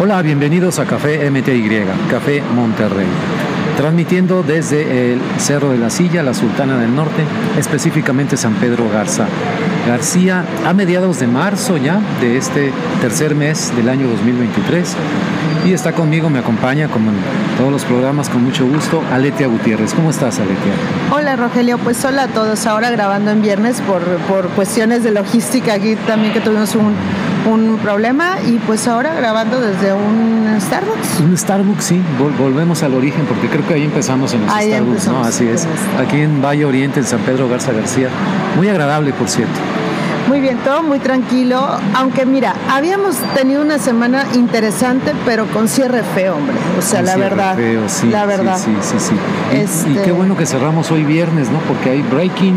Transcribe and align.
Hola, 0.00 0.20
bienvenidos 0.22 0.80
a 0.80 0.86
Café 0.86 1.30
MTY, 1.30 1.84
Café 2.10 2.42
Monterrey. 2.52 3.06
Transmitiendo 3.76 4.42
desde 4.42 5.12
el 5.12 5.20
Cerro 5.38 5.70
de 5.70 5.78
la 5.78 5.88
Silla, 5.88 6.24
la 6.24 6.34
Sultana 6.34 6.78
del 6.78 6.96
Norte, 6.96 7.22
específicamente 7.56 8.36
San 8.36 8.54
Pedro 8.54 8.90
Garza. 8.92 9.26
García, 9.86 10.44
a 10.66 10.72
mediados 10.72 11.20
de 11.20 11.28
marzo 11.28 11.76
ya 11.76 12.00
de 12.20 12.36
este 12.36 12.72
tercer 13.00 13.36
mes 13.36 13.72
del 13.76 13.88
año 13.88 14.08
2023. 14.08 14.96
Y 15.64 15.72
está 15.72 15.92
conmigo, 15.92 16.28
me 16.28 16.40
acompaña 16.40 16.88
como 16.88 17.10
en 17.10 17.16
todos 17.56 17.70
los 17.70 17.84
programas 17.84 18.28
con 18.28 18.42
mucho 18.42 18.66
gusto, 18.66 19.00
Aletia 19.12 19.46
Gutiérrez. 19.46 19.94
¿Cómo 19.94 20.10
estás, 20.10 20.40
Aletia? 20.40 20.72
Hola, 21.12 21.36
Rogelio. 21.36 21.78
Pues 21.78 22.04
hola 22.04 22.24
a 22.24 22.28
todos. 22.28 22.66
Ahora 22.66 22.90
grabando 22.90 23.30
en 23.30 23.42
viernes 23.42 23.80
por, 23.82 24.02
por 24.28 24.48
cuestiones 24.50 25.04
de 25.04 25.12
logística 25.12 25.74
aquí 25.74 25.94
también 26.06 26.32
que 26.32 26.40
tuvimos 26.40 26.74
un 26.74 26.94
un 27.46 27.78
problema 27.82 28.36
y 28.46 28.58
pues 28.58 28.86
ahora 28.88 29.14
grabando 29.14 29.60
desde 29.60 29.92
un 29.92 30.56
Starbucks. 30.60 31.20
Un 31.20 31.36
Starbucks, 31.36 31.84
sí, 31.84 32.00
volvemos 32.38 32.82
al 32.82 32.94
origen 32.94 33.24
porque 33.26 33.48
creo 33.48 33.66
que 33.66 33.74
ahí 33.74 33.84
empezamos 33.84 34.32
en 34.34 34.46
los 34.46 34.50
Starbucks, 34.50 35.08
¿no? 35.08 35.22
Así 35.22 35.46
es. 35.46 35.66
Aquí 35.98 36.20
en 36.20 36.42
Valle 36.42 36.64
Oriente, 36.64 37.00
en 37.00 37.06
San 37.06 37.20
Pedro 37.20 37.48
Garza 37.48 37.72
García. 37.72 38.08
Muy 38.56 38.68
agradable, 38.68 39.12
por 39.12 39.28
cierto. 39.28 39.58
Muy 40.28 40.40
bien, 40.40 40.56
todo 40.64 40.82
muy 40.82 41.00
tranquilo, 41.00 41.68
aunque 41.94 42.24
mira, 42.24 42.54
habíamos 42.70 43.16
tenido 43.34 43.60
una 43.60 43.78
semana 43.78 44.24
interesante, 44.34 45.12
pero 45.26 45.46
con 45.46 45.68
cierre 45.68 46.02
feo, 46.02 46.36
hombre. 46.36 46.56
O 46.78 46.82
sea, 46.82 47.02
la 47.02 47.16
verdad. 47.16 47.54
Feo, 47.56 47.82
sí, 47.88 48.08
la 48.08 48.24
verdad. 48.24 48.58
Sí, 48.58 48.74
sí, 48.80 48.96
sí. 48.98 49.14
Y, 49.52 49.56
este... 49.56 49.90
y, 49.90 49.96
qué 49.96 50.12
bueno 50.12 50.34
que 50.34 50.46
cerramos 50.46 50.90
hoy 50.90 51.04
viernes, 51.04 51.50
¿no? 51.50 51.58
Porque 51.60 51.90
hay 51.90 52.02
breaking 52.02 52.56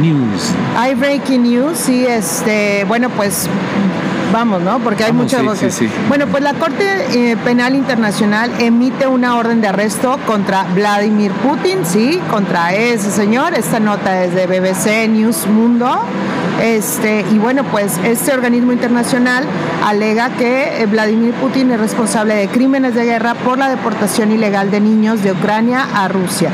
news. 0.00 0.50
Hay 0.78 0.94
breaking 0.94 1.42
news, 1.42 1.76
sí, 1.76 2.06
este, 2.06 2.84
bueno, 2.88 3.10
pues 3.10 3.48
vamos, 4.34 4.62
¿no? 4.62 4.80
Porque 4.80 5.04
hay 5.04 5.12
muchas 5.12 5.44
voces. 5.44 5.80
Bueno, 6.08 6.26
pues 6.26 6.42
la 6.42 6.54
Corte 6.54 6.84
eh, 7.12 7.36
Penal 7.36 7.76
Internacional 7.76 8.50
emite 8.58 9.06
una 9.06 9.36
orden 9.36 9.60
de 9.60 9.68
arresto 9.68 10.18
contra 10.26 10.64
Vladimir 10.74 11.30
Putin, 11.30 11.86
sí, 11.86 12.20
contra 12.30 12.74
ese 12.74 13.12
señor. 13.12 13.54
Esta 13.54 13.78
nota 13.78 14.24
es 14.24 14.34
de 14.34 14.46
BBC 14.48 15.08
News 15.08 15.46
Mundo. 15.46 16.00
Este, 16.60 17.24
y 17.30 17.38
bueno, 17.38 17.62
pues 17.64 17.98
este 18.04 18.32
organismo 18.32 18.72
internacional 18.72 19.44
alega 19.84 20.30
que 20.30 20.82
eh, 20.82 20.86
Vladimir 20.86 21.32
Putin 21.34 21.70
es 21.70 21.78
responsable 21.78 22.34
de 22.34 22.48
crímenes 22.48 22.96
de 22.96 23.04
guerra 23.04 23.34
por 23.34 23.58
la 23.58 23.68
deportación 23.68 24.32
ilegal 24.32 24.72
de 24.72 24.80
niños 24.80 25.22
de 25.22 25.30
Ucrania 25.30 25.86
a 25.94 26.08
Rusia 26.08 26.50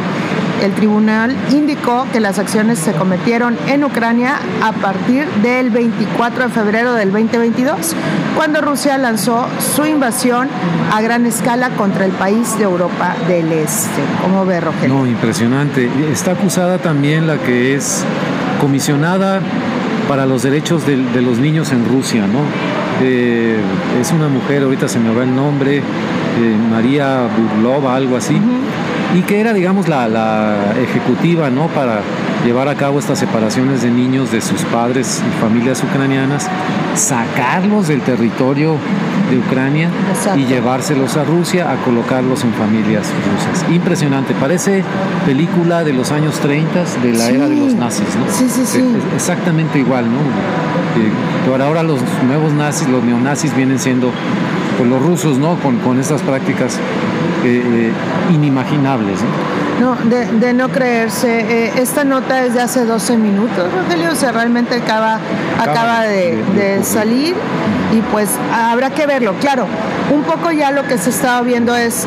el 0.62 0.72
tribunal 0.72 1.34
indicó 1.50 2.06
que 2.12 2.20
las 2.20 2.38
acciones 2.38 2.78
se 2.78 2.92
cometieron 2.92 3.56
en 3.66 3.84
Ucrania 3.84 4.38
a 4.62 4.72
partir 4.72 5.26
del 5.42 5.70
24 5.70 6.44
de 6.44 6.50
febrero 6.50 6.92
del 6.94 7.12
2022, 7.12 7.94
cuando 8.36 8.60
Rusia 8.60 8.98
lanzó 8.98 9.46
su 9.74 9.86
invasión 9.86 10.48
a 10.92 11.00
gran 11.00 11.24
escala 11.26 11.70
contra 11.70 12.04
el 12.04 12.12
país 12.12 12.58
de 12.58 12.64
Europa 12.64 13.16
del 13.26 13.52
Este. 13.52 14.02
¿Cómo 14.22 14.44
ve, 14.44 14.60
Rogelio? 14.60 14.94
No, 14.94 15.06
impresionante. 15.06 15.88
Está 16.10 16.32
acusada 16.32 16.78
también 16.78 17.26
la 17.26 17.38
que 17.38 17.74
es 17.74 18.04
comisionada 18.60 19.40
para 20.08 20.26
los 20.26 20.42
derechos 20.42 20.86
de, 20.86 20.96
los 21.22 21.38
niños 21.38 21.72
en 21.72 21.88
Rusia, 21.88 22.26
¿no? 22.26 22.40
Eh, 23.02 23.58
es 24.00 24.12
una 24.12 24.28
mujer, 24.28 24.62
ahorita 24.62 24.88
se 24.88 24.98
me 24.98 25.14
va 25.14 25.22
el 25.22 25.34
nombre, 25.34 25.78
eh, 25.78 25.82
María 26.70 27.28
Burlova, 27.34 27.96
algo 27.96 28.16
así 28.16 28.38
y 29.14 29.22
que 29.22 29.40
era, 29.40 29.52
digamos, 29.52 29.88
la, 29.88 30.74
ejecutiva, 30.80 31.50
¿no? 31.50 31.66
Para 31.68 32.00
llevar 32.44 32.68
a 32.68 32.74
cabo 32.74 32.98
estas 32.98 33.18
separaciones 33.18 33.82
de 33.82 33.90
niños 33.90 34.30
de 34.30 34.40
sus 34.40 34.62
padres 34.62 35.22
y 35.26 35.40
familias 35.40 35.82
ucranianas, 35.82 36.48
sacarlos 36.94 37.88
del 37.88 38.00
territorio 38.02 38.76
de 39.30 39.38
Ucrania 39.38 39.90
y 40.36 40.44
llevárselos 40.46 41.16
a 41.16 41.24
Rusia 41.24 41.70
a 41.70 41.76
colocarlos 41.84 42.44
en 42.44 42.52
familias 42.54 43.06
rusas. 43.30 43.70
Impresionante, 43.70 44.34
parece 44.34 44.82
película 45.26 45.84
de 45.84 45.92
los 45.92 46.10
años 46.10 46.38
30 46.40 46.84
de 47.02 47.12
la 47.12 47.28
era 47.28 47.48
de 47.48 47.56
los 47.56 47.74
nazis, 47.74 48.08
¿no? 48.16 48.32
Sí, 48.32 48.46
sí, 48.48 48.62
sí. 48.64 48.82
Exactamente 49.14 49.78
igual, 49.78 50.06
¿no? 50.06 50.18
Eh, 50.18 51.62
ahora 51.62 51.82
los 51.82 52.00
nuevos 52.26 52.52
nazis, 52.52 52.88
los 52.88 53.02
neonazis 53.04 53.54
vienen 53.54 53.78
siendo 53.78 54.10
pues, 54.76 54.88
los 54.88 55.02
rusos, 55.02 55.38
¿no? 55.38 55.56
Con, 55.56 55.78
con 55.78 55.98
estas 55.98 56.22
prácticas 56.22 56.78
eh, 57.44 57.92
inimaginables. 58.32 59.20
¿no? 59.80 59.96
de, 59.96 60.52
no 60.52 60.68
creerse. 60.68 61.40
Eh, 61.40 61.72
esta 61.76 62.04
nota 62.04 62.44
es 62.44 62.54
de 62.54 62.60
hace 62.60 62.84
12 62.84 63.16
minutos, 63.16 63.72
Rogelio, 63.72 64.12
o 64.12 64.14
sea, 64.14 64.32
realmente 64.32 64.76
acaba, 64.76 65.18
acaba, 65.58 66.02
de, 66.02 66.80
salir 66.82 67.34
y 67.92 68.00
pues 68.12 68.30
habrá 68.52 68.90
que 68.90 69.06
verlo. 69.06 69.34
Claro, 69.40 69.66
un 70.12 70.22
poco 70.22 70.50
ya 70.50 70.70
lo 70.70 70.84
que 70.84 70.98
se 70.98 71.10
estaba 71.10 71.40
viendo 71.42 71.76
es, 71.76 72.06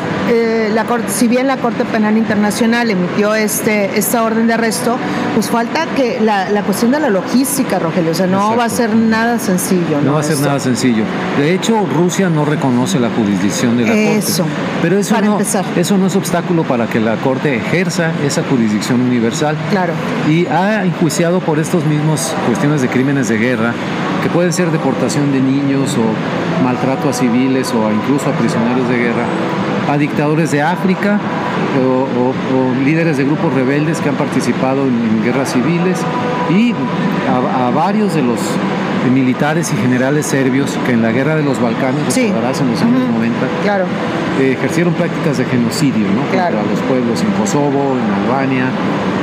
la 0.72 0.84
corte, 0.84 1.08
si 1.08 1.28
bien 1.28 1.46
la 1.46 1.56
Corte 1.58 1.84
Penal 1.84 2.16
Internacional 2.16 2.90
emitió 2.90 3.34
este, 3.34 3.98
esta 3.98 4.22
orden 4.22 4.46
de 4.46 4.54
arresto, 4.54 4.96
pues 5.34 5.48
falta 5.48 5.86
que 5.94 6.20
la, 6.20 6.62
cuestión 6.62 6.90
de 6.90 7.00
la 7.00 7.08
logística, 7.08 7.78
Rogelio, 7.78 8.12
o 8.12 8.14
sea, 8.14 8.26
no 8.26 8.56
va 8.56 8.64
a 8.64 8.68
ser 8.68 8.94
nada 8.94 9.38
sencillo. 9.38 10.00
No, 10.02 10.14
va 10.14 10.20
a 10.20 10.22
ser 10.22 10.38
nada 10.40 10.58
sencillo. 10.60 11.04
De 11.38 11.54
hecho, 11.54 11.86
Rusia 11.86 12.28
no 12.28 12.44
reconoce 12.44 12.98
la 12.98 13.10
jurisdicción 13.10 13.76
de 13.76 13.86
la 13.86 13.94
eso, 13.94 14.44
Corte. 14.44 14.58
Pero 14.82 14.98
eso 14.98 15.20
no, 15.20 15.38
eso 15.76 15.98
no 15.98 16.06
es 16.06 16.16
obstáculo 16.16 16.64
para 16.64 16.86
que 16.86 17.00
la 17.00 17.16
Corte 17.16 17.56
ejerza 17.56 18.10
esa 18.24 18.42
jurisdicción 18.44 19.00
universal. 19.00 19.56
Claro. 19.70 19.92
Y 20.28 20.46
ha 20.46 20.84
enjuiciado 20.84 21.40
por 21.40 21.58
estos 21.58 21.84
mismos 21.84 22.34
cuestiones 22.46 22.82
de 22.82 22.88
crímenes 22.88 23.28
de 23.28 23.38
guerra, 23.38 23.74
que 24.24 24.30
pueden 24.30 24.54
ser 24.54 24.70
deportación 24.70 25.32
de 25.32 25.40
niños 25.40 25.98
o 25.98 26.64
maltrato 26.64 27.10
a 27.10 27.12
civiles 27.12 27.74
o 27.74 27.92
incluso 27.92 28.30
a 28.30 28.32
prisioneros 28.32 28.88
de 28.88 28.96
guerra, 28.96 29.24
a 29.90 29.98
dictadores 29.98 30.50
de 30.50 30.62
África 30.62 31.20
o, 31.78 32.32
líderes 32.84 33.18
de 33.18 33.24
grupos 33.24 33.52
rebeldes 33.52 34.00
que 34.00 34.08
han 34.08 34.14
participado 34.14 34.86
en, 34.86 35.22
guerras 35.22 35.52
civiles 35.52 35.98
y 36.48 36.72
a, 37.28 37.70
varios 37.70 38.14
de 38.14 38.22
los 38.22 38.40
militares 39.12 39.70
y 39.74 39.76
generales 39.76 40.24
serbios 40.24 40.78
que 40.86 40.92
en 40.92 41.02
la 41.02 41.12
guerra 41.12 41.36
de 41.36 41.42
los 41.42 41.60
Balcanes, 41.60 42.02
sí. 42.08 42.28
en 42.28 42.34
los 42.34 42.60
años 42.80 42.80
90, 42.80 43.38
claro. 43.62 43.84
Eh, 44.40 44.52
ejercieron 44.58 44.94
prácticas 44.94 45.36
de 45.36 45.44
genocidio 45.44 46.06
¿no? 46.08 46.22
contra 46.22 46.62
los 46.62 46.80
pueblos 46.88 47.20
en 47.20 47.30
Kosovo, 47.32 47.96
en 47.98 48.24
Albania, 48.24 48.70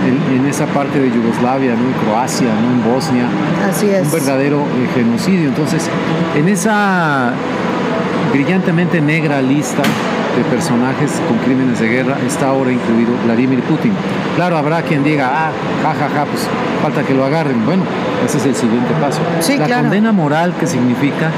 en, 0.07 0.45
esa 0.45 0.65
parte 0.67 0.99
de 0.99 1.11
Yugoslavia, 1.11 1.75
¿no? 1.75 1.87
en 1.87 1.93
Croacia, 2.05 2.47
¿no? 2.47 2.71
en 2.71 2.93
Bosnia. 2.93 3.25
Así 3.69 3.89
es. 3.89 4.05
Un 4.05 4.11
verdadero 4.11 4.59
eh, 4.59 4.87
genocidio. 4.95 5.49
Entonces, 5.49 5.89
en 6.35 6.47
esa 6.49 7.31
brillantemente 8.33 9.01
negra 9.01 9.41
lista 9.41 9.83
de 10.35 10.43
personajes 10.45 11.21
con 11.27 11.37
crímenes 11.39 11.79
de 11.79 11.89
guerra 11.89 12.17
está 12.25 12.47
ahora 12.47 12.71
incluido 12.71 13.11
Vladimir 13.25 13.61
Putin. 13.63 13.91
Claro, 14.35 14.57
habrá 14.57 14.81
quien 14.81 15.03
diga, 15.03 15.29
ah, 15.31 15.51
jajaja, 15.83 16.09
ja, 16.09 16.15
ja, 16.15 16.25
pues 16.25 16.47
falta 16.81 17.03
que 17.03 17.13
lo 17.13 17.25
agarren. 17.25 17.65
Bueno, 17.65 17.83
ese 18.25 18.37
es 18.37 18.45
el 18.45 18.55
siguiente 18.55 18.93
paso. 19.01 19.19
la 19.57 19.81
condena 19.81 20.11
moral 20.11 20.53
que 20.59 20.67
significa 20.67 21.31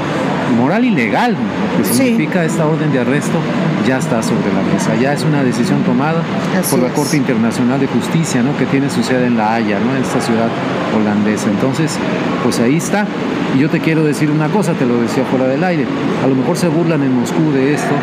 moral 0.58 0.84
y 0.84 0.90
legal 0.90 1.36
que 1.76 1.84
significa 1.84 2.44
esta 2.44 2.66
orden 2.66 2.92
de 2.92 3.00
arresto 3.00 3.38
ya 3.86 3.98
está 3.98 4.22
sobre 4.22 4.52
la 4.52 4.62
mesa. 4.62 4.94
Ya 5.00 5.12
es 5.12 5.24
una 5.24 5.42
decisión 5.42 5.82
tomada 5.82 6.22
por 6.70 6.80
la 6.80 6.88
Corte 6.90 7.16
Internacional 7.16 7.80
de 7.80 7.86
Justicia, 7.86 8.42
¿no? 8.42 8.56
que 8.56 8.66
tiene 8.66 8.90
su 8.90 9.02
sede 9.02 9.26
en 9.26 9.36
La 9.36 9.54
Haya, 9.54 9.78
¿no? 9.78 9.94
en 9.94 10.02
esta 10.02 10.20
ciudad 10.20 10.48
holandesa. 10.96 11.50
Entonces, 11.50 11.98
pues 12.42 12.60
ahí 12.60 12.76
está. 12.76 13.06
Y 13.54 13.58
yo 13.58 13.68
te 13.68 13.80
quiero 13.80 14.04
decir 14.04 14.30
una 14.30 14.48
cosa, 14.48 14.72
te 14.72 14.86
lo 14.86 15.00
decía 15.00 15.24
fuera 15.24 15.46
del 15.46 15.62
aire. 15.62 15.86
A 16.24 16.26
lo 16.26 16.34
mejor 16.34 16.56
se 16.56 16.68
burlan 16.68 17.02
en 17.02 17.18
Moscú 17.18 17.52
de 17.52 17.74
esto, 17.74 17.94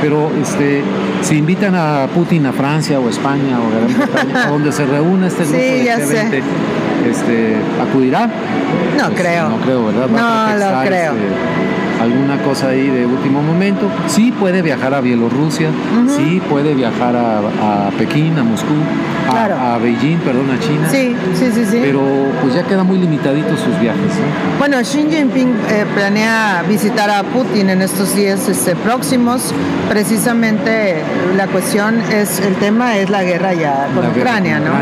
pero 0.00 0.30
este, 0.40 0.82
si 1.22 1.36
invitan 1.36 1.74
a 1.74 2.06
Putin 2.14 2.46
a 2.46 2.52
Francia 2.52 2.98
o 2.98 3.08
España 3.08 3.58
o 3.60 4.46
a 4.46 4.48
donde 4.48 4.72
se 4.72 4.84
reúna 4.84 5.28
este 5.28 5.44
grupo 5.44 5.58
de 5.58 6.42
este, 7.08 7.56
¿acudirá? 7.80 8.26
No 8.26 9.06
pues, 9.08 9.20
creo. 9.20 9.48
No 9.48 9.56
creo, 9.58 9.86
¿verdad? 9.86 10.08
no 10.08 10.58
lo 10.58 10.86
creo. 10.86 11.12
Este, 11.12 11.81
alguna 12.02 12.38
cosa 12.42 12.68
ahí 12.68 12.88
de 12.88 13.06
último 13.06 13.42
momento. 13.42 13.88
Sí 14.06 14.32
puede 14.32 14.62
viajar 14.62 14.94
a 14.94 15.00
Bielorrusia, 15.00 15.70
sí 16.08 16.40
puede 16.48 16.74
viajar 16.74 17.16
a, 17.16 17.90
Pekín, 17.96 18.38
a 18.38 18.42
Moscú, 18.42 18.74
a, 19.28 19.78
Beijing, 19.78 20.18
perdón, 20.18 20.50
a 20.50 20.58
China. 20.58 20.88
Sí, 20.90 21.14
sí, 21.34 21.50
sí, 21.52 21.64
sí. 21.64 21.78
Pero 21.82 22.02
pues 22.40 22.54
ya 22.54 22.62
quedan 22.64 22.86
muy 22.86 22.98
limitaditos 22.98 23.60
sus 23.60 23.78
viajes. 23.80 24.12
Bueno, 24.58 24.78
Xi 24.82 25.06
Jinping 25.10 25.54
eh, 25.68 25.86
planea 25.94 26.64
visitar 26.68 27.10
a 27.10 27.22
Putin 27.22 27.70
en 27.70 27.82
estos 27.82 28.14
días 28.14 28.48
este, 28.48 28.74
próximos. 28.76 29.54
Precisamente 29.88 31.02
la 31.36 31.46
cuestión 31.46 32.00
es, 32.12 32.40
el 32.40 32.54
tema 32.56 32.96
es 32.96 33.10
la 33.10 33.22
guerra 33.22 33.54
ya 33.54 33.88
con 33.94 34.06
Ucrania, 34.06 34.60
¿no? 34.60 34.72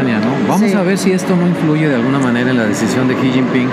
Vamos 0.48 0.74
a 0.74 0.82
ver 0.82 0.98
si 0.98 1.12
esto 1.12 1.36
no 1.36 1.46
influye 1.46 1.88
de 1.88 1.94
alguna 1.94 2.18
manera 2.18 2.50
en 2.50 2.56
la 2.56 2.66
decisión 2.66 3.08
de 3.08 3.14
Xi 3.14 3.32
Jinping 3.32 3.68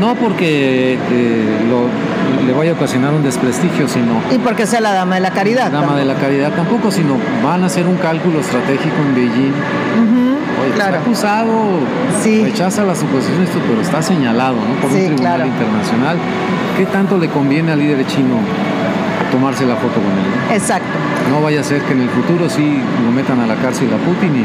no 0.00 0.14
porque 0.16 0.98
eh, 1.10 1.66
le 2.44 2.52
vaya 2.52 2.72
a 2.72 2.74
ocasionar 2.74 3.12
un 3.12 3.22
desprestigio, 3.22 3.88
sino... 3.88 4.20
Y 4.30 4.38
porque 4.38 4.66
sea 4.66 4.80
la 4.80 4.92
dama 4.92 5.16
de 5.16 5.20
la 5.20 5.30
caridad. 5.30 5.70
Dama 5.70 5.96
de 5.96 6.04
la 6.04 6.14
caridad 6.14 6.52
tampoco, 6.52 6.90
sino 6.90 7.16
van 7.42 7.62
a 7.62 7.66
hacer 7.66 7.86
un 7.86 7.96
cálculo 7.96 8.40
estratégico 8.40 8.96
en 9.06 9.14
Beijing. 9.14 9.52
claro. 10.74 10.96
Está 10.96 11.02
acusado, 11.02 11.52
rechaza 12.42 12.84
las 12.84 12.98
suposiciones, 12.98 13.50
pero 13.68 13.80
está 13.80 14.02
señalado 14.02 14.56
¿no? 14.56 14.80
por 14.80 14.90
un 14.90 15.06
tribunal 15.06 15.46
internacional. 15.46 16.16
¿Qué 16.76 16.86
tanto 16.86 17.18
le 17.18 17.28
conviene 17.28 17.72
al 17.72 17.78
líder 17.78 18.06
chino 18.06 18.38
tomarse 19.34 19.66
la 19.66 19.74
foto 19.74 19.94
con 19.94 20.12
él. 20.12 20.54
Exacto. 20.54 20.86
No 21.30 21.42
vaya 21.42 21.60
a 21.60 21.64
ser 21.64 21.82
que 21.82 21.92
en 21.92 22.02
el 22.02 22.08
futuro 22.08 22.48
sí 22.48 22.78
lo 23.04 23.10
metan 23.10 23.40
a 23.40 23.46
la 23.46 23.56
cárcel 23.56 23.88
a 23.92 23.98
Putin 23.98 24.36
y, 24.36 24.44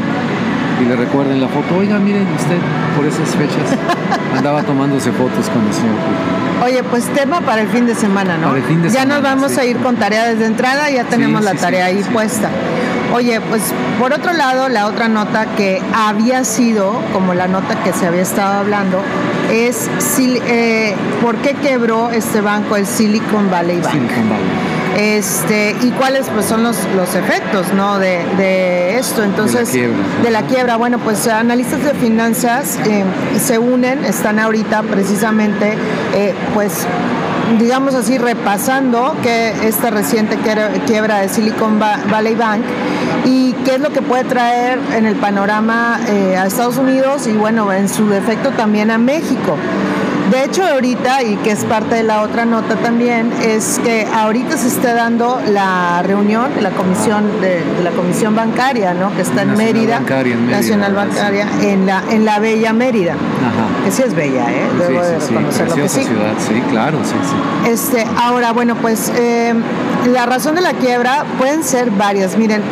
y 0.80 0.84
le 0.84 0.96
recuerden 0.96 1.40
la 1.40 1.48
foto. 1.48 1.76
Oiga, 1.78 1.98
miren 1.98 2.26
usted, 2.34 2.56
por 2.96 3.06
esas 3.06 3.28
fechas 3.36 3.78
andaba 4.36 4.62
tomándose 4.62 5.10
fotos 5.12 5.48
con 5.50 5.66
el 5.66 5.72
señor 5.72 5.94
Putin. 5.96 6.62
Oye, 6.64 6.82
pues 6.84 7.04
tema 7.14 7.40
para 7.40 7.62
el 7.62 7.68
fin 7.68 7.86
de 7.86 7.94
semana, 7.94 8.36
¿no? 8.36 8.48
Para 8.48 8.58
el 8.58 8.64
fin 8.64 8.82
de 8.82 8.88
ya 8.88 9.00
semana, 9.02 9.14
nos 9.14 9.22
vamos 9.22 9.52
sí. 9.52 9.60
a 9.60 9.64
ir 9.64 9.76
con 9.78 9.96
tarea 9.96 10.26
desde 10.28 10.46
entrada, 10.46 10.90
ya 10.90 11.04
tenemos 11.04 11.40
Sí, 11.40 11.44
la 11.46 11.52
sí, 11.52 11.58
tarea 11.58 11.86
ahí 11.86 12.02
puesta. 12.12 12.48
Oye, 13.14 13.40
pues 13.40 13.62
por 13.98 14.12
otro 14.12 14.32
lado, 14.32 14.68
la 14.68 14.86
otra 14.86 15.08
nota 15.08 15.46
que 15.56 15.82
había 15.94 16.44
sido, 16.44 17.00
como 17.12 17.34
la 17.34 17.48
nota 17.48 17.82
que 17.82 17.92
se 17.92 18.06
había 18.06 18.22
estado 18.22 18.60
hablando, 18.60 19.00
es 19.50 19.90
Sil- 19.98 20.40
eh, 20.46 20.94
por 21.20 21.36
qué 21.36 21.54
quebró 21.54 22.10
este 22.10 22.40
banco, 22.40 22.76
el 22.76 22.86
Silicon 22.86 23.50
Valley 23.50 23.80
Bank. 23.80 23.92
Silicon 23.92 24.28
Valley. 24.28 24.69
Este, 24.96 25.76
y 25.82 25.90
cuáles 25.92 26.28
pues 26.30 26.46
son 26.46 26.62
los, 26.62 26.76
los 26.96 27.14
efectos 27.14 27.72
¿no? 27.74 27.98
de, 27.98 28.24
de 28.36 28.98
esto. 28.98 29.22
Entonces, 29.22 29.68
de 30.22 30.30
la 30.30 30.42
quiebra. 30.42 30.76
Bueno, 30.76 30.98
pues 30.98 31.26
analistas 31.28 31.82
de 31.84 31.94
finanzas 31.94 32.78
eh, 32.86 33.04
se 33.38 33.58
unen, 33.58 34.04
están 34.04 34.38
ahorita 34.38 34.82
precisamente, 34.82 35.76
eh, 36.14 36.34
pues 36.54 36.86
digamos 37.58 37.94
así, 37.94 38.16
repasando 38.18 39.16
que 39.22 39.50
esta 39.66 39.90
reciente 39.90 40.36
quiebra- 40.86 41.20
de 41.20 41.28
Silicon 41.28 41.80
Va- 41.82 41.98
Valley 42.10 42.34
Bank 42.36 42.62
y 43.24 43.52
qué 43.64 43.74
es 43.74 43.80
lo 43.80 43.90
que 43.92 44.02
puede 44.02 44.22
traer 44.24 44.78
en 44.96 45.04
el 45.04 45.16
panorama 45.16 46.00
eh, 46.08 46.36
a 46.36 46.46
Estados 46.46 46.76
Unidos 46.76 47.26
y 47.26 47.32
bueno, 47.32 47.72
en 47.72 47.88
su 47.88 48.08
defecto 48.08 48.50
también 48.50 48.90
a 48.90 48.98
México. 48.98 49.56
De 50.30 50.44
hecho, 50.44 50.64
ahorita, 50.64 51.22
y 51.24 51.36
que 51.38 51.50
es 51.50 51.64
parte 51.64 51.96
de 51.96 52.02
la 52.04 52.22
otra 52.22 52.44
nota 52.44 52.76
también, 52.76 53.32
es 53.44 53.80
que 53.82 54.06
ahorita 54.06 54.56
se 54.56 54.68
está 54.68 54.94
dando 54.94 55.40
la 55.48 56.02
reunión 56.04 56.54
de 56.54 56.62
la 56.62 56.70
comisión 56.70 57.40
de, 57.40 57.64
de 57.64 57.82
la 57.82 57.90
comisión 57.90 58.36
bancaria, 58.36 58.94
¿no? 58.94 59.14
Que 59.16 59.22
está 59.22 59.42
en 59.42 59.48
Nacional 59.48 59.74
Mérida, 59.74 59.98
Bancaria 59.98 60.34
en 60.34 60.40
Mérida, 60.46 60.56
Nacional. 60.60 60.94
Bancaria, 60.94 61.48
en 61.62 61.86
la 61.86 62.02
en 62.10 62.24
la 62.24 62.38
bella 62.38 62.72
Mérida, 62.72 63.14
Ajá. 63.14 63.84
que 63.84 63.90
sí 63.90 64.02
es 64.02 64.14
bella, 64.14 64.52
¿eh? 64.52 64.68
Sí, 64.70 64.78
Debo 64.78 65.02
de 65.02 65.08
sí, 65.20 65.26
sí, 65.26 65.34
reconocerlo 65.34 65.74
que 65.74 65.88
sí. 65.88 66.04
ciudad, 66.04 66.32
sí, 66.38 66.62
claro, 66.70 66.98
sí, 67.02 67.14
sí. 67.22 67.70
Este, 67.70 68.06
ahora, 68.16 68.52
bueno, 68.52 68.76
pues 68.76 69.10
eh, 69.16 69.52
la 70.12 70.26
razón 70.26 70.54
de 70.54 70.60
la 70.60 70.74
quiebra 70.74 71.24
pueden 71.38 71.64
ser 71.64 71.90
varias. 71.90 72.36
Miren, 72.36 72.62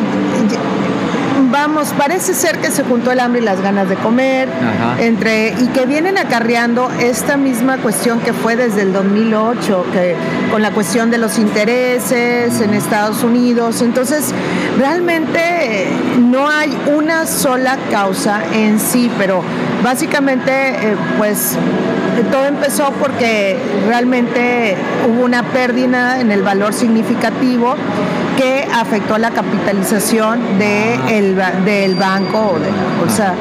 vamos, 1.51 1.93
parece 1.97 2.35
ser 2.35 2.59
que 2.59 2.71
se 2.71 2.83
juntó 2.85 3.13
el 3.13 3.21
hambre 3.21 3.41
y 3.41 3.45
las 3.45 3.61
ganas 3.61 3.89
de 3.89 3.97
comer, 3.97 4.49
Ajá. 4.49 5.03
entre 5.03 5.55
y 5.59 5.69
que 5.69 5.87
vienen 5.87 6.19
acarreando 6.19 6.91
esta 7.01 7.37
misma 7.37 7.79
cuestión 7.79 8.21
que 8.21 8.33
fue 8.33 8.57
desde 8.57 8.83
el 8.83 8.93
2008, 8.93 9.87
que 9.93 10.17
con 10.51 10.63
la 10.63 10.71
cuestión 10.71 11.11
de 11.11 11.19
los 11.19 11.39
intereses 11.39 12.61
en 12.61 12.75
Estados 12.75 13.23
Unidos. 13.23 13.83
Entonces, 13.83 14.33
realmente 14.79 15.89
no 16.19 16.49
hay 16.49 16.77
una 16.95 17.27
sola 17.27 17.79
causa 17.91 18.43
en 18.53 18.81
sí, 18.81 19.11
pero 19.19 19.43
básicamente, 19.83 20.53
eh, 20.53 20.97
pues 21.17 21.57
todo 22.31 22.47
empezó 22.47 22.93
porque 23.01 23.57
realmente 23.87 24.77
hubo 25.09 25.25
una 25.25 25.43
pérdida 25.45 26.21
en 26.21 26.33
el 26.33 26.43
valor 26.43 26.73
significativo 26.73 27.77
que 28.39 28.69
afectó 28.73 29.17
a 29.17 29.19
la 29.19 29.33
capitalización 29.33 30.59
de 30.61 30.95
el 31.11 31.37
del 31.65 31.97
banco, 31.97 32.55
o 33.05 33.11
sea, 33.11 33.35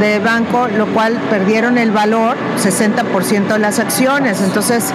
del 0.00 0.20
banco, 0.20 0.66
lo 0.66 0.86
cual 0.88 1.20
perdieron 1.30 1.78
el 1.78 1.92
valor, 1.92 2.36
60% 2.60 3.46
de 3.46 3.58
las 3.60 3.78
acciones. 3.78 4.42
Entonces, 4.42 4.92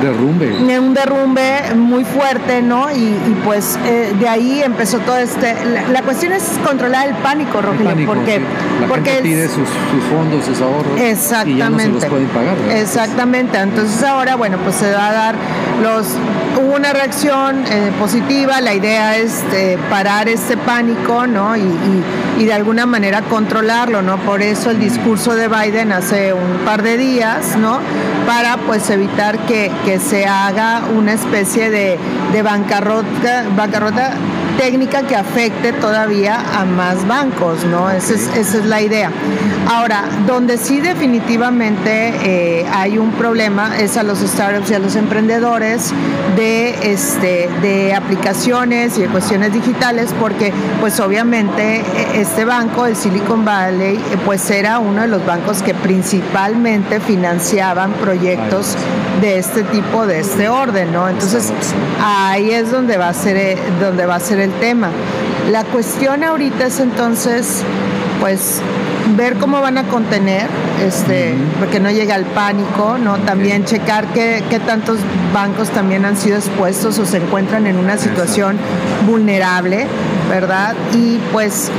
Derrumbe. 0.00 0.78
un 0.78 0.94
derrumbe 0.94 1.74
muy 1.74 2.04
fuerte, 2.04 2.62
¿no? 2.62 2.90
Y, 2.90 3.00
y 3.04 3.40
pues 3.44 3.78
eh, 3.86 4.12
de 4.18 4.28
ahí 4.28 4.62
empezó 4.62 4.98
todo 5.00 5.16
este... 5.18 5.54
La, 5.66 5.88
la 5.88 6.02
cuestión 6.02 6.32
es 6.32 6.42
controlar 6.64 7.08
el 7.08 7.14
pánico, 7.16 7.58
El 7.58 7.64
Rogelio, 7.66 7.86
pánico, 7.90 8.14
porque, 8.14 8.36
sí. 8.36 8.42
La 8.80 8.86
porque 8.86 9.10
gente 9.10 9.22
pide 9.22 9.48
sus, 9.48 9.68
sus 9.68 10.04
fondos, 10.10 10.44
sus 10.44 10.60
ahorros. 10.60 11.00
Exactamente. 11.00 11.52
Y 11.52 11.58
ya 11.58 11.70
no 11.70 11.78
se 11.80 11.88
los 11.88 12.04
pueden 12.06 12.28
pagar. 12.28 12.56
¿verdad? 12.56 12.76
Exactamente. 12.78 13.58
Entonces 13.58 14.02
ahora, 14.02 14.36
bueno, 14.36 14.58
pues 14.62 14.76
se 14.76 14.92
va 14.92 15.08
a 15.08 15.12
dar 15.12 15.34
los 15.82 16.06
hubo 16.58 16.74
una 16.74 16.92
reacción 16.92 17.64
eh, 17.70 17.92
positiva. 17.98 18.60
La 18.60 18.74
idea 18.74 19.16
es 19.18 19.44
eh, 19.52 19.76
parar 19.90 20.28
este 20.28 20.56
pánico, 20.56 21.26
¿no? 21.26 21.56
Y, 21.56 21.60
y- 21.60 22.04
y 22.38 22.44
de 22.44 22.52
alguna 22.52 22.84
manera 22.84 23.22
controlarlo, 23.22 24.02
¿no? 24.02 24.18
Por 24.18 24.42
eso 24.42 24.70
el 24.70 24.78
discurso 24.78 25.34
de 25.34 25.48
Biden 25.48 25.90
hace 25.92 26.34
un 26.34 26.58
par 26.66 26.82
de 26.82 26.98
días, 26.98 27.56
¿no? 27.56 27.78
Para 28.26 28.56
pues 28.58 28.90
evitar 28.90 29.38
que, 29.46 29.70
que 29.84 29.98
se 29.98 30.26
haga 30.26 30.82
una 30.96 31.12
especie 31.12 31.70
de, 31.70 31.98
de 32.32 32.42
bancarrota, 32.42 33.44
bancarrota 33.56 34.14
técnica 34.58 35.02
que 35.02 35.14
afecte 35.14 35.72
todavía 35.72 36.40
a 36.58 36.64
más 36.64 37.06
bancos, 37.06 37.64
¿no? 37.64 37.90
Esa 37.90 38.14
es, 38.14 38.26
esa 38.36 38.58
es 38.58 38.64
la 38.64 38.80
idea. 38.80 39.12
Ahora, 39.68 40.04
donde 40.26 40.58
sí 40.58 40.80
definitivamente 40.80 42.12
eh, 42.22 42.66
hay 42.72 42.98
un 42.98 43.10
problema 43.12 43.76
es 43.78 43.96
a 43.96 44.04
los 44.04 44.20
startups 44.20 44.70
y 44.70 44.74
a 44.74 44.78
los 44.78 44.94
emprendedores 44.94 45.92
de, 46.36 46.92
este, 46.92 47.48
de 47.62 47.92
aplicaciones 47.94 48.96
y 48.96 49.02
de 49.02 49.08
cuestiones 49.08 49.52
digitales, 49.52 50.14
porque 50.20 50.52
pues 50.80 51.00
obviamente 51.00 51.80
eh, 51.80 51.82
este 52.14 52.44
banco, 52.44 52.86
el 52.86 52.94
Silicon 52.94 53.44
Valley, 53.44 53.96
eh, 53.96 54.16
pues 54.24 54.48
era 54.50 54.78
uno 54.78 55.02
de 55.02 55.08
los 55.08 55.24
bancos 55.26 55.62
que 55.62 55.74
principalmente 55.74 57.00
financiaban 57.00 57.92
proyectos 57.94 58.76
de 59.20 59.38
este 59.38 59.62
tipo, 59.64 60.06
de 60.06 60.20
este 60.20 60.48
orden, 60.48 60.92
¿no? 60.92 61.08
Entonces 61.08 61.52
ahí 62.00 62.50
es 62.50 62.70
donde 62.70 62.98
va 62.98 63.08
a 63.08 63.14
ser, 63.14 63.36
eh, 63.36 63.58
donde 63.80 64.06
va 64.06 64.16
a 64.16 64.20
ser 64.20 64.38
el 64.38 64.52
tema. 64.60 64.90
La 65.50 65.64
cuestión 65.64 66.22
ahorita 66.22 66.66
es 66.66 66.80
entonces, 66.80 67.62
pues 68.20 68.60
ver 69.16 69.34
cómo 69.36 69.60
van 69.60 69.78
a 69.78 69.84
contener, 69.84 70.46
este, 70.84 71.34
porque 71.58 71.78
no 71.80 71.90
llegue 71.90 72.12
al 72.12 72.24
pánico, 72.24 72.98
¿no? 72.98 73.18
También 73.18 73.64
checar 73.64 74.06
qué, 74.12 74.42
qué 74.50 74.58
tantos 74.58 74.98
bancos 75.32 75.70
también 75.70 76.04
han 76.04 76.16
sido 76.16 76.36
expuestos 76.36 76.98
o 76.98 77.06
se 77.06 77.18
encuentran 77.18 77.66
en 77.66 77.76
una 77.76 77.96
situación 77.98 78.56
vulnerable, 79.06 79.86
¿verdad? 80.28 80.74
Y 80.94 81.18
pues, 81.32 81.70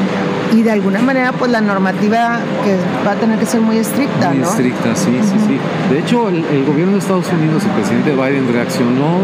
y 0.53 0.63
de 0.63 0.71
alguna 0.71 0.99
manera, 0.99 1.33
pues 1.33 1.51
la 1.51 1.59
normativa 1.61 2.39
que 2.63 2.77
va 3.05 3.11
a 3.11 3.15
tener 3.15 3.37
que 3.37 3.45
ser 3.45 3.61
muy 3.61 3.77
estricta, 3.77 4.29
Muy 4.29 4.39
¿no? 4.39 4.49
estricta, 4.49 4.95
sí, 4.95 5.19
sí, 5.21 5.35
sí. 5.47 5.59
De 5.93 5.99
hecho, 5.99 6.29
el, 6.29 6.45
el 6.45 6.65
gobierno 6.65 6.93
de 6.93 6.99
Estados 6.99 7.27
Unidos, 7.33 7.63
el 7.65 7.71
presidente 7.71 8.11
Biden, 8.11 8.51
reaccionó 8.53 9.19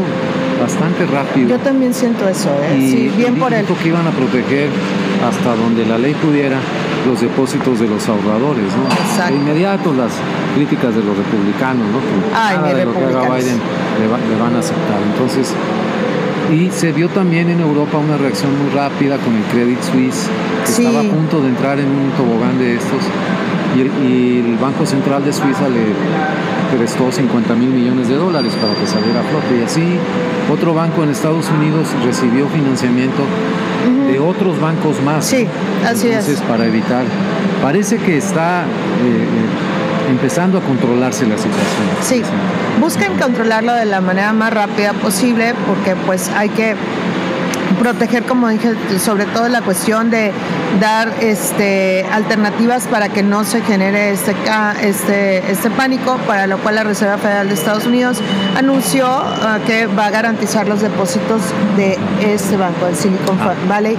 bastante 0.61 1.05
rápido. 1.05 1.49
Yo 1.49 1.59
también 1.59 1.93
siento 1.93 2.27
eso, 2.27 2.49
¿eh? 2.63 2.77
y 2.77 2.91
sí, 2.91 3.11
bien 3.15 3.37
y 3.37 3.39
por 3.39 3.53
él. 3.53 3.65
dijo 3.65 3.79
que 3.81 3.87
iban 3.89 4.05
a 4.07 4.11
proteger 4.11 4.69
hasta 5.27 5.55
donde 5.55 5.85
la 5.85 5.97
ley 5.97 6.13
pudiera 6.15 6.57
los 7.07 7.19
depósitos 7.21 7.79
de 7.79 7.87
los 7.87 8.07
ahorradores, 8.07 8.65
¿no? 8.75 8.83
Exacto. 8.91 9.33
De 9.33 9.39
inmediato 9.39 9.93
las 9.93 10.11
críticas 10.55 10.95
de 10.95 11.03
los 11.03 11.17
republicanos, 11.17 11.85
¿no? 11.91 11.99
Que 11.99 12.35
Ay, 12.35 12.57
nada 12.57 12.73
de 12.73 12.85
lo 12.85 12.93
que 12.93 13.03
haga. 13.03 13.21
Biden 13.35 13.59
le, 13.99 14.07
va- 14.07 14.17
le 14.19 14.35
van 14.41 14.55
a 14.55 14.59
aceptar. 14.59 14.99
Entonces, 15.11 15.53
y 16.51 16.69
se 16.71 16.91
vio 16.91 17.09
también 17.09 17.49
en 17.49 17.59
Europa 17.61 17.97
una 17.97 18.17
reacción 18.17 18.51
muy 18.61 18.69
rápida 18.73 19.17
con 19.17 19.35
el 19.35 19.43
Credit 19.43 19.81
Suisse, 19.81 20.27
que 20.65 20.71
Sí. 20.71 20.85
estaba 20.85 21.01
a 21.05 21.09
punto 21.11 21.41
de 21.41 21.49
entrar 21.49 21.79
en 21.79 21.87
un 21.87 22.11
tobogán 22.11 22.57
de 22.59 22.75
estos. 22.75 23.01
Y 23.75 23.81
el, 23.81 23.87
y 24.05 24.39
el 24.39 24.57
Banco 24.57 24.85
Central 24.85 25.25
de 25.25 25.33
Suiza 25.33 25.67
le 25.69 25.93
prestó 26.77 27.11
50 27.11 27.55
mil 27.55 27.69
millones 27.69 28.07
de 28.07 28.15
dólares 28.15 28.53
para 28.59 28.73
que 28.73 28.85
saliera 28.85 29.21
a 29.21 29.23
flote. 29.23 29.59
Y 29.59 29.63
así 29.63 29.97
otro 30.51 30.73
banco 30.73 31.03
en 31.03 31.09
Estados 31.09 31.49
Unidos 31.49 31.87
recibió 32.03 32.47
financiamiento 32.49 33.23
de 34.07 34.19
otros 34.19 34.59
bancos 34.59 35.01
más. 35.01 35.25
Sí, 35.25 35.47
así 35.85 36.07
es. 36.07 36.27
Entonces, 36.27 36.41
para 36.41 36.65
evitar. 36.65 37.03
Parece 37.61 37.97
que 37.97 38.17
está 38.17 38.63
eh, 38.63 38.65
eh, 38.65 40.11
empezando 40.11 40.57
a 40.57 40.61
controlarse 40.61 41.25
la 41.25 41.37
situación. 41.37 41.87
Sí, 42.01 42.21
buscan 42.79 43.17
controlarlo 43.17 43.73
de 43.73 43.85
la 43.85 44.01
manera 44.01 44.33
más 44.33 44.53
rápida 44.53 44.93
posible 44.93 45.53
porque 45.65 45.95
pues 46.05 46.29
hay 46.35 46.49
que 46.49 46.75
proteger, 47.75 48.23
como 48.23 48.47
dije, 48.47 48.73
sobre 48.99 49.25
todo 49.25 49.47
la 49.49 49.61
cuestión 49.61 50.09
de 50.09 50.31
dar 50.79 51.13
este, 51.21 52.05
alternativas 52.11 52.87
para 52.87 53.09
que 53.09 53.23
no 53.23 53.43
se 53.43 53.61
genere 53.61 54.11
este, 54.11 54.35
este, 54.81 55.51
este 55.51 55.69
pánico, 55.69 56.17
para 56.25 56.47
lo 56.47 56.57
cual 56.57 56.75
la 56.75 56.83
Reserva 56.83 57.17
Federal 57.17 57.47
de 57.47 57.53
Estados 57.53 57.85
Unidos 57.85 58.21
anunció 58.57 59.05
ah, 59.07 59.59
que 59.65 59.85
va 59.87 60.07
a 60.07 60.09
garantizar 60.09 60.67
los 60.67 60.81
depósitos 60.81 61.41
de 61.77 61.97
este 62.21 62.57
banco, 62.57 62.87
el 62.87 62.95
Silicon 62.95 63.37
Ah, 63.43 63.55
Valley, 63.67 63.97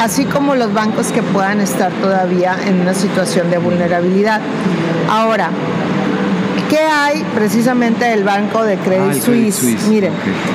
así 0.00 0.24
como 0.24 0.54
los 0.54 0.72
bancos 0.72 1.08
que 1.08 1.22
puedan 1.22 1.60
estar 1.60 1.92
todavía 1.92 2.56
en 2.66 2.80
una 2.80 2.94
situación 2.94 3.50
de 3.50 3.58
vulnerabilidad. 3.58 4.40
Ahora, 5.10 5.50
¿Qué 6.68 6.80
hay 6.80 7.24
precisamente 7.34 8.06
del 8.06 8.24
banco 8.24 8.64
de 8.64 8.76
Credit, 8.76 9.22
ah, 9.22 9.24
Suisse? 9.24 9.86
Miren, 9.88 10.12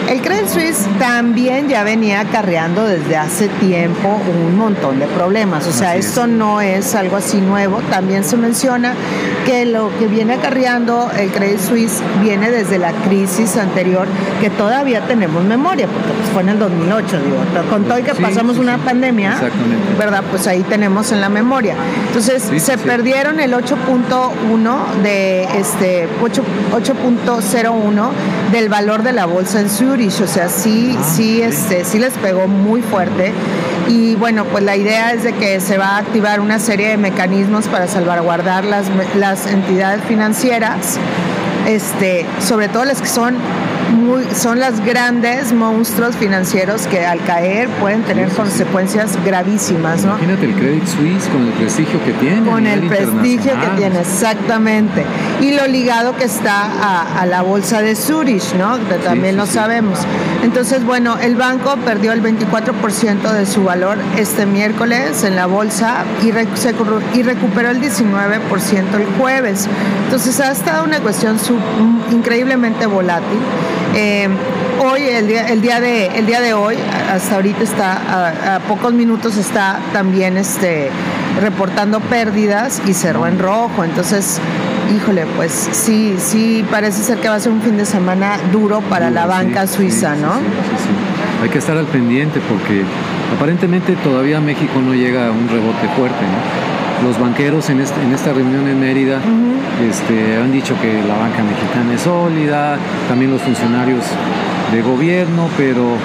el 0.09 0.21
Credit 0.21 0.47
Suisse 0.47 0.85
también 0.99 1.69
ya 1.69 1.83
venía 1.83 2.19
acarreando 2.19 2.85
desde 2.85 3.15
hace 3.15 3.47
tiempo 3.47 4.19
un 4.29 4.57
montón 4.57 4.99
de 4.99 5.07
problemas. 5.07 5.67
O 5.67 5.71
sea, 5.71 5.95
esto 5.95 6.27
no 6.27 6.59
es 6.59 6.95
algo 6.95 7.15
así 7.15 7.39
nuevo. 7.39 7.79
También 7.89 8.25
se 8.25 8.35
menciona 8.35 8.93
que 9.45 9.65
lo 9.65 9.89
que 9.99 10.07
viene 10.07 10.33
acarreando 10.33 11.09
el 11.17 11.31
Credit 11.31 11.59
Suisse 11.59 12.01
viene 12.21 12.51
desde 12.51 12.77
la 12.77 12.91
crisis 12.91 13.55
anterior, 13.55 14.07
que 14.41 14.49
todavía 14.49 15.07
tenemos 15.07 15.43
memoria, 15.43 15.87
porque 15.87 16.11
pues, 16.11 16.29
fue 16.33 16.41
en 16.41 16.49
el 16.49 16.59
2008, 16.59 17.19
digo, 17.23 17.37
con 17.69 17.85
todo 17.85 17.99
y 17.99 18.03
que 18.03 18.15
pasamos 18.15 18.57
una 18.57 18.77
pandemia, 18.77 19.35
¿verdad? 19.97 20.23
Pues 20.29 20.45
ahí 20.47 20.63
tenemos 20.63 21.11
en 21.11 21.21
la 21.21 21.29
memoria. 21.29 21.75
Entonces, 22.07 22.43
se 22.61 22.77
perdieron 22.77 23.39
el 23.39 23.53
8.1 23.53 25.01
de 25.03 25.43
este 25.57 26.00
8.01 26.21 28.09
del 28.51 28.69
valor 28.69 29.03
de 29.03 29.13
la 29.13 29.25
bolsa 29.25 29.59
en 29.59 29.69
Zurich, 29.69 30.21
o 30.21 30.27
sea, 30.27 30.49
sí, 30.49 30.95
ah, 30.97 31.03
sí, 31.03 31.41
este, 31.41 31.85
sí 31.85 31.99
les 31.99 32.13
pegó 32.13 32.47
muy 32.47 32.81
fuerte. 32.81 33.33
Y 33.87 34.15
bueno, 34.15 34.45
pues 34.45 34.63
la 34.63 34.75
idea 34.75 35.11
es 35.13 35.23
de 35.23 35.33
que 35.33 35.59
se 35.59 35.77
va 35.77 35.95
a 35.95 35.97
activar 35.97 36.39
una 36.39 36.59
serie 36.59 36.89
de 36.89 36.97
mecanismos 36.97 37.67
para 37.67 37.87
salvaguardar 37.87 38.63
las, 38.63 38.85
las 39.15 39.47
entidades 39.47 40.03
financieras, 40.05 40.97
este, 41.67 42.25
sobre 42.39 42.69
todo 42.69 42.85
las 42.85 43.01
que 43.01 43.07
son 43.07 43.35
son 44.35 44.59
las 44.59 44.83
grandes 44.85 45.53
monstruos 45.53 46.15
financieros 46.15 46.87
que 46.87 47.05
al 47.05 47.23
caer 47.23 47.69
pueden 47.79 48.03
tener 48.03 48.29
consecuencias 48.29 49.17
gravísimas. 49.25 50.03
¿no? 50.03 50.17
Imagínate 50.17 50.45
el 50.45 50.55
Credit 50.55 50.87
Suisse 50.87 51.27
con 51.27 51.47
el 51.47 51.53
prestigio 51.53 52.03
que 52.03 52.13
tiene. 52.13 52.49
Con 52.49 52.67
el 52.67 52.87
prestigio 52.87 53.53
que 53.59 53.77
tiene, 53.77 53.99
exactamente. 53.99 55.05
Y 55.41 55.51
lo 55.51 55.67
ligado 55.67 56.15
que 56.15 56.25
está 56.25 57.19
a, 57.19 57.25
la 57.25 57.41
bolsa 57.41 57.81
de 57.81 57.95
Zurich, 57.95 58.53
¿no? 58.55 58.77
Que 58.87 58.95
también 58.95 59.37
lo 59.37 59.45
sabemos. 59.45 59.99
Entonces, 60.43 60.83
bueno, 60.83 61.17
el 61.19 61.35
banco 61.35 61.75
perdió 61.85 62.11
el 62.13 62.21
24% 62.21 63.31
de 63.31 63.45
su 63.45 63.63
valor 63.63 63.97
este 64.17 64.45
miércoles 64.45 65.23
en 65.23 65.35
la 65.35 65.45
bolsa 65.45 66.03
y, 66.21 66.27
y 66.27 67.23
recuperó 67.23 67.69
el 67.69 67.79
19% 67.79 68.95
el 68.95 69.05
jueves. 69.19 69.67
Entonces, 70.05 70.39
ha 70.39 70.51
estado 70.51 70.83
una 70.83 70.99
cuestión 70.99 71.37
increíblemente 72.11 72.85
volátil. 72.85 73.39
Eh, 73.93 74.29
hoy, 74.79 75.01
el 75.01 75.27
día, 75.27 75.47
el, 75.47 75.61
día 75.61 75.81
de, 75.81 76.07
el 76.07 76.25
día 76.25 76.39
de 76.39 76.53
hoy, 76.53 76.77
hasta 77.11 77.35
ahorita 77.35 77.63
está, 77.63 78.55
a, 78.55 78.59
pocos 78.61 78.93
minutos 78.93 79.37
está 79.37 79.79
también 79.91 80.37
este, 80.37 80.89
reportando 81.41 81.99
pérdidas 81.99 82.81
y 82.87 82.93
cerró 82.93 83.27
en 83.27 83.37
rojo. 83.37 83.83
Entonces, 83.83 84.39
híjole, 84.95 85.25
pues 85.35 85.51
sí, 85.51 86.15
sí, 86.19 86.65
parece 86.71 87.03
ser 87.03 87.17
que 87.19 87.27
va 87.27 87.35
a 87.35 87.39
ser 87.39 87.51
un 87.51 87.61
fin 87.61 87.77
de 87.77 87.85
semana 87.85 88.39
duro 88.51 88.81
para 88.81 89.09
la 89.09 89.25
banca 89.25 89.67
suiza, 89.67 90.15
¿no? 90.15 90.33
Hay 91.43 91.49
que 91.49 91.57
estar 91.57 91.75
al 91.75 91.87
pendiente 91.87 92.39
porque 92.47 92.83
aparentemente 93.35 93.95
todavía 93.97 94.39
México 94.39 94.79
no 94.81 94.93
llega 94.93 95.27
a 95.27 95.31
un 95.31 95.49
rebote 95.49 95.87
fuerte, 95.97 96.21
¿no? 96.21 96.70
Los 97.03 97.19
banqueros 97.19 97.69
en, 97.69 97.79
este, 97.79 98.01
en 98.01 98.13
esta 98.13 98.33
reunión 98.33 98.67
en 98.67 98.79
Mérida 98.79 99.19
este, 99.87 100.37
han 100.37 100.51
dicho 100.51 100.75
que 100.81 101.01
la 101.03 101.17
banca 101.17 101.43
mexicana 101.43 101.93
es 101.93 102.01
sólida, 102.01 102.77
también 103.07 103.31
los 103.31 103.41
funcionarios 103.41 104.05
de 104.71 104.81
gobierno, 104.81 105.49
pero 105.57 105.95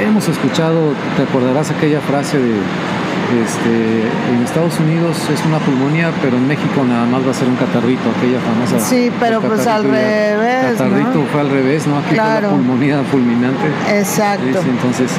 hemos 0.00 0.28
escuchado, 0.28 0.94
te 1.16 1.22
acordarás 1.22 1.70
aquella 1.70 2.00
frase 2.00 2.38
de 2.38 2.56
este, 3.40 4.02
en 4.34 4.42
Estados 4.44 4.78
Unidos 4.78 5.16
es 5.32 5.44
una 5.46 5.58
pulmonía, 5.58 6.12
pero 6.20 6.36
en 6.36 6.46
México 6.46 6.84
nada 6.84 7.06
más 7.06 7.26
va 7.26 7.30
a 7.30 7.34
ser 7.34 7.48
un 7.48 7.56
catarrito, 7.56 8.02
aquella 8.16 8.38
famosa. 8.40 8.78
Sí, 8.80 9.10
pero 9.18 9.40
pues 9.40 9.66
al 9.66 9.84
revés. 9.84 10.76
Catarrito 10.76 11.24
fue 11.32 11.40
al 11.40 11.50
revés, 11.50 11.86
¿no? 11.86 11.98
Aquí 11.98 12.14
fue 12.14 12.16
la 12.16 12.48
pulmonía 12.48 13.02
fulminante. 13.10 13.66
Exacto. 13.90 14.60
entonces, 14.60 15.10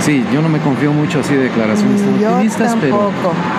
sí, 0.00 0.24
yo 0.32 0.42
no 0.42 0.48
me 0.48 0.58
confío 0.58 0.92
mucho 0.92 1.20
así 1.20 1.34
de 1.34 1.44
declaraciones 1.44 2.02
optimistas, 2.02 2.76
pero, 2.80 3.10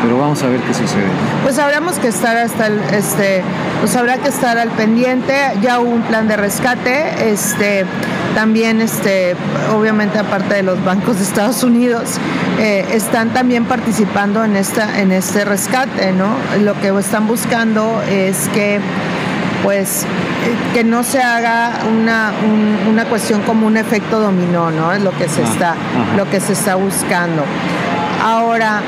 pero 0.04 0.18
vamos 0.18 0.42
a 0.44 0.48
ver 0.48 0.60
qué 0.62 0.74
sucede. 0.74 1.08
Pues 1.44 1.58
habremos 1.60 1.98
que 1.98 2.08
estar 2.08 2.38
hasta 2.38 2.68
el, 2.68 2.80
este, 2.92 3.42
pues 3.80 3.96
habrá 3.96 4.18
que 4.18 4.30
estar 4.30 4.58
al 4.58 4.70
pendiente. 4.70 5.34
Ya 5.62 5.80
hubo 5.80 5.90
un 5.90 6.04
plan 6.04 6.28
de 6.28 6.38
rescate, 6.38 7.32
este, 7.32 7.86
también, 8.36 8.82
este, 8.82 9.36
obviamente 9.74 10.20
aparte 10.20 10.56
de 10.56 10.64
los 10.64 10.84
bancos 10.84 11.18
de 11.18 11.24
Estados 11.24 11.64
Unidos, 11.64 12.18
eh, 12.60 12.86
están 12.92 13.34
también 13.34 13.66
participando 13.66 14.44
en, 14.44 14.56
esta, 14.56 15.00
en 15.00 15.12
este 15.12 15.46
rescate, 15.46 16.12
¿no? 16.12 16.36
Lo 16.62 16.80
que 16.80 16.90
están 17.00 17.28
buscando 17.28 18.02
es 18.10 18.50
que 18.50 18.80
pues 19.64 20.06
que 20.74 20.84
no 20.84 21.04
se 21.04 21.22
haga 21.22 21.72
una, 21.90 22.34
una 22.90 23.06
cuestión 23.06 23.42
como 23.44 23.66
un 23.66 23.78
efecto 23.78 24.20
dominó, 24.20 24.72
¿no? 24.72 24.92
Es 24.92 25.02
lo 25.02 25.12
que 25.18 25.30
se 25.30 25.42
ah, 25.42 25.50
está, 25.52 25.76
lo 26.18 26.30
que 26.30 26.42
se 26.42 26.52
está 26.52 26.76
buscando. 26.76 27.44
Ahora, 28.22 28.82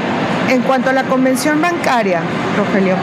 en 0.49 0.61
cuanto 0.61 0.89
a 0.89 0.93
la 0.93 1.03
convención 1.03 1.61
bancaria, 1.61 2.21
Rogelio, 2.57 2.95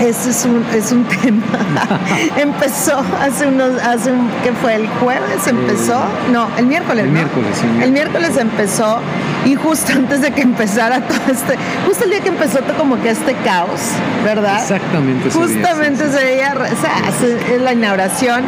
ese 0.00 0.30
es 0.30 0.44
un, 0.44 0.64
es 0.74 0.92
un 0.92 1.04
tema. 1.22 2.00
empezó 2.36 3.02
hace 3.20 3.46
unos, 3.46 3.80
hace 3.82 4.12
un, 4.12 4.28
¿qué 4.42 4.52
fue? 4.52 4.74
¿El 4.76 4.88
jueves 4.88 5.46
empezó? 5.46 6.00
No, 6.32 6.48
el 6.56 6.66
miércoles. 6.66 7.04
El 7.04 7.12
miércoles, 7.12 7.62
el 7.82 7.92
miércoles 7.92 8.36
empezó 8.36 9.00
y 9.44 9.54
justo 9.54 9.92
antes 9.96 10.20
de 10.20 10.32
que 10.32 10.42
empezara 10.42 11.00
todo 11.00 11.20
este, 11.30 11.56
justo 11.86 12.04
el 12.04 12.10
día 12.10 12.20
que 12.20 12.28
empezó 12.28 12.58
todo 12.60 12.76
como 12.76 13.00
que 13.00 13.10
este 13.10 13.34
caos, 13.44 13.80
¿verdad? 14.24 14.60
Exactamente. 14.60 15.30
Justamente 15.30 16.04
ese 16.04 16.34
día, 16.34 16.54
o 16.54 16.80
sea, 16.80 17.54
es 17.54 17.60
la 17.60 17.72
inauguración 17.72 18.42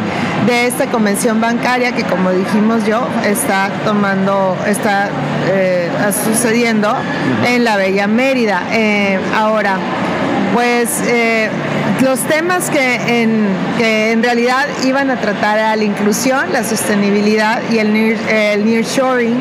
de 0.45 0.67
esta 0.67 0.87
convención 0.87 1.39
bancaria 1.41 1.91
que 1.91 2.03
como 2.03 2.31
dijimos 2.31 2.85
yo, 2.85 3.07
está 3.25 3.69
tomando, 3.85 4.57
está 4.65 5.09
eh, 5.47 5.89
sucediendo 6.25 6.93
en 7.45 7.63
la 7.63 7.75
Bella 7.77 8.07
Mérida. 8.07 8.63
Eh, 8.71 9.19
ahora, 9.35 9.77
pues 10.53 11.01
eh, 11.07 11.49
los 12.01 12.19
temas 12.21 12.69
que 12.69 13.21
en, 13.21 13.47
que 13.77 14.11
en 14.11 14.23
realidad 14.23 14.65
iban 14.85 15.09
a 15.09 15.17
tratar 15.17 15.59
a 15.59 15.75
la 15.75 15.83
inclusión, 15.83 16.51
la 16.51 16.63
sostenibilidad 16.63 17.61
y 17.71 17.79
el, 17.79 17.95
el 17.95 18.65
nearshoring 18.65 19.37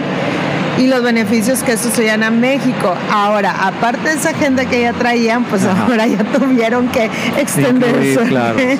y 0.78 0.88
los 0.88 1.02
beneficios 1.02 1.62
que 1.62 1.72
eso 1.72 1.90
serían 1.90 2.22
a 2.22 2.30
México. 2.30 2.94
Ahora, 3.10 3.54
aparte 3.66 4.10
de 4.10 4.14
esa 4.14 4.30
agenda 4.30 4.64
que 4.66 4.82
ya 4.82 4.92
traían, 4.92 5.44
pues 5.44 5.64
ahora 5.64 6.06
ya 6.06 6.22
tuvieron 6.24 6.88
que 6.88 7.10
extenderse. 7.36 8.16
Sí, 8.16 8.28
claro, 8.28 8.58
sí, 8.58 8.78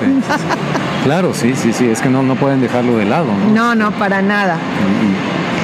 claro, 1.03 1.33
sí, 1.33 1.53
sí, 1.55 1.73
sí, 1.73 1.89
es 1.89 2.01
que 2.01 2.09
no, 2.09 2.23
no 2.23 2.35
pueden 2.35 2.61
dejarlo 2.61 2.97
de 2.97 3.05
lado. 3.05 3.27
No, 3.53 3.73
no, 3.73 3.89
no 3.89 3.91
para 3.91 4.21
nada. 4.21 4.57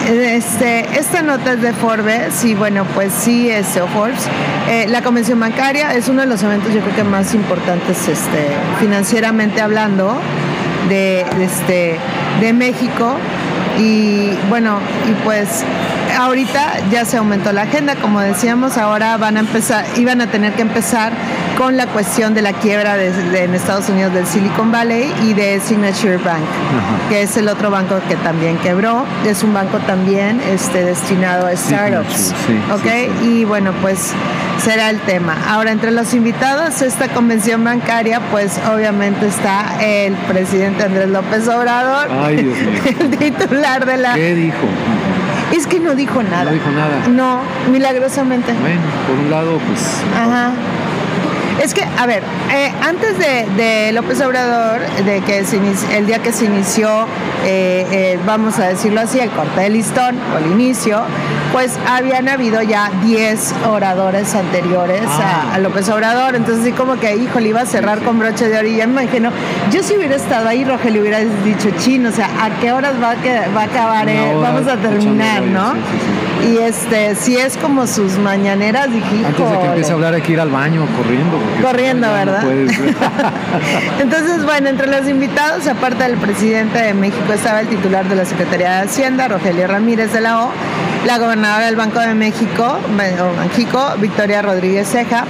Este, 0.05 0.99
esta 0.99 1.21
nota 1.21 1.53
es 1.53 1.61
de 1.61 1.71
Forbes 1.71 2.43
y 2.43 2.55
bueno, 2.55 2.85
pues 2.93 3.13
sí 3.13 3.49
es 3.49 3.67
Forbes. 3.93 4.27
Eh, 4.69 4.85
la 4.89 5.01
convención 5.01 5.39
bancaria 5.39 5.93
es 5.93 6.09
uno 6.09 6.21
de 6.21 6.27
los 6.27 6.43
eventos 6.43 6.73
yo 6.73 6.81
creo 6.81 6.95
que 6.95 7.03
más 7.03 7.33
importantes 7.33 8.07
este, 8.07 8.47
financieramente 8.79 9.61
hablando 9.61 10.15
de, 10.89 11.21
este, 11.41 11.97
de 12.41 12.53
México 12.53 13.15
y 13.79 14.31
bueno, 14.49 14.79
y 15.09 15.13
pues 15.23 15.63
ahorita 16.17 16.89
ya 16.91 17.05
se 17.05 17.17
aumentó 17.17 17.51
la 17.51 17.63
agenda, 17.63 17.95
como 17.95 18.19
decíamos, 18.19 18.77
ahora 18.77 19.17
van 19.17 19.37
a 19.37 19.39
empezar, 19.39 19.85
iban 19.97 20.21
a 20.21 20.27
tener 20.27 20.53
que 20.53 20.61
empezar 20.61 21.13
con 21.57 21.77
la 21.77 21.87
cuestión 21.87 22.33
de 22.33 22.41
la 22.41 22.53
quiebra 22.53 22.97
de, 22.97 23.43
en 23.43 23.53
Estados 23.53 23.89
Unidos 23.89 24.13
del 24.13 24.25
Silicon 24.25 24.71
Valley 24.71 25.13
y 25.23 25.33
de 25.33 25.59
Signature 25.59 26.17
Bank, 26.17 26.43
que 27.09 27.21
es 27.21 27.37
el 27.37 27.47
otro 27.47 27.69
banco 27.69 27.95
que 28.07 28.15
también 28.17 28.57
quebró. 28.57 29.05
Es 29.25 29.43
un 29.43 29.53
banco 29.53 29.79
también 29.79 30.41
este, 30.49 30.83
destinado 30.83 31.47
a 31.47 31.55
startups. 31.55 32.33
¿Ok? 32.73 33.23
Y 33.23 33.45
bueno, 33.45 33.73
pues 33.81 34.13
será 34.63 34.89
el 34.89 34.99
tema. 35.01 35.37
Ahora, 35.47 35.71
entre 35.71 35.91
los 35.91 36.13
invitados 36.13 36.81
a 36.81 36.85
esta 36.85 37.07
convención 37.09 37.63
bancaria, 37.63 38.19
pues 38.31 38.59
obviamente 38.73 39.27
está 39.27 39.83
el 39.83 40.15
presidente 40.15 40.83
Andrés 40.83 41.09
López 41.09 41.47
Obrador, 41.47 42.09
el 42.29 43.17
titular 43.17 43.85
de 43.85 43.97
la... 43.97 44.13
¿Qué 44.15 44.35
dijo? 44.35 44.67
Es 45.53 45.67
que 45.67 45.79
no 45.79 45.93
dijo 45.93 46.23
nada. 46.23 46.45
No 46.45 46.51
dijo 46.51 46.71
nada. 46.71 47.07
No, 47.09 47.41
milagrosamente. 47.71 48.53
Bueno, 48.53 48.81
por 49.07 49.19
un 49.19 49.29
lado, 49.29 49.59
pues... 49.67 50.01
Ajá. 50.15 50.51
Es 51.61 51.73
que, 51.73 51.83
a 51.83 52.05
ver, 52.05 52.23
eh, 52.51 52.71
antes 52.81 53.17
de, 53.17 53.91
López 53.93 54.21
Obrador, 54.21 54.81
de 55.05 55.21
que 55.21 55.45
el 55.95 56.07
día 56.07 56.19
que 56.19 56.31
se 56.31 56.45
inició, 56.45 57.05
eh, 57.45 57.85
eh, 57.91 58.19
vamos 58.25 58.59
a 58.59 58.67
decirlo 58.67 59.01
así, 59.01 59.19
el 59.19 59.29
corte 59.29 59.61
de 59.61 59.69
listón 59.69 60.17
o 60.33 60.39
el 60.39 60.51
inicio, 60.51 61.03
pues 61.51 61.77
habían 61.87 62.27
habido 62.27 62.61
ya 62.63 62.91
10 63.03 63.53
oradores 63.69 64.33
anteriores 64.33 65.05
a, 65.05 65.53
ah. 65.53 65.59
López 65.59 65.87
Obrador. 65.89 66.35
Entonces, 66.35 66.63
así 66.63 66.71
como 66.73 66.99
que, 66.99 67.15
híjole, 67.15 67.49
iba 67.49 67.61
a 67.61 67.65
cerrar 67.65 67.99
con 67.99 68.19
broche 68.19 68.49
de 68.49 68.57
oro. 68.57 68.67
Y 68.67 68.77
ya 68.77 68.87
me 68.87 69.03
imagino, 69.03 69.29
yo 69.71 69.83
si 69.83 69.95
hubiera 69.95 70.15
estado 70.15 70.49
ahí, 70.49 70.65
Rogelio, 70.65 71.01
hubiera 71.01 71.19
dicho, 71.19 71.69
chino, 71.77 72.09
o 72.09 72.11
sea, 72.11 72.29
¿a 72.41 72.49
qué 72.59 72.71
horas 72.71 72.95
va 73.01 73.11
a, 73.11 73.49
va 73.55 73.61
a 73.61 73.65
acabar? 73.65 74.07
vamos 74.41 74.67
a 74.67 74.77
terminar, 74.77 75.43
¿no? 75.43 75.73
Y 76.45 76.57
este, 76.57 77.15
si 77.15 77.37
es 77.37 77.57
como 77.57 77.87
sus 77.87 78.17
mañaneras, 78.17 78.91
dije, 78.91 79.25
Antes 79.25 79.49
de 79.49 79.59
que 79.59 79.65
empiece 79.65 79.91
a 79.91 79.93
hablar 79.93 80.13
hay 80.13 80.21
que 80.21 80.33
ir 80.33 80.39
al 80.39 80.49
baño 80.49 80.85
corriendo. 80.97 81.37
Corriendo, 81.61 82.11
¿verdad? 82.11 82.43
Entonces, 83.99 84.43
bueno, 84.43 84.69
entre 84.69 84.87
los 84.87 85.07
invitados, 85.07 85.67
aparte 85.67 86.03
del 86.03 86.17
presidente 86.17 86.79
de 86.79 86.93
México, 86.93 87.31
estaba 87.33 87.61
el 87.61 87.67
titular 87.67 88.07
de 88.07 88.15
la 88.15 88.25
Secretaría 88.25 88.71
de 88.71 88.81
Hacienda, 88.83 89.27
Rogelio 89.27 89.67
Ramírez 89.67 90.11
de 90.11 90.21
la 90.21 90.45
O, 90.45 90.51
la 91.05 91.17
gobernadora 91.17 91.65
del 91.65 91.75
Banco 91.75 91.99
de 91.99 92.13
México, 92.13 92.77
México, 92.97 93.93
Victoria 93.99 94.41
Rodríguez 94.41 94.89
Ceja, 94.89 95.25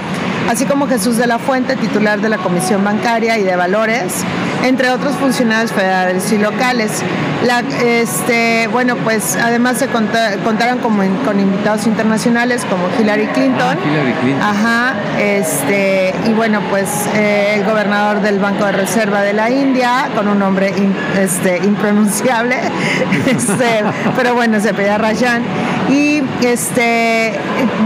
así 0.50 0.66
como 0.66 0.88
Jesús 0.88 1.16
de 1.16 1.26
la 1.26 1.38
Fuente, 1.38 1.76
titular 1.76 2.20
de 2.20 2.28
la 2.28 2.38
Comisión 2.38 2.84
Bancaria 2.84 3.38
y 3.38 3.42
de 3.42 3.56
Valores, 3.56 4.24
entre 4.64 4.90
otros 4.90 5.14
funcionarios 5.16 5.72
federales 5.72 6.32
y 6.32 6.38
locales. 6.38 7.02
La, 7.44 7.60
este, 7.60 8.68
bueno, 8.68 8.96
pues 8.96 9.36
además 9.36 9.76
se 9.76 9.88
contaron 9.88 10.78
como 10.78 11.02
con 11.24 11.38
invitados 11.38 11.86
internacionales 11.86 12.64
como 12.68 12.88
Hillary 12.98 13.26
Clinton. 13.28 13.76
Ah, 13.78 13.86
Hillary 13.86 14.12
Clinton. 14.14 14.42
Ajá, 14.42 14.94
este, 15.20 16.14
y 16.26 16.32
bueno, 16.32 16.62
pues 16.70 16.88
eh, 17.14 17.56
el 17.56 17.64
gobernador 17.64 18.22
del 18.22 18.38
Banco 18.38 18.64
de 18.64 18.72
Reserva 18.72 19.20
de 19.20 19.34
la 19.34 19.50
India, 19.50 20.08
con 20.14 20.26
un 20.26 20.38
nombre 20.38 20.72
este, 21.18 21.58
impronunciable, 21.58 22.56
este, 23.26 23.84
pero 24.16 24.34
bueno, 24.34 24.58
se 24.60 24.72
pedía 24.72 24.96
Rajan. 24.96 25.42
Y 25.90 26.22
este, 26.42 27.32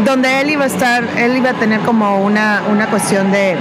donde 0.04 0.40
él 0.40 0.50
iba 0.50 0.64
a 0.64 0.68
estar, 0.68 1.04
él 1.16 1.36
iba 1.36 1.50
a 1.50 1.54
tener 1.54 1.80
como 1.80 2.20
una, 2.20 2.62
una 2.70 2.86
cuestión 2.86 3.32
de 3.32 3.56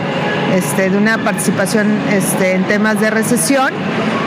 este, 0.56 0.90
de 0.90 0.98
una 0.98 1.18
participación 1.18 1.88
este, 2.12 2.54
en 2.54 2.64
temas 2.64 3.00
de 3.00 3.10
recesión 3.10 3.74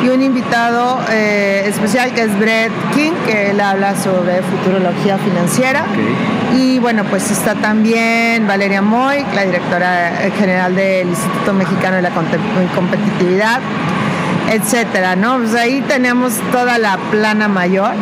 y 0.05 0.09
un 0.09 0.23
invitado 0.23 1.01
eh, 1.11 1.65
especial 1.67 2.13
que 2.13 2.23
es 2.23 2.39
Brett 2.39 2.73
King, 2.95 3.13
que 3.27 3.51
él 3.51 3.61
habla 3.61 3.95
sobre 3.97 4.43
futurología 4.43 5.19
financiera. 5.19 5.85
Y 6.57 6.79
bueno, 6.79 7.05
pues 7.05 7.31
está 7.31 7.55
también 7.55 8.47
Valeria 8.47 8.83
Moy, 8.83 9.25
la 9.35 9.45
directora 9.45 10.13
general 10.39 10.75
del 10.75 11.09
Instituto 11.09 11.53
Mexicano 11.53 11.97
de 11.97 12.03
la 12.03 12.11
Competitividad, 12.11 13.61
etcétera, 14.51 15.17
¿no? 15.17 15.39
Pues 15.39 15.55
ahí 15.55 15.83
tenemos 15.87 16.35
toda 16.51 16.79
la 16.79 16.97
plana 17.11 17.49
mayor. 17.49 17.93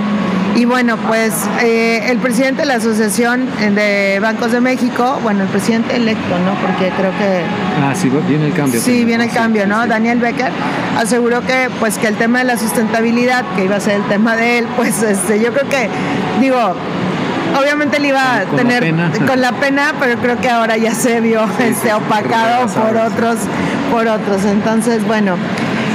Y 0.58 0.64
bueno, 0.64 0.96
pues 1.06 1.32
eh, 1.62 2.10
el 2.10 2.18
presidente 2.18 2.62
de 2.62 2.66
la 2.66 2.74
Asociación 2.74 3.46
de 3.76 4.18
Bancos 4.20 4.50
de 4.50 4.60
México, 4.60 5.20
bueno, 5.22 5.44
el 5.44 5.48
presidente 5.48 5.94
electo, 5.94 6.36
¿no? 6.44 6.54
Porque 6.60 6.90
creo 6.96 7.12
que... 7.12 7.42
Ah, 7.80 7.94
sí, 7.94 8.10
viene 8.26 8.46
el 8.46 8.54
cambio. 8.54 8.80
Sí, 8.80 9.04
viene 9.04 9.26
el 9.26 9.30
cambio, 9.30 9.68
¿no? 9.68 9.86
Daniel 9.86 10.18
Becker 10.18 10.50
aseguró 10.98 11.42
que 11.42 11.70
pues 11.78 11.96
que 11.98 12.08
el 12.08 12.16
tema 12.16 12.40
de 12.40 12.46
la 12.46 12.58
sustentabilidad, 12.58 13.44
que 13.54 13.66
iba 13.66 13.76
a 13.76 13.80
ser 13.80 14.00
el 14.00 14.08
tema 14.08 14.34
de 14.34 14.58
él, 14.58 14.66
pues 14.74 15.00
este, 15.00 15.38
yo 15.38 15.52
creo 15.52 15.68
que, 15.68 15.88
digo, 16.40 16.74
obviamente 17.56 17.98
él 17.98 18.06
iba 18.06 18.38
a 18.38 18.44
tener 18.44 18.92
con 19.28 19.40
la 19.40 19.52
pena, 19.52 19.94
pero 20.00 20.18
creo 20.18 20.40
que 20.40 20.50
ahora 20.50 20.76
ya 20.76 20.92
se 20.92 21.20
vio 21.20 21.46
este, 21.60 21.94
opacado 21.94 22.66
por 22.66 22.96
otros, 22.96 23.36
por 23.92 24.08
otros. 24.08 24.44
Entonces, 24.44 25.06
bueno, 25.06 25.36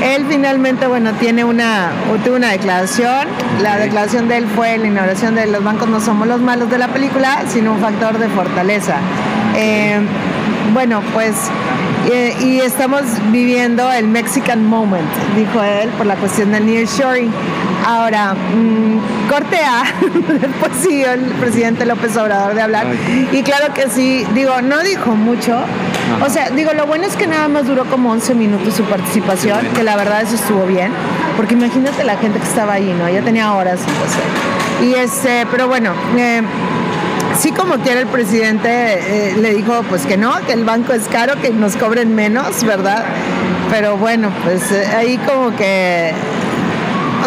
él 0.04 0.26
finalmente, 0.30 0.86
bueno, 0.86 1.14
tiene 1.14 1.46
una, 1.46 1.90
tuvo 2.26 2.36
una 2.36 2.52
declaración. 2.52 3.28
La 3.62 3.78
declaración 3.78 4.28
de 4.28 4.38
él 4.38 4.48
fue 4.54 4.78
la 4.78 4.88
inauguración 4.88 5.36
de 5.36 5.48
los 5.48 5.64
bancos 5.64 5.88
no 5.88 6.02
somos 6.02 6.28
los 6.28 6.42
malos 6.42 6.70
de 6.70 6.78
la 6.78 6.90
película, 6.90 7.44
sino 7.48 7.72
un 7.72 7.80
factor 7.80 8.18
de 8.20 8.28
fortaleza. 8.28 8.98
Eh, 9.56 10.02
bueno, 10.74 11.02
pues, 11.14 11.36
eh, 12.12 12.36
y 12.42 12.60
estamos 12.60 13.04
viviendo 13.32 13.90
el 13.92 14.08
Mexican 14.08 14.66
Moment, 14.66 15.08
dijo 15.38 15.64
él, 15.64 15.90
por 15.92 16.06
la 16.06 16.16
cuestión 16.16 16.52
del 16.52 16.66
nearshoring. 16.66 17.32
Ahora, 17.86 18.34
mmm, 18.34 19.30
corte 19.30 19.58
A, 19.58 19.84
después 20.34 20.72
siguió 20.82 21.12
el 21.12 21.22
presidente 21.40 21.86
López 21.86 22.18
Obrador 22.18 22.56
de 22.56 22.62
hablar. 22.62 22.88
Y 23.32 23.42
claro 23.44 23.74
que 23.74 23.90
sí, 23.90 24.26
digo, 24.34 24.62
no 24.62 24.82
dijo 24.82 25.16
mucho. 25.16 25.64
O 26.26 26.30
sea, 26.30 26.50
digo, 26.50 26.72
lo 26.74 26.86
bueno 26.86 27.06
es 27.06 27.16
que 27.16 27.28
nada 27.28 27.48
más 27.48 27.68
duró 27.68 27.86
como 27.86 28.12
11 28.12 28.36
minutos 28.36 28.76
su 28.76 28.84
participación, 28.84 29.60
que 29.76 29.84
la 29.84 29.96
verdad 29.96 30.22
eso 30.22 30.36
estuvo 30.36 30.66
bien, 30.66 30.92
porque 31.38 31.54
imagínate 31.54 32.04
la 32.04 32.18
gente 32.18 32.40
que 32.40 32.46
estaba 32.46 32.74
ahí, 32.74 32.96
¿no? 32.98 33.10
Ya 33.10 33.22
tenía 33.22 33.54
horas. 33.54 33.80
Y 34.82 34.94
este, 34.94 35.46
pero 35.52 35.68
bueno, 35.68 35.94
eh, 36.18 36.42
sí 37.38 37.52
como 37.52 37.76
quiera 37.78 38.02
el 38.02 38.08
presidente 38.08 38.70
eh, 38.70 39.36
le 39.38 39.54
dijo 39.54 39.84
pues 39.90 40.06
que 40.06 40.18
no, 40.18 40.34
que 40.46 40.54
el 40.54 40.66
banco 40.66 40.94
es 40.94 41.08
caro, 41.08 41.36
que 41.42 41.52
nos 41.52 41.76
cobren 41.76 42.16
menos, 42.16 42.64
¿verdad? 42.64 43.04
Pero 43.72 43.98
bueno, 43.98 44.30
pues 44.44 44.72
eh, 44.72 44.86
ahí 44.96 45.18
como 45.18 45.56
que 45.56 46.14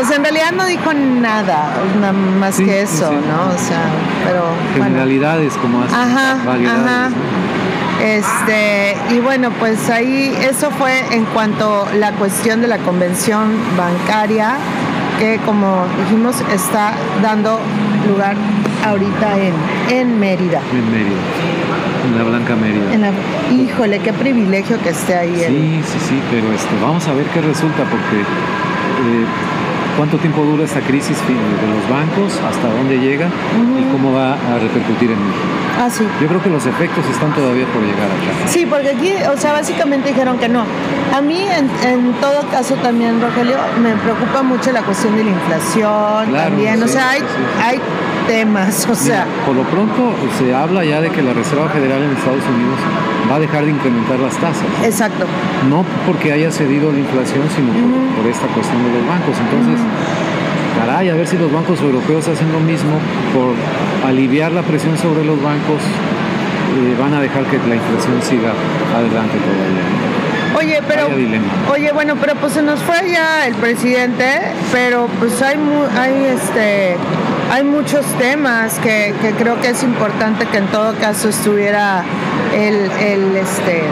o 0.00 0.04
sea, 0.04 0.16
en 0.16 0.24
realidad 0.24 0.52
no 0.52 0.66
dijo 0.66 0.92
nada, 0.92 1.70
nada 2.00 2.12
más 2.12 2.58
que 2.58 2.82
eso, 2.82 3.10
¿no? 3.10 3.54
O 3.54 3.58
sea, 3.58 3.88
pero. 4.26 4.44
Generalidades 4.74 5.54
como 5.54 5.82
hace. 5.82 5.94
Ajá, 5.94 6.32
ajá. 6.32 7.10
Este, 8.02 8.96
y 9.10 9.20
bueno, 9.20 9.50
pues 9.58 9.88
ahí 9.88 10.36
eso 10.48 10.70
fue 10.70 10.92
en 11.12 11.24
cuanto 11.26 11.86
a 11.86 11.94
la 11.94 12.12
cuestión 12.12 12.60
de 12.60 12.68
la 12.68 12.78
convención 12.78 13.54
bancaria, 13.76 14.56
que 15.18 15.38
como 15.46 15.86
dijimos 16.04 16.36
está 16.52 16.92
dando 17.22 17.58
lugar 18.06 18.36
ahorita 18.84 19.38
en, 19.38 19.54
en 19.88 20.20
Mérida. 20.20 20.60
En 20.72 20.90
Mérida, 20.90 21.20
en 22.04 22.18
la 22.18 22.24
Blanca 22.24 22.54
Mérida. 22.54 23.12
híjole, 23.50 23.98
qué 24.00 24.12
privilegio 24.12 24.80
que 24.82 24.90
esté 24.90 25.14
ahí. 25.16 25.34
Sí, 25.34 25.80
sí, 25.84 25.98
sí, 26.08 26.22
pero 26.30 26.52
este, 26.52 26.74
vamos 26.82 27.06
a 27.08 27.14
ver 27.14 27.24
qué 27.26 27.40
resulta, 27.40 27.82
porque 27.84 28.20
eh, 28.20 29.26
cuánto 29.96 30.18
tiempo 30.18 30.42
dura 30.44 30.64
esta 30.64 30.80
crisis 30.80 31.16
de 31.26 31.34
los 31.34 31.88
bancos, 31.88 32.38
hasta 32.48 32.68
dónde 32.68 32.98
llega 32.98 33.26
y 33.26 33.92
cómo 33.92 34.12
va 34.12 34.34
a 34.34 34.58
repercutir 34.58 35.10
en 35.10 35.18
México. 35.18 35.46
Ah, 35.78 35.90
sí. 35.90 36.04
Yo 36.20 36.26
creo 36.28 36.42
que 36.42 36.48
los 36.48 36.64
efectos 36.64 37.04
están 37.06 37.34
todavía 37.34 37.66
por 37.66 37.82
llegar 37.82 38.06
acá. 38.06 38.48
Sí, 38.48 38.66
porque 38.66 38.90
aquí, 38.90 39.12
o 39.30 39.36
sea, 39.36 39.52
básicamente 39.52 40.08
dijeron 40.08 40.38
que 40.38 40.48
no. 40.48 40.64
A 41.14 41.20
mí, 41.20 41.46
en, 41.50 42.12
todo 42.14 42.48
caso 42.50 42.74
también, 42.76 43.20
Rogelio, 43.20 43.56
me 43.82 43.94
preocupa 43.96 44.42
mucho 44.42 44.72
la 44.72 44.82
cuestión 44.82 45.16
de 45.16 45.24
la 45.24 45.30
inflación 45.30 46.32
también. 46.32 46.82
o 46.82 46.88
sea, 46.88 47.10
hay, 47.10 47.22
hay 47.62 47.80
temas, 48.26 48.86
o 48.90 48.94
sea... 48.94 49.26
por 49.44 49.54
lo 49.54 49.62
pronto 49.64 50.14
se 50.38 50.54
habla 50.54 50.84
ya 50.84 51.00
de 51.00 51.10
que 51.10 51.22
la 51.22 51.32
Reserva 51.32 51.68
Federal 51.68 52.02
en 52.02 52.10
Estados 52.10 52.42
Unidos 52.44 52.78
va 53.30 53.36
a 53.36 53.40
dejar 53.40 53.64
de 53.64 53.70
incrementar 53.70 54.18
las 54.18 54.34
tasas. 54.36 54.66
Exacto. 54.84 55.26
No 55.68 55.84
porque 56.06 56.32
haya 56.32 56.50
cedido 56.50 56.92
la 56.92 56.98
inflación, 56.98 57.44
sino 57.54 57.72
por, 58.16 58.26
esta 58.26 58.46
cuestión 58.48 58.82
de 58.84 58.98
los 58.98 59.06
bancos. 59.06 59.36
Entonces, 59.38 59.80
caray, 60.78 61.10
a 61.10 61.14
ver 61.14 61.26
si 61.26 61.38
los 61.38 61.52
bancos 61.52 61.80
europeos 61.80 62.28
hacen 62.28 62.52
lo 62.52 62.60
mismo 62.60 62.98
por 63.34 63.54
aliviar 64.08 64.52
la 64.52 64.62
presión 64.62 64.96
sobre 64.98 65.24
los 65.24 65.40
bancos, 65.42 65.82
eh, 65.82 66.96
van 66.98 67.14
a 67.14 67.20
dejar 67.20 67.44
que 67.44 67.58
la 67.68 67.76
inflación 67.76 68.22
siga 68.22 68.52
adelante 68.94 69.36
todavía. 69.38 70.06
Oye, 70.56 70.80
pero 70.88 71.08
oye, 71.70 71.92
bueno, 71.92 72.14
pero 72.18 72.34
pues 72.36 72.54
se 72.54 72.62
nos 72.62 72.80
fue 72.80 73.10
ya 73.10 73.46
el 73.46 73.54
presidente, 73.54 74.40
pero 74.72 75.06
pues 75.18 75.42
hay 75.42 75.56
hay 75.98 76.34
este 76.34 76.96
hay 77.50 77.64
muchos 77.64 78.04
temas 78.18 78.78
que, 78.78 79.14
creo 79.38 79.60
que 79.60 79.68
es 79.68 79.82
importante 79.82 80.46
que 80.46 80.58
en 80.58 80.66
todo 80.68 80.94
caso 80.96 81.28
estuviera 81.28 82.04
el, 82.54 82.90
el 83.00 83.36
este 83.36 83.84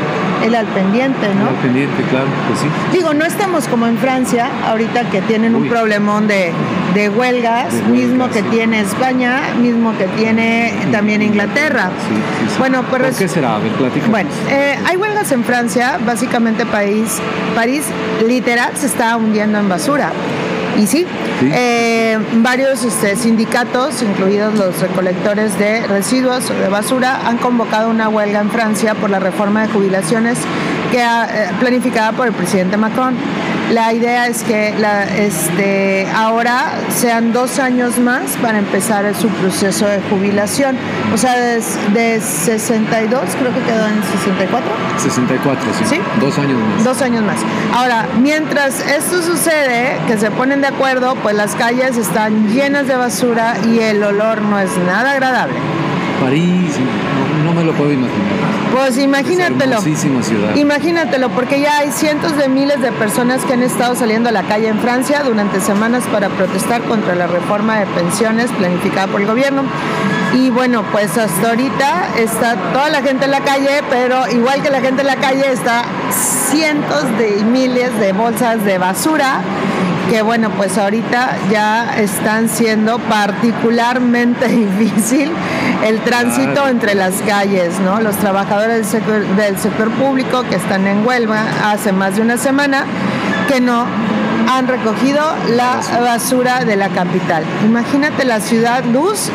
el 0.44 0.54
al 0.54 0.66
pendiente, 0.66 1.34
¿no? 1.34 1.48
al 1.48 1.54
pendiente, 1.56 2.02
claro, 2.10 2.26
pues 2.48 2.60
sí. 2.60 2.66
Digo, 2.92 3.14
no 3.14 3.24
estamos 3.24 3.66
como 3.66 3.86
en 3.86 3.96
Francia, 3.96 4.48
ahorita 4.66 5.08
que 5.10 5.22
tienen 5.22 5.54
un 5.54 5.68
problemón 5.68 6.26
de, 6.26 6.52
huelgas, 7.08 7.72
mismo 7.90 8.28
que 8.30 8.42
tiene 8.42 8.80
España, 8.80 9.40
mismo 9.60 9.96
que 9.96 10.06
tiene 10.06 10.72
también 10.92 11.22
Inglaterra. 11.22 11.90
Sí, 12.08 12.14
sí, 12.48 12.56
Bueno, 12.58 12.84
pero 12.90 13.04
¿Por 13.04 13.14
qué 13.14 13.28
será? 13.28 13.56
A 13.56 13.58
ver, 13.58 13.72
Bueno, 14.10 14.28
eh, 14.50 14.78
hay 14.86 14.96
huelgas 14.96 15.32
en 15.32 15.44
Francia, 15.44 15.98
básicamente 16.04 16.66
país, 16.66 17.20
París 17.54 17.84
literal 18.26 18.76
se 18.76 18.86
está 18.86 19.16
hundiendo 19.16 19.58
en 19.58 19.68
basura. 19.68 20.12
Y 20.78 20.86
sí, 20.86 21.06
eh, 21.52 22.18
varios 22.36 22.84
este, 22.84 23.14
sindicatos, 23.16 24.02
incluidos 24.02 24.54
los 24.54 24.80
recolectores 24.80 25.56
de 25.58 25.86
residuos 25.86 26.50
o 26.50 26.54
de 26.54 26.68
basura, 26.68 27.20
han 27.26 27.38
convocado 27.38 27.90
una 27.90 28.08
huelga 28.08 28.40
en 28.40 28.50
Francia 28.50 28.94
por 28.94 29.10
la 29.10 29.20
reforma 29.20 29.62
de 29.62 29.68
jubilaciones 29.68 30.38
que 30.90 31.00
ha, 31.00 31.26
eh, 31.26 31.50
planificada 31.60 32.12
por 32.12 32.26
el 32.26 32.32
presidente 32.32 32.76
Macron. 32.76 33.14
La 33.72 33.92
idea 33.92 34.26
es 34.26 34.42
que 34.42 34.74
la, 34.78 35.04
este, 35.04 36.06
ahora 36.14 36.72
sean 36.94 37.32
dos 37.32 37.58
años 37.58 37.98
más 37.98 38.36
para 38.42 38.58
empezar 38.58 39.14
su 39.14 39.28
proceso 39.28 39.86
de 39.86 40.00
jubilación. 40.10 40.76
O 41.12 41.16
sea, 41.16 41.34
de, 41.34 42.20
62, 42.20 43.20
creo 43.38 43.54
que 43.54 43.60
quedó 43.60 43.86
en 43.86 44.02
64. 44.02 44.70
64, 44.98 45.64
sí. 45.78 45.84
sí. 45.86 46.00
Dos 46.20 46.38
años 46.38 46.58
más. 46.58 46.84
Dos 46.84 47.02
años 47.02 47.22
más. 47.24 47.38
Ahora, 47.72 48.06
mientras 48.20 48.80
esto 48.80 49.22
sucede, 49.22 49.98
que 50.06 50.18
se 50.18 50.30
ponen 50.30 50.60
de 50.60 50.68
acuerdo, 50.68 51.14
pues 51.22 51.34
las 51.34 51.54
calles 51.54 51.96
están 51.96 52.48
llenas 52.52 52.86
de 52.86 52.96
basura 52.96 53.54
y 53.66 53.80
el 53.80 54.02
olor 54.02 54.42
no 54.42 54.58
es 54.58 54.76
nada 54.78 55.12
agradable. 55.12 55.56
París, 56.20 56.78
no, 56.78 57.23
me 57.52 57.64
lo 57.64 57.72
puedo 57.72 57.92
imaginar. 57.92 58.22
Pues 58.72 58.98
imagínatelo. 58.98 59.80
ciudad. 59.80 60.54
Imagínatelo, 60.56 61.28
porque 61.30 61.60
ya 61.60 61.78
hay 61.78 61.90
cientos 61.92 62.36
de 62.36 62.48
miles 62.48 62.80
de 62.80 62.92
personas 62.92 63.44
que 63.44 63.52
han 63.52 63.62
estado 63.62 63.94
saliendo 63.94 64.28
a 64.28 64.32
la 64.32 64.42
calle 64.42 64.68
en 64.68 64.78
Francia 64.80 65.22
durante 65.22 65.60
semanas 65.60 66.04
para 66.12 66.28
protestar 66.28 66.82
contra 66.82 67.14
la 67.14 67.26
reforma 67.26 67.78
de 67.78 67.86
pensiones 67.86 68.50
planificada 68.52 69.06
por 69.06 69.20
el 69.20 69.26
gobierno. 69.26 69.62
Y 70.32 70.50
bueno, 70.50 70.84
pues 70.90 71.16
hasta 71.16 71.50
ahorita 71.50 72.08
está 72.18 72.56
toda 72.72 72.88
la 72.90 73.02
gente 73.02 73.26
en 73.26 73.30
la 73.30 73.40
calle, 73.40 73.82
pero 73.88 74.28
igual 74.28 74.62
que 74.62 74.70
la 74.70 74.80
gente 74.80 75.02
en 75.02 75.06
la 75.06 75.16
calle 75.16 75.52
está 75.52 75.84
cientos 76.50 77.04
de 77.18 77.44
miles 77.44 77.96
de 78.00 78.12
bolsas 78.12 78.64
de 78.64 78.78
basura 78.78 79.40
que 80.10 80.22
bueno, 80.22 80.50
pues 80.50 80.76
ahorita 80.78 81.36
ya 81.50 81.96
están 81.98 82.48
siendo 82.48 82.98
particularmente 82.98 84.48
difícil 84.78 85.30
el 85.84 86.00
tránsito 86.00 86.68
entre 86.68 86.94
las 86.94 87.14
calles, 87.22 87.78
¿no? 87.80 88.00
Los 88.00 88.16
trabajadores 88.16 88.76
del 88.76 88.84
sector, 88.84 89.26
del 89.36 89.58
sector 89.58 89.90
público 89.90 90.42
que 90.48 90.56
están 90.56 90.86
en 90.86 91.06
Huelva 91.06 91.44
hace 91.64 91.92
más 91.92 92.16
de 92.16 92.22
una 92.22 92.38
semana 92.38 92.84
que 93.48 93.60
no 93.60 93.86
han 94.48 94.66
recogido 94.66 95.22
la 95.50 95.80
basura 96.00 96.64
de 96.64 96.76
la 96.76 96.88
capital. 96.88 97.44
Imagínate 97.64 98.24
la 98.24 98.40
ciudad 98.40 98.84
luz 98.84 99.30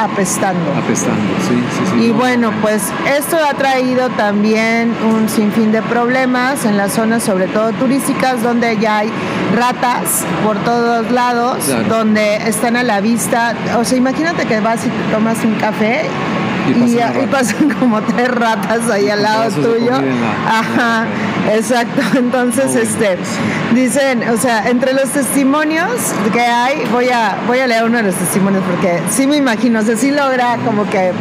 apestando. 0.00 0.72
Apestando, 0.72 1.34
sí, 1.48 1.62
sí, 1.70 1.90
sí. 1.90 2.04
Y 2.06 2.10
bueno, 2.10 2.52
pues 2.60 2.82
esto 3.16 3.36
ha 3.36 3.54
traído 3.54 4.08
también 4.10 4.94
un 5.04 5.28
sinfín 5.28 5.72
de 5.72 5.82
problemas 5.82 6.64
en 6.64 6.76
las 6.76 6.92
zonas, 6.92 7.22
sobre 7.22 7.46
todo 7.46 7.72
turísticas, 7.72 8.42
donde 8.42 8.78
ya 8.78 8.98
hay 8.98 9.12
ratas 9.54 10.24
por 10.44 10.56
todos 10.58 11.10
lados, 11.10 11.58
donde 11.88 12.36
están 12.48 12.76
a 12.76 12.82
la 12.82 13.00
vista. 13.00 13.54
O 13.78 13.84
sea, 13.84 13.98
imagínate 13.98 14.46
que 14.46 14.60
vas 14.60 14.84
y 14.84 14.88
te 14.88 15.12
tomas 15.12 15.44
un 15.44 15.54
café 15.54 16.08
y, 16.68 17.26
pasan 17.26 17.70
como 17.80 18.00
tres 18.02 18.28
ratas 18.28 18.90
ahí 18.90 19.08
al 19.08 19.22
lado 19.22 19.50
tuyo. 19.50 19.92
Ajá, 20.46 21.06
exacto. 21.52 22.00
Entonces, 22.18 22.74
este, 22.74 23.18
dicen, 23.74 24.28
o 24.28 24.36
sea, 24.36 24.68
entre 24.68 24.92
los 24.92 25.10
testimonios 25.10 25.88
que 26.32 26.40
hay, 26.40 26.84
voy 26.92 27.08
a, 27.08 27.36
voy 27.46 27.58
a 27.58 27.66
leer 27.66 27.84
uno 27.84 27.98
de 27.98 28.04
los 28.04 28.14
testimonios 28.14 28.62
porque 28.64 29.00
sí 29.10 29.26
me 29.26 29.36
imagino, 29.36 29.80
o 29.80 29.82
sea, 29.82 29.96
sí 29.96 30.10
logra 30.10 30.58
como 30.64 30.88
que 30.88 31.12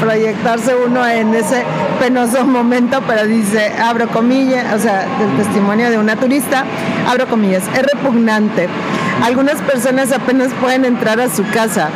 proyectarse 0.00 0.74
uno 0.74 1.06
en 1.06 1.34
ese 1.34 1.62
penoso 2.00 2.44
momento, 2.46 3.02
pero 3.06 3.26
dice, 3.26 3.72
abro 3.78 4.08
comillas, 4.08 4.74
o 4.74 4.78
sea, 4.78 5.06
el 5.20 5.44
testimonio 5.44 5.90
de 5.90 5.98
una 5.98 6.16
turista, 6.16 6.64
abro 7.08 7.26
comillas, 7.26 7.64
es 7.74 7.82
repugnante. 7.82 8.68
Algunas 9.24 9.60
personas 9.62 10.12
apenas 10.12 10.52
pueden 10.60 10.84
entrar 10.84 11.20
a 11.20 11.30
su 11.30 11.42
casa 11.48 11.88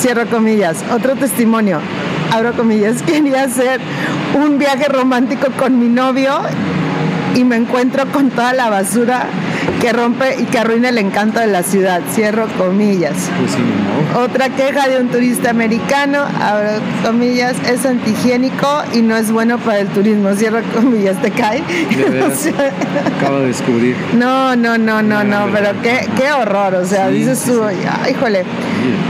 Cierro 0.00 0.26
comillas. 0.26 0.84
Otro 0.92 1.16
testimonio. 1.16 1.80
Abro 2.30 2.52
comillas. 2.52 3.02
Quería 3.06 3.44
hacer 3.44 3.80
un 4.34 4.58
viaje 4.58 4.86
romántico 4.88 5.48
con 5.58 5.78
mi 5.78 5.88
novio 5.88 6.40
y 7.34 7.44
me 7.44 7.56
encuentro 7.56 8.06
con 8.10 8.30
toda 8.30 8.52
la 8.52 8.68
basura 8.68 9.26
que 9.80 9.92
rompe 9.92 10.40
y 10.40 10.44
que 10.44 10.58
arruina 10.58 10.88
el 10.88 10.98
encanto 10.98 11.38
de 11.40 11.46
la 11.46 11.62
ciudad. 11.62 12.00
Cierro 12.12 12.48
comillas. 12.56 13.30
Pues 13.38 13.56
Otra 14.16 14.48
queja 14.48 14.88
de 14.88 15.00
un 15.00 15.08
turista 15.08 15.50
americano, 15.50 16.24
abro 16.40 16.80
comillas, 17.04 17.56
es 17.68 17.86
antihigiénico 17.86 18.82
y 18.92 19.02
no 19.02 19.16
es 19.16 19.30
bueno 19.30 19.58
para 19.58 19.80
el 19.80 19.88
turismo. 19.88 20.34
Cierro 20.34 20.62
comillas, 20.74 21.20
¿te 21.22 21.30
cae? 21.30 21.58
Acabo 23.16 23.38
de 23.40 23.46
descubrir. 23.46 23.96
No, 24.16 24.56
no, 24.56 24.78
no, 24.78 25.02
no, 25.02 25.22
no, 25.22 25.46
pero 25.52 25.70
qué, 25.82 26.08
qué 26.16 26.32
horror. 26.32 26.74
O 26.74 26.84
sea, 26.84 27.08
dices 27.08 27.42
tú, 27.44 27.62
híjole. 28.10 28.44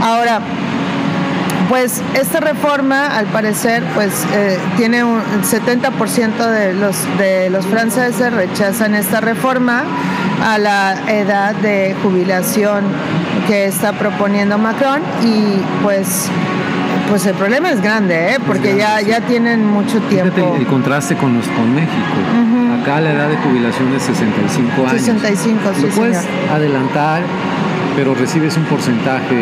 Ahora, 0.01 0.41
pues 1.69 2.01
esta 2.15 2.39
reforma, 2.39 3.15
al 3.15 3.27
parecer, 3.27 3.83
pues 3.93 4.25
eh, 4.33 4.57
tiene 4.75 5.03
un 5.03 5.21
70% 5.43 6.37
de 6.47 6.73
los, 6.73 6.97
de 7.19 7.49
los 7.51 7.65
franceses 7.67 8.33
rechazan 8.33 8.95
esta 8.95 9.21
reforma 9.21 9.83
a 10.43 10.57
la 10.57 10.95
edad 11.07 11.53
de 11.55 11.95
jubilación 12.01 12.85
que 13.47 13.65
está 13.65 13.93
proponiendo 13.93 14.57
Macron 14.57 15.01
y 15.23 15.61
pues 15.83 16.29
pues 17.09 17.25
el 17.25 17.33
problema 17.33 17.71
es 17.71 17.81
grande, 17.81 18.33
¿eh? 18.33 18.37
porque 18.45 18.75
ya, 18.75 19.01
ya 19.01 19.21
tienen 19.21 19.65
mucho 19.65 19.99
tiempo. 20.01 20.55
el 20.55 20.67
contraste 20.67 21.15
con, 21.15 21.35
los, 21.35 21.47
con 21.47 21.73
México. 21.73 21.91
Acá 22.81 23.01
la 23.01 23.11
edad 23.11 23.29
de 23.29 23.37
jubilación 23.37 23.91
es 23.95 24.03
65 24.03 24.87
años. 24.87 25.01
65, 25.01 25.59
sí, 25.75 25.81
Lo 25.81 25.89
puedes 25.89 26.27
adelantar 26.51 27.23
pero 27.99 28.15
recibes 28.15 28.55
un 28.55 28.63
porcentaje 28.63 29.35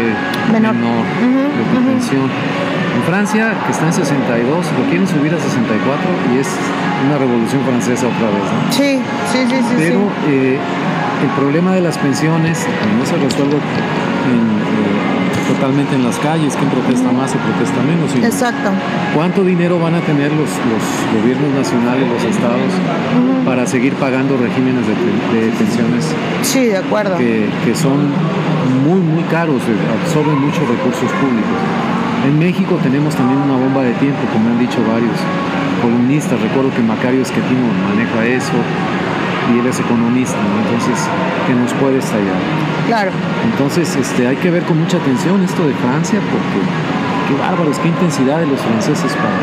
menor, 0.52 0.74
de 0.74 1.91
pensión. 1.91 2.24
En 2.24 3.04
Francia, 3.04 3.54
que 3.63 3.72
está 3.72 3.86
en 3.86 3.93
62, 3.93 4.65
lo 4.80 4.89
quieren 4.89 5.08
subir 5.08 5.32
a 5.32 5.38
64 5.38 6.10
y 6.34 6.39
es 6.39 6.50
una 7.06 7.20
revolución 7.20 7.62
francesa 7.62 8.08
otra 8.08 8.30
vez. 8.34 8.41
Sí, 8.72 9.00
sí, 9.32 9.46
sí, 9.48 9.58
sí. 9.62 9.76
Pero 9.78 10.10
eh, 10.28 10.58
el 11.22 11.30
problema 11.38 11.76
de 11.76 11.82
las 11.82 12.00
pensiones 12.00 12.65
no 12.98 13.06
se 13.06 13.17
resuelve 13.17 13.58
eh, 13.58 15.16
totalmente 15.48 15.96
en 15.96 16.04
las 16.04 16.18
calles, 16.20 16.56
quién 16.56 16.70
protesta 16.70 17.12
más 17.12 17.34
o 17.34 17.38
protesta 17.38 17.82
menos. 17.82 18.14
Exacto. 18.16 18.70
¿Cuánto 19.16 19.44
dinero 19.44 19.80
van 19.80 19.96
a 19.96 20.02
tener 20.02 20.32
los, 20.32 20.50
los 20.50 20.84
gobiernos 21.16 21.52
nacionales, 21.56 22.08
los 22.10 22.24
estados, 22.24 22.72
para 23.46 23.66
seguir 23.66 23.94
pagando 23.94 24.38
regímenes 24.38 24.86
de, 24.88 24.94
pensiones? 25.58 26.14
Sí, 26.42 26.66
de 26.66 26.78
acuerdo. 26.78 27.18
Que, 27.18 27.48
que 27.66 27.76
son 27.76 28.12
muy, 28.86 29.00
muy 29.00 29.24
caros, 29.24 29.62
absorben 30.04 30.40
muchos 30.40 30.68
recursos 30.68 31.10
públicos. 31.20 31.58
En 32.26 32.40
México 32.40 32.78
tenemos 32.84 33.16
también 33.16 33.40
una 33.40 33.56
bomba 33.56 33.84
de 33.84 33.94
tiempo, 33.94 34.20
como 34.34 34.50
han 34.50 34.60
dicho 34.60 34.80
varios 34.88 35.16
columnistas. 35.82 36.42
Recuerdo 36.42 36.72
que 36.76 36.82
Macario 36.82 37.22
Esquetino 37.22 37.68
maneja 37.88 38.26
eso 38.26 38.58
y 39.54 39.60
él 39.60 39.66
es 39.68 39.80
economista, 39.80 40.38
entonces 40.64 41.08
que 41.46 41.54
nos 41.54 41.74
puede 41.74 42.00
estallar. 42.00 42.40
Claro. 42.88 43.12
Entonces 43.52 43.96
este, 43.96 44.28
hay 44.28 44.36
que 44.38 44.50
ver 44.52 44.64
con 44.64 44.80
mucha 44.80 44.98
atención 44.98 45.44
esto 45.44 45.66
de 45.68 45.74
Francia, 45.76 46.20
porque 46.20 46.60
qué 47.28 47.40
bárbaros, 47.40 47.78
qué 47.80 47.90
intensidad 47.90 48.40
de 48.40 48.48
los 48.48 48.60
franceses 48.62 49.12
para, 49.14 49.40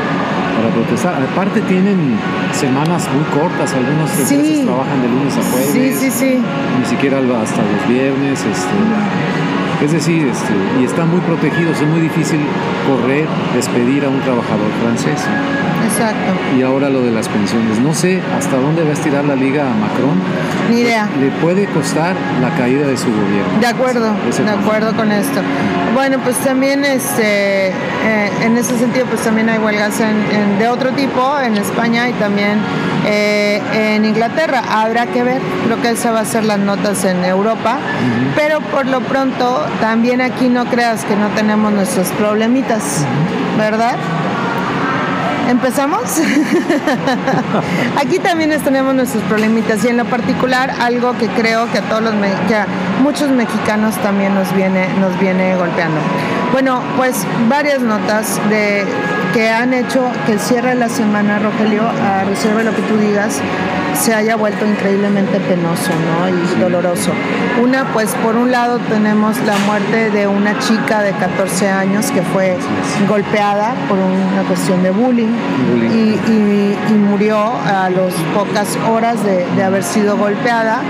para 0.57 0.75
protestar. 0.75 1.23
Aparte 1.23 1.61
tienen 1.63 2.19
semanas 2.53 3.09
muy 3.13 3.25
cortas, 3.39 3.75
algunos 3.75 4.11
sí. 4.11 4.63
trabajan 4.65 5.03
de 5.03 5.09
lunes 5.09 5.37
a 5.37 5.43
jueves. 5.51 5.71
Sí, 5.73 5.93
sí, 5.93 6.11
sí. 6.11 6.39
Ni 6.81 6.87
siquiera 6.87 7.19
hasta 7.19 7.63
los 7.63 7.89
viernes. 7.89 8.41
Este, 8.41 8.75
es 9.83 9.93
decir, 9.93 10.27
este, 10.27 10.55
y 10.81 10.85
están 10.85 11.11
muy 11.11 11.21
protegidos, 11.21 11.81
es 11.81 11.89
muy 11.89 12.01
difícil 12.01 12.41
correr, 12.87 13.27
despedir 13.55 14.05
a 14.05 14.09
un 14.09 14.21
trabajador 14.21 14.71
francés. 14.83 15.21
Exacto. 15.85 16.33
Y 16.57 16.63
ahora 16.63 16.89
lo 16.89 17.03
de 17.03 17.11
las 17.11 17.29
pensiones. 17.29 17.79
No 17.79 17.95
sé 17.95 18.21
hasta 18.37 18.57
dónde 18.57 18.83
va 18.83 18.91
a 18.91 18.93
estirar 18.93 19.25
la 19.25 19.37
liga 19.37 19.71
a 19.71 19.75
Macron. 19.75 20.21
Ni 20.71 20.81
idea. 20.81 21.09
Le, 21.21 21.31
puede 21.43 21.67
costar 21.67 22.17
la 22.41 22.51
caída 22.57 22.87
de 22.87 22.97
su 22.97 23.07
gobierno. 23.07 23.61
De 23.61 23.67
acuerdo, 23.67 24.15
de 24.15 24.51
acuerdo 24.51 24.97
con 24.97 25.13
esto. 25.13 25.41
Bueno, 25.95 26.19
pues 26.25 26.37
también 26.39 26.85
este, 26.85 27.69
eh, 27.69 28.31
en 28.43 28.57
ese 28.57 28.79
sentido, 28.79 29.07
pues 29.07 29.21
también 29.23 29.49
hay 29.49 29.59
huelgas 29.59 29.99
de 29.99 30.69
otro 30.69 30.91
tipo 30.93 31.39
en 31.41 31.57
España 31.57 32.09
y 32.09 32.13
también 32.15 32.59
eh, 33.07 33.61
en 33.73 34.05
Inglaterra. 34.05 34.63
Habrá 34.69 35.07
que 35.07 35.23
ver, 35.23 35.41
creo 35.65 35.81
que 35.81 35.91
esa 35.91 36.11
va 36.11 36.21
a 36.21 36.25
ser 36.25 36.45
las 36.45 36.59
notas 36.59 37.05
en 37.05 37.25
Europa, 37.25 37.79
pero 38.35 38.61
por 38.61 38.87
lo 38.87 39.01
pronto 39.01 39.65
también 39.81 40.21
aquí 40.21 40.49
no 40.49 40.67
creas 40.67 41.05
que 41.05 41.17
no 41.17 41.29
tenemos 41.29 41.73
nuestros 41.73 42.09
problemitas, 42.13 43.05
¿verdad? 43.59 43.97
¿Empezamos? 45.49 46.03
Aquí 48.01 48.19
también 48.19 48.51
tenemos 48.63 48.95
nuestros 48.95 49.23
problemitas 49.25 49.85
y 49.85 49.89
en 49.89 49.99
lo 49.99 50.07
particular 50.07 50.71
algo 50.81 51.19
que 51.19 51.29
creo 51.29 51.71
que 51.71 51.79
a 51.79 51.83
todos 51.83 52.03
los 52.03 52.15
que 52.49 52.55
a 52.55 52.67
muchos 53.03 53.29
mexicanos 53.31 53.95
también 53.97 54.35
nos 54.35 54.55
viene 54.55 54.89
nos 55.01 55.19
viene 55.21 55.55
golpeando. 55.57 56.01
Bueno, 56.53 56.81
pues 56.97 57.27
varias 57.49 57.81
notas 57.81 58.41
de 58.49 58.87
que 59.35 59.51
han 59.51 59.75
hecho 59.75 60.09
que 60.27 60.33
el 60.35 60.41
cierre 60.41 60.71
de 60.71 60.75
la 60.77 60.89
semana, 60.89 61.41
Rogelio, 61.41 61.83
a 61.83 62.23
reserva 62.23 62.59
de 62.59 62.65
lo 62.65 62.77
que 62.77 62.83
tú 62.83 62.97
digas, 62.97 63.41
se 63.95 64.15
haya 64.15 64.37
vuelto 64.37 64.65
increíblemente 64.65 65.41
penoso 65.41 65.91
¿no? 65.91 66.29
y 66.29 66.61
doloroso. 66.61 67.11
Una, 67.61 67.93
pues 67.93 68.15
por 68.23 68.37
un 68.37 68.53
lado 68.53 68.79
tenemos 68.89 69.37
la 69.45 69.57
muerte 69.67 70.11
de 70.11 70.29
una 70.29 70.57
chica 70.61 71.03
de 71.03 71.11
14 71.13 71.69
años 71.69 72.13
que 72.13 72.23
fue 72.23 72.57
golpeada 73.09 73.75
por 73.89 73.99
una 73.99 74.43
cuestión 74.47 74.83
de 74.85 74.91
bullying, 74.91 75.35
Y, 75.93 76.95
murió 76.95 77.37
a 77.39 77.91
las 77.91 78.15
pocas 78.35 78.79
horas 78.89 79.19
de, 79.25 79.63
haber 79.63 79.83
sido 79.83 80.17
golpeada. 80.17 80.81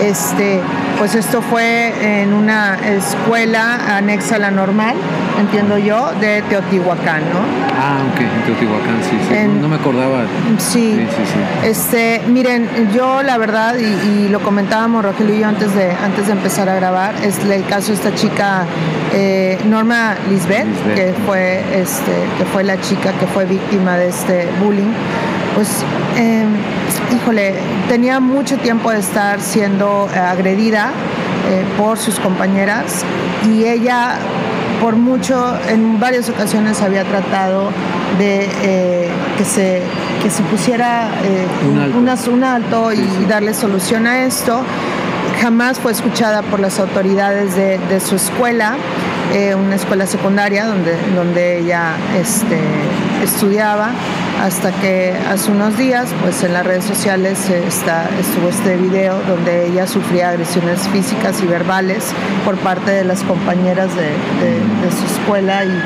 Este, 0.00 0.60
pues 1.00 1.14
esto 1.14 1.40
fue 1.40 2.20
en 2.20 2.34
una 2.34 2.78
escuela 2.86 3.96
anexa 3.96 4.36
a 4.36 4.38
la 4.38 4.50
normal, 4.50 4.94
entiendo 5.40 5.78
yo, 5.78 6.12
de 6.20 6.42
Teotihuacán, 6.42 7.22
¿no? 7.32 7.38
Ah, 7.74 8.00
ok, 8.12 8.20
en 8.20 8.42
Teotihuacán, 8.44 8.98
sí, 9.02 9.16
sí. 9.26 9.34
no, 9.62 9.68
me 9.70 9.76
acordaba. 9.76 10.24
Sí, 10.58 11.06
sí, 11.08 11.22
sí, 11.24 11.66
Este, 11.66 12.20
miren, 12.28 12.68
yo 12.92 13.22
la 13.22 13.38
verdad, 13.38 13.76
y, 13.78 14.28
lo 14.28 14.40
comentábamos 14.40 15.02
Rogelio 15.02 15.36
y 15.36 15.38
yo 15.38 15.48
antes 15.48 15.74
de, 15.74 15.90
antes 15.90 16.26
de 16.26 16.32
empezar 16.32 16.68
a 16.68 16.74
grabar, 16.74 17.14
es 17.24 17.38
el 17.46 17.64
caso 17.64 17.88
de 17.88 17.94
esta 17.94 18.14
chica 18.14 18.66
eh, 19.14 19.58
Norma 19.64 20.16
Lisbeth, 20.28 20.68
que 20.94 21.14
fue 21.24 21.64
este, 21.72 22.12
que 22.36 22.44
fue 22.44 22.62
la 22.62 22.78
chica 22.78 23.12
que 23.12 23.26
fue 23.26 23.46
víctima 23.46 23.96
de 23.96 24.08
este 24.08 24.46
bullying. 24.62 24.92
Pues 25.54 25.82
em, 26.18 26.56
híjole, 27.14 27.54
tenía 27.88 28.20
mucho 28.20 28.58
tiempo 28.58 28.90
de 28.90 29.00
estar 29.00 29.40
siendo 29.40 30.08
agredida 30.14 30.90
eh, 31.50 31.64
por 31.76 31.98
sus 31.98 32.18
compañeras 32.20 33.04
y 33.46 33.64
ella 33.64 34.18
por 34.80 34.96
mucho, 34.96 35.58
en 35.68 36.00
varias 36.00 36.28
ocasiones 36.30 36.80
había 36.80 37.04
tratado 37.04 37.70
de 38.18 38.48
eh, 38.62 39.08
que, 39.36 39.44
se, 39.44 39.82
que 40.22 40.30
se 40.30 40.42
pusiera 40.44 41.10
eh, 41.22 41.46
un, 41.68 42.44
alto. 42.44 42.92
y, 42.92 43.26
darle 43.26 43.52
solución 43.52 44.06
a 44.06 44.24
esto. 44.24 44.62
Jamás 45.42 45.78
fue 45.78 45.92
escuchada 45.92 46.42
por 46.42 46.60
las 46.60 46.80
autoridades 46.80 47.54
de, 47.56 47.78
de 47.78 48.00
su 48.00 48.16
escuela. 48.16 48.76
Eh, 49.32 49.54
una 49.54 49.76
escuela 49.76 50.06
secundaria 50.06 50.66
donde, 50.66 50.96
donde 51.14 51.60
ella 51.60 51.92
este, 52.18 52.58
estudiaba, 53.22 53.90
hasta 54.42 54.72
que 54.72 55.14
hace 55.30 55.50
unos 55.50 55.76
días, 55.76 56.08
pues 56.22 56.42
en 56.42 56.52
las 56.52 56.64
redes 56.66 56.84
sociales 56.84 57.50
está, 57.50 58.08
estuvo 58.18 58.48
este 58.48 58.76
video 58.76 59.20
donde 59.28 59.66
ella 59.68 59.86
sufría 59.86 60.30
agresiones 60.30 60.88
físicas 60.88 61.42
y 61.42 61.46
verbales 61.46 62.12
por 62.44 62.56
parte 62.58 62.90
de 62.90 63.04
las 63.04 63.22
compañeras 63.22 63.90
de, 63.94 64.10
su 64.90 65.04
escuela 65.04 65.64
y, 65.64 65.80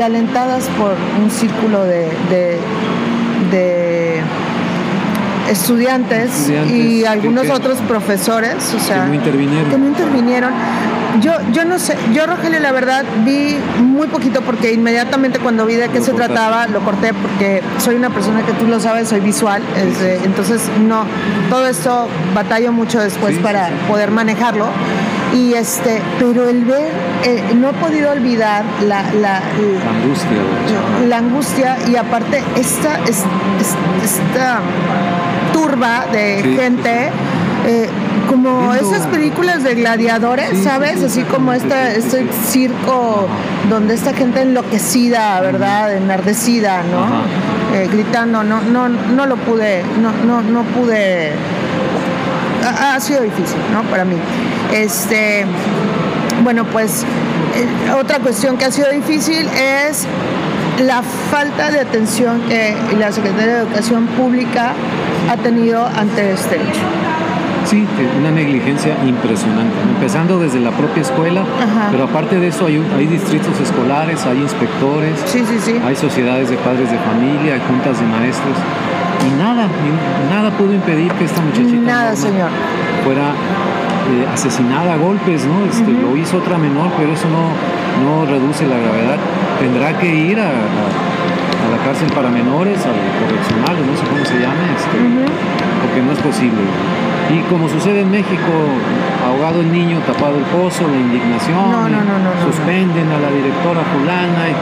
alentadas 0.00 0.68
por 0.78 0.96
un 1.22 1.30
círculo 1.30 1.84
de, 1.84 2.58
estudiantes, 5.50 6.50
y 6.68 7.04
algunos 7.04 7.48
otros 7.50 7.78
profesores, 7.80 8.74
o 8.74 8.78
sea, 8.78 9.04
que 9.04 9.08
no 9.08 9.14
intervinieron. 9.14 9.70
Que 9.70 9.78
no 9.78 9.86
intervinieron. 9.88 10.52
Yo, 11.20 11.32
yo 11.52 11.64
no 11.64 11.78
sé, 11.78 11.96
yo 12.14 12.26
Rogelio 12.26 12.58
la 12.60 12.72
verdad 12.72 13.04
vi 13.24 13.58
muy 13.80 14.06
poquito 14.06 14.40
porque 14.40 14.72
inmediatamente 14.72 15.38
cuando 15.40 15.66
vi 15.66 15.74
de 15.74 15.90
qué 15.90 16.00
se 16.00 16.12
trataba 16.12 16.66
lo 16.68 16.80
corté 16.80 17.12
porque 17.12 17.62
soy 17.78 17.96
una 17.96 18.08
persona 18.08 18.42
que 18.46 18.52
tú 18.52 18.66
lo 18.66 18.80
sabes, 18.80 19.08
soy 19.08 19.20
visual, 19.20 19.62
entonces 20.24 20.62
no, 20.80 21.04
todo 21.50 21.66
esto 21.66 22.08
batallo 22.34 22.72
mucho 22.72 22.98
después 23.00 23.38
para 23.38 23.68
poder 23.88 24.10
manejarlo. 24.10 24.68
Y 25.32 25.54
este, 25.54 26.02
pero 26.18 26.46
el 26.46 26.64
ver, 26.66 26.90
eh, 27.24 27.42
no 27.56 27.70
he 27.70 27.72
podido 27.72 28.12
olvidar 28.12 28.64
la, 28.82 29.02
la, 29.14 29.38
angustia, 29.38 30.38
la 31.08 31.18
angustia 31.18 31.78
y 31.90 31.96
aparte 31.96 32.42
esta, 32.56 33.00
esta, 33.08 34.60
turba 35.52 36.06
de 36.12 36.42
gente. 36.56 37.10
Eh, 37.66 37.88
como 38.28 38.72
esas 38.74 39.06
películas 39.08 39.62
de 39.62 39.74
gladiadores, 39.74 40.62
¿sabes? 40.62 41.02
Así 41.02 41.22
como 41.22 41.52
este, 41.52 41.98
este 41.98 42.26
circo 42.46 43.28
donde 43.68 43.94
esta 43.94 44.14
gente 44.14 44.42
enloquecida, 44.42 45.40
¿verdad? 45.40 45.94
Enardecida, 45.94 46.82
¿no? 46.82 47.76
Eh, 47.76 47.88
gritando, 47.92 48.42
no, 48.42 48.60
no, 48.62 48.88
no 48.88 49.26
lo 49.26 49.36
pude, 49.36 49.82
no, 50.00 50.12
no, 50.24 50.42
no 50.42 50.62
pude. 50.64 51.32
Ha, 52.64 52.98
sido 53.00 53.22
difícil, 53.22 53.58
¿no? 53.72 53.82
Para 53.84 54.04
mí. 54.04 54.16
Este, 54.72 55.44
bueno, 56.42 56.64
pues 56.64 57.04
eh, 57.54 57.92
otra 57.92 58.18
cuestión 58.20 58.56
que 58.56 58.64
ha 58.64 58.70
sido 58.70 58.90
difícil 58.90 59.48
es 59.48 60.06
la 60.80 61.02
falta 61.02 61.70
de 61.70 61.80
atención 61.80 62.40
que 62.48 62.74
la 62.98 63.12
Secretaría 63.12 63.54
de 63.54 63.60
Educación 63.62 64.06
Pública 64.06 64.72
ha 65.30 65.36
tenido 65.36 65.86
ante 65.86 66.32
este 66.32 66.56
hecho. 66.56 66.80
Sí, 67.64 67.86
una 68.18 68.32
negligencia 68.32 68.96
impresionante, 69.06 69.74
empezando 69.94 70.38
desde 70.38 70.58
la 70.58 70.72
propia 70.72 71.02
escuela, 71.02 71.44
pero 71.92 72.04
aparte 72.04 72.40
de 72.40 72.48
eso 72.48 72.66
hay, 72.66 72.82
hay, 72.96 73.06
distritos 73.06 73.58
escolares, 73.60 74.26
hay 74.26 74.38
inspectores, 74.38 75.14
hay 75.86 75.94
sociedades 75.94 76.50
de 76.50 76.56
padres 76.56 76.90
de 76.90 76.98
familia, 76.98 77.54
hay 77.54 77.60
juntas 77.60 78.00
de 78.00 78.06
maestros, 78.06 78.56
y 79.24 79.38
nada, 79.38 79.68
nada 80.28 80.50
pudo 80.58 80.72
impedir 80.72 81.12
que 81.12 81.24
esta 81.24 81.40
muchachita 81.40 82.14
fuera 83.04 83.30
eh, 84.10 84.26
asesinada 84.32 84.94
a 84.94 84.96
golpes, 84.96 85.46
¿no? 85.46 85.64
Este, 85.64 85.92
Lo 85.92 86.16
hizo 86.16 86.38
otra 86.38 86.58
menor, 86.58 86.90
pero 86.98 87.12
eso 87.12 87.28
no, 87.28 87.50
no 88.04 88.26
reduce 88.26 88.66
la 88.66 88.76
gravedad. 88.76 89.16
Tendrá 89.60 89.96
que 89.98 90.12
ir 90.12 90.40
a, 90.40 90.50
la 90.50 91.11
cárcel 91.84 92.08
para 92.14 92.28
menores, 92.30 92.78
al 92.86 92.98
correccional, 93.20 93.76
no 93.86 93.94
sé 93.96 94.04
cómo 94.06 94.24
se 94.24 94.38
llame, 94.38 94.64
este, 94.76 94.98
porque 95.82 96.02
no 96.02 96.12
es 96.12 96.18
posible. 96.18 96.62
Y 97.30 97.40
como 97.48 97.68
sucede 97.68 98.02
en 98.02 98.10
México, 98.10 98.52
ahogado 99.26 99.60
el 99.60 99.72
niño, 99.72 99.98
tapado 100.06 100.36
el 100.36 100.44
pozo, 100.44 100.86
la 100.88 100.96
indignación, 100.96 101.92
suspenden 102.44 103.08
a 103.10 103.18
la 103.18 103.30
directora 103.30 103.80
fulana, 103.92 104.48
y 104.48 104.54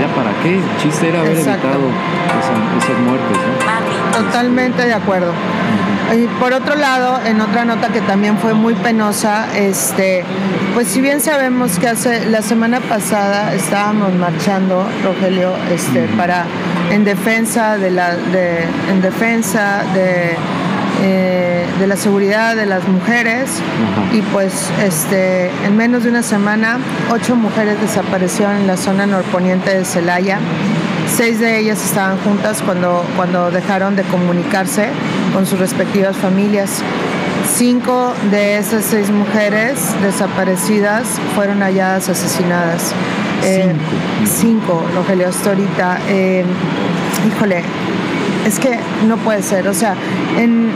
ya 0.00 0.08
para 0.14 0.30
qué, 0.42 0.58
el 0.58 0.76
chiste 0.82 1.08
era 1.08 1.20
haber 1.20 1.38
evitado 1.38 1.86
esas 2.38 2.98
muertes. 3.06 3.38
Totalmente 4.12 4.86
de 4.86 4.94
acuerdo. 4.94 5.32
Y 6.12 6.26
por 6.40 6.52
otro 6.52 6.74
lado, 6.74 7.20
en 7.24 7.40
otra 7.40 7.64
nota 7.64 7.88
que 7.88 8.00
también 8.00 8.36
fue 8.38 8.52
muy 8.52 8.74
penosa, 8.74 9.46
este, 9.56 10.24
pues 10.74 10.88
si 10.88 11.00
bien 11.00 11.20
sabemos 11.20 11.78
que 11.78 11.86
hace 11.86 12.26
la 12.26 12.42
semana 12.42 12.80
pasada 12.80 13.54
estábamos 13.54 14.12
marchando, 14.14 14.84
Rogelio, 15.04 15.52
este, 15.70 16.08
para 16.16 16.46
en 16.90 17.04
defensa 17.04 17.78
de 17.78 17.92
la, 17.92 18.16
de, 18.16 18.64
en 18.90 19.00
defensa 19.00 19.84
de 19.94 20.36
eh, 21.02 21.64
de 21.78 21.86
la 21.86 21.96
seguridad 21.96 22.54
de 22.54 22.66
las 22.66 22.86
mujeres 22.86 23.48
y 24.12 24.20
pues 24.20 24.68
este, 24.84 25.50
en 25.64 25.74
menos 25.74 26.04
de 26.04 26.10
una 26.10 26.22
semana 26.22 26.78
ocho 27.10 27.36
mujeres 27.36 27.80
desaparecieron 27.80 28.56
en 28.56 28.66
la 28.66 28.76
zona 28.76 29.06
norponiente 29.06 29.78
de 29.78 29.86
Celaya. 29.86 30.38
Seis 31.20 31.38
de 31.38 31.58
ellas 31.58 31.84
estaban 31.84 32.16
juntas 32.20 32.62
cuando, 32.64 33.04
cuando 33.14 33.50
dejaron 33.50 33.94
de 33.94 34.04
comunicarse 34.04 34.88
con 35.34 35.44
sus 35.44 35.58
respectivas 35.58 36.16
familias. 36.16 36.80
Cinco 37.46 38.14
de 38.30 38.56
esas 38.56 38.86
seis 38.86 39.10
mujeres 39.10 39.78
desaparecidas 40.00 41.06
fueron 41.34 41.60
halladas 41.60 42.08
asesinadas. 42.08 42.94
Eh, 43.44 43.74
cinco, 44.24 44.82
Rogelio, 44.96 45.28
hasta 45.28 45.50
ahorita. 45.50 45.98
Eh, 46.08 46.42
híjole, 47.28 47.64
es 48.46 48.58
que 48.58 48.80
no 49.06 49.18
puede 49.18 49.42
ser. 49.42 49.68
O 49.68 49.74
sea, 49.74 49.96
en, 50.38 50.70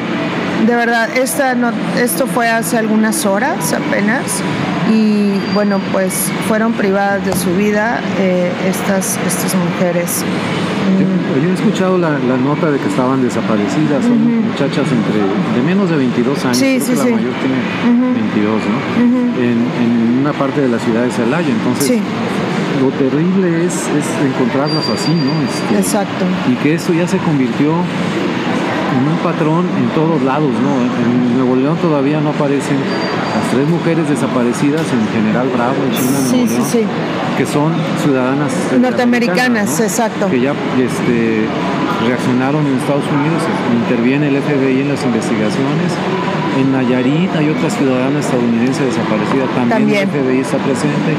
de 0.66 0.74
verdad, 0.74 1.09
esta 1.16 1.54
no, 1.54 1.72
esto 1.98 2.26
fue 2.26 2.50
hace 2.50 2.76
algunas 2.76 3.24
horas 3.24 3.72
apenas 3.72 4.42
y 4.90 5.40
bueno, 5.54 5.80
pues 5.92 6.30
fueron 6.48 6.72
privadas 6.72 7.24
de 7.24 7.34
su 7.36 7.54
vida 7.54 8.00
eh, 8.18 8.52
estas, 8.66 9.18
estas 9.26 9.54
mujeres. 9.54 10.24
Yo 11.42 11.50
he 11.50 11.54
escuchado 11.54 11.98
la, 11.98 12.18
nota 12.18 12.70
de 12.70 12.78
que 12.78 12.88
estaban 12.88 13.22
desaparecidas, 13.22 14.04
son 14.04 14.48
muchachas 14.48 14.86
entre 14.92 15.20
de 15.56 15.66
menos 15.66 15.90
de 15.90 15.96
22 15.96 16.44
años, 16.44 16.56
sí, 16.56 16.78
sí, 16.80 16.94
la 16.94 17.04
mayor 17.04 17.32
tiene 17.40 18.12
22, 18.12 18.62
¿no? 18.68 19.42
en, 19.42 20.20
una 20.20 20.32
parte 20.32 20.60
de 20.60 20.68
la 20.68 20.78
ciudad 20.78 21.02
de 21.02 21.10
Celaya, 21.10 21.48
entonces 21.48 22.00
lo 22.80 22.88
terrible 22.90 23.64
es, 23.64 23.74
es 23.74 24.06
encontrarlas 24.24 24.88
así, 24.88 25.12
¿no? 25.12 25.32
Este, 25.44 25.78
Exacto. 25.78 26.24
Y 26.50 26.54
que 26.62 26.74
esto 26.74 26.92
ya 26.92 27.06
se 27.06 27.18
convirtió 27.18 27.72
en 27.72 29.08
un 29.08 29.18
patrón 29.22 29.66
en 29.76 29.88
todos 29.94 30.22
lados, 30.22 30.50
¿no? 30.50 30.80
En 30.80 31.36
Nuevo 31.36 31.56
León 31.56 31.76
todavía 31.80 32.20
no 32.20 32.30
aparecen 32.30 32.78
tres 33.54 33.68
mujeres 33.68 34.08
desaparecidas 34.08 34.82
en 34.90 35.06
General 35.14 35.48
Bravo, 35.54 35.76
en 35.86 35.92
China, 35.94 36.18
Nuevo 36.26 36.46
León, 36.46 36.88
que 37.38 37.46
son 37.46 37.72
ciudadanas 38.02 38.52
norteamericanas, 38.80 39.80
exacto. 39.80 40.28
Que 40.28 40.40
ya 40.40 40.52
este, 40.76 41.46
reaccionaron 42.04 42.66
en 42.66 42.74
Estados 42.78 43.04
Unidos, 43.06 43.42
interviene 43.78 44.28
el 44.28 44.42
FBI 44.42 44.80
en 44.80 44.88
las 44.88 45.04
investigaciones. 45.04 45.94
En 46.58 46.72
Nayarit 46.72 47.30
hay 47.34 47.50
otra 47.50 47.70
ciudadana 47.70 48.18
estadounidense 48.18 48.84
desaparecida, 48.84 49.46
también, 49.54 50.02
el 50.02 50.08
FBI 50.08 50.40
está 50.40 50.58
presente. 50.58 51.14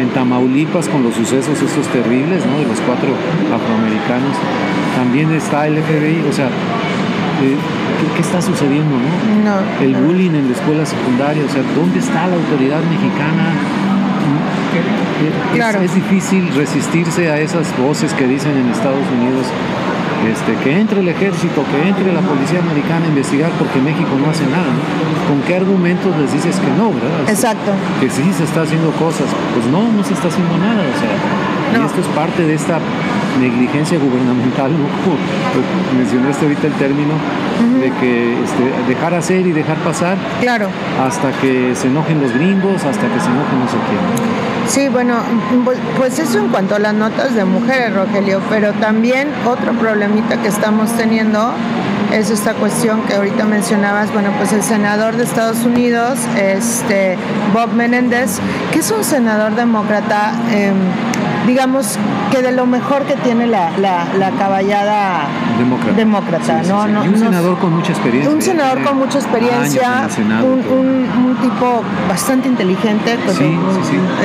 En 0.00 0.08
Tamaulipas 0.10 0.88
con 0.88 1.02
los 1.02 1.14
sucesos 1.14 1.60
estos 1.60 1.86
terribles, 1.88 2.46
¿no? 2.46 2.58
De 2.58 2.66
los 2.66 2.80
cuatro 2.86 3.10
afroamericanos, 3.50 4.34
también 4.94 5.32
está 5.32 5.66
el 5.66 5.82
FBI, 5.82 6.24
o 6.28 6.32
sea, 6.32 6.46
eh, 6.46 7.56
¿qué, 8.14 8.20
está 8.20 8.40
sucediendo, 8.40 8.96
no? 8.96 9.84
el 9.84 9.94
bullying 9.94 10.30
en 10.30 10.48
la 10.48 10.54
escuela 10.54 10.86
secundaria, 10.86 11.42
o 11.44 11.48
sea, 11.48 11.62
¿dónde 11.74 11.98
está 11.98 12.26
la 12.26 12.36
autoridad 12.36 12.80
mexicana? 12.90 13.52
Es, 15.54 15.82
es, 15.82 15.94
difícil 15.94 16.48
resistirse 16.54 17.30
a 17.30 17.38
esas 17.38 17.76
voces 17.76 18.14
que 18.14 18.26
dicen 18.26 18.56
en 18.56 18.70
Estados 18.70 19.04
Unidos 19.18 19.46
Este, 20.30 20.54
que 20.62 20.78
entre 20.78 21.00
el 21.00 21.08
ejército, 21.08 21.64
que 21.72 21.88
entre 21.88 22.12
la 22.12 22.20
policía 22.20 22.60
americana 22.60 23.06
a 23.06 23.08
investigar 23.08 23.50
porque 23.58 23.80
México 23.80 24.10
no 24.20 24.30
hace 24.30 24.44
nada. 24.46 24.68
¿Con 25.28 25.40
qué 25.42 25.56
argumentos 25.56 26.14
les 26.18 26.32
dices 26.32 26.56
que 26.60 26.70
no, 26.76 26.92
verdad? 26.92 27.24
Exacto. 27.26 27.72
Que 28.00 28.10
sí 28.10 28.22
se 28.36 28.44
está 28.44 28.62
haciendo 28.62 28.90
cosas. 28.92 29.26
Pues 29.54 29.66
no, 29.72 29.90
no 29.90 30.04
se 30.04 30.12
está 30.12 30.28
haciendo 30.28 30.58
nada. 30.58 30.82
O 30.84 30.96
sea, 31.00 31.80
y 31.80 31.86
esto 31.86 32.00
es 32.00 32.06
parte 32.08 32.46
de 32.46 32.54
esta 32.54 32.78
negligencia 33.40 33.98
gubernamental, 33.98 34.70
¿no? 34.78 34.86
Como 35.04 35.98
mencionaste 35.98 36.46
ahorita 36.46 36.66
el 36.66 36.72
término, 36.74 37.14
de 37.80 37.90
que 38.00 38.42
este, 38.42 38.64
dejar 38.88 39.14
hacer 39.14 39.46
y 39.46 39.52
dejar 39.52 39.76
pasar. 39.78 40.16
Claro. 40.40 40.68
Hasta 41.02 41.32
que 41.40 41.74
se 41.74 41.88
enojen 41.88 42.20
los 42.20 42.32
gringos, 42.32 42.84
hasta 42.84 43.06
que 43.08 43.20
se 43.20 43.26
enojen 43.26 43.60
no 43.60 43.68
sé 43.68 43.76
quién. 43.88 44.50
Sí, 44.68 44.88
bueno, 44.88 45.16
pues 45.96 46.18
eso 46.18 46.38
en 46.38 46.48
cuanto 46.48 46.76
a 46.76 46.78
las 46.78 46.94
notas 46.94 47.34
de 47.34 47.44
mujeres, 47.44 47.92
Rogelio, 47.92 48.40
pero 48.48 48.72
también 48.74 49.28
otro 49.44 49.72
problemita 49.72 50.40
que 50.40 50.46
estamos 50.46 50.92
teniendo 50.92 51.52
es 52.12 52.30
esta 52.30 52.54
cuestión 52.54 53.02
que 53.02 53.14
ahorita 53.14 53.44
mencionabas, 53.44 54.12
bueno, 54.12 54.30
pues 54.36 54.52
el 54.52 54.62
senador 54.62 55.16
de 55.16 55.24
Estados 55.24 55.64
Unidos, 55.64 56.18
este 56.36 57.16
Bob 57.52 57.72
Menéndez, 57.72 58.38
que 58.72 58.80
es 58.80 58.90
un 58.90 59.04
senador 59.04 59.54
demócrata, 59.54 60.34
em, 60.52 60.74
digamos 61.50 61.98
que 62.30 62.42
de 62.42 62.52
lo 62.52 62.64
mejor 62.64 63.02
que 63.02 63.16
tiene 63.16 63.48
la, 63.48 63.70
la, 63.76 64.30
caballada 64.38 65.26
demócrata, 65.96 66.62
¿no? 66.62 67.04
y 67.04 67.08
un 67.08 67.18
senador 67.18 67.58
con 67.58 67.74
mucha 67.74 67.90
experiencia. 67.90 68.32
Un 68.32 68.40
senador 68.40 68.82
con 68.84 68.98
mucha 68.98 69.18
experiencia, 69.18 70.08
un, 70.42 71.08
un, 71.26 71.36
tipo 71.40 71.82
bastante 72.08 72.48
inteligente, 72.48 73.18
pues, 73.24 73.36
sí, 73.36 73.58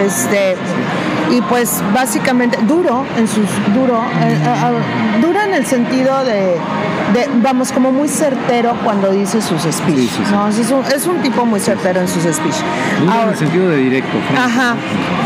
este 0.05 0.55
y 1.31 1.41
pues 1.41 1.81
básicamente 1.93 2.57
duro 2.67 3.03
en 3.17 3.27
sus 3.27 3.47
duro 3.73 4.03
eh, 4.21 4.33
eh, 4.33 4.45
eh, 4.45 5.21
duro 5.21 5.41
en 5.41 5.53
el 5.53 5.65
sentido 5.65 6.23
de, 6.23 6.57
vamos 7.41 7.71
como 7.71 7.91
muy 7.91 8.07
certero 8.07 8.75
cuando 8.83 9.11
dice 9.11 9.41
sus 9.41 9.61
speech 9.61 10.11
¿no? 10.31 10.47
es, 10.47 11.07
un, 11.07 11.21
tipo 11.21 11.45
muy 11.45 11.59
certero 11.59 12.01
en 12.01 12.07
sus 12.07 12.23
speech. 12.23 12.55
En 13.01 13.29
el 13.29 13.35
sentido 13.35 13.69
de 13.69 13.77
directo 13.77 14.17
ajá. 14.37 14.75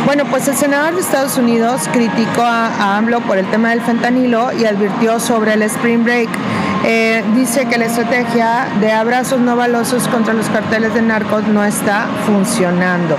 Bueno 0.06 0.26
pues 0.26 0.48
el 0.48 0.56
senador 0.56 0.96
de 0.96 1.02
Estados 1.02 1.38
Unidos 1.38 1.82
criticó 1.92 2.42
a, 2.42 2.68
a 2.68 2.98
AMLO 2.98 3.22
por 3.22 3.38
el 3.38 3.46
tema 3.50 3.70
del 3.70 3.82
fentanilo 3.82 4.52
y 4.54 4.66
advirtió 4.66 5.20
sobre 5.20 5.54
el 5.54 5.62
spring 5.64 6.04
break 6.04 6.30
eh, 6.86 7.24
dice 7.36 7.66
que 7.66 7.78
la 7.78 7.86
estrategia 7.86 8.68
de 8.80 8.92
abrazos 8.92 9.40
no 9.40 9.56
balosos 9.56 10.08
contra 10.08 10.34
los 10.34 10.48
carteles 10.48 10.94
de 10.94 11.02
narcos 11.02 11.44
no 11.48 11.64
está 11.64 12.08
funcionando. 12.26 13.18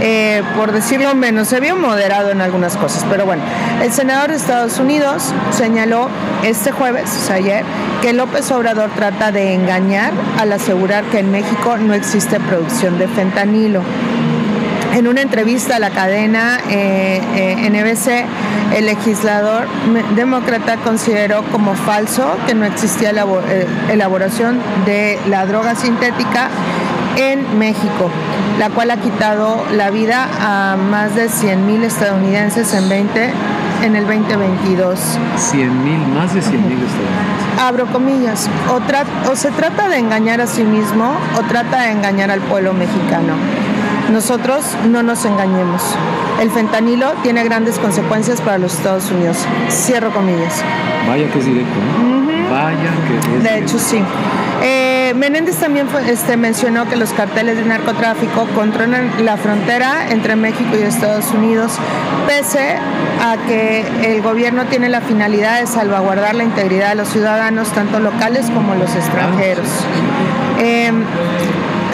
Eh, 0.00 0.42
por 0.56 0.72
decirlo 0.72 1.14
menos, 1.14 1.48
se 1.48 1.60
vio 1.60 1.76
moderado 1.76 2.30
en 2.30 2.40
algunas 2.40 2.76
cosas, 2.76 3.04
pero 3.10 3.24
bueno, 3.24 3.42
el 3.82 3.92
senador 3.92 4.30
de 4.30 4.36
Estados 4.36 4.78
Unidos 4.78 5.32
señaló 5.50 6.08
este 6.44 6.72
jueves, 6.72 7.10
o 7.16 7.26
sea, 7.26 7.36
ayer, 7.36 7.64
que 8.00 8.12
López 8.12 8.50
Obrador 8.52 8.90
trata 8.94 9.32
de 9.32 9.54
engañar 9.54 10.12
al 10.38 10.52
asegurar 10.52 11.04
que 11.04 11.18
en 11.18 11.30
México 11.30 11.76
no 11.78 11.94
existe 11.94 12.38
producción 12.38 12.98
de 12.98 13.08
fentanilo. 13.08 13.80
En 14.94 15.08
una 15.08 15.22
entrevista 15.22 15.74
a 15.74 15.78
la 15.80 15.90
cadena 15.90 16.60
eh, 16.70 17.20
eh 17.34 17.68
NBC, 17.68 18.76
el 18.76 18.86
legislador 18.86 19.66
demócrata 20.14 20.76
consideró 20.76 21.42
como 21.50 21.74
falso 21.74 22.36
que 22.46 22.54
no 22.54 22.64
existía 22.64 23.12
la 23.12 23.24
eh, 23.48 23.66
elaboración 23.90 24.60
de 24.86 25.18
la 25.28 25.46
droga 25.46 25.74
sintética 25.74 26.48
en 27.16 27.58
México, 27.58 28.08
la 28.60 28.70
cual 28.70 28.92
ha 28.92 28.98
quitado 28.98 29.64
la 29.72 29.90
vida 29.90 30.28
a 30.40 30.76
más 30.76 31.16
de 31.16 31.26
100.000 31.26 31.82
estadounidenses 31.82 32.72
en 32.72 32.88
20 32.88 33.30
en 33.82 33.96
el 33.96 34.06
2022. 34.06 35.18
100 35.36 35.84
mil, 35.84 35.98
más 36.14 36.32
de 36.32 36.40
100 36.40 36.68
mil 36.68 36.78
estadounidenses. 36.78 37.60
Abro 37.60 37.86
comillas, 37.86 38.48
o, 38.70 39.30
o 39.30 39.36
se 39.36 39.50
trata 39.50 39.88
de 39.88 39.98
engañar 39.98 40.40
a 40.40 40.46
sí 40.46 40.62
mismo 40.62 41.16
o 41.36 41.42
trata 41.48 41.82
de 41.82 41.90
engañar 41.90 42.30
al 42.30 42.40
pueblo 42.40 42.72
mexicano. 42.72 43.34
Nosotros 44.12 44.64
no 44.90 45.02
nos 45.02 45.24
engañemos. 45.24 45.82
El 46.40 46.50
fentanilo 46.50 47.12
tiene 47.22 47.42
grandes 47.44 47.78
consecuencias 47.78 48.40
para 48.40 48.58
los 48.58 48.74
Estados 48.74 49.10
Unidos. 49.10 49.38
Cierro 49.70 50.10
comillas. 50.10 50.62
Vaya 51.08 51.30
que 51.30 51.38
es 51.38 51.44
directo, 51.44 51.74
¿no? 51.98 52.50
Vaya 52.50 52.90
que 53.06 53.36
es 53.36 53.42
De 53.42 53.58
hecho, 53.58 53.78
sí. 53.78 54.02
Eh, 54.62 55.12
Menéndez 55.16 55.56
también 55.56 55.86
este, 56.06 56.36
mencionó 56.36 56.88
que 56.88 56.96
los 56.96 57.12
carteles 57.12 57.56
de 57.56 57.64
narcotráfico 57.64 58.46
controlan 58.54 59.10
la 59.24 59.36
frontera 59.36 60.10
entre 60.10 60.36
México 60.36 60.70
y 60.78 60.82
Estados 60.82 61.30
Unidos, 61.32 61.72
pese 62.26 62.76
a 63.22 63.36
que 63.46 63.84
el 64.04 64.22
gobierno 64.22 64.64
tiene 64.66 64.88
la 64.88 65.00
finalidad 65.00 65.60
de 65.60 65.66
salvaguardar 65.66 66.34
la 66.34 66.44
integridad 66.44 66.90
de 66.90 66.94
los 66.94 67.08
ciudadanos, 67.08 67.68
tanto 67.72 67.98
locales 67.98 68.46
como 68.50 68.74
los 68.74 68.94
extranjeros. 68.94 69.68
Eh, 70.60 70.92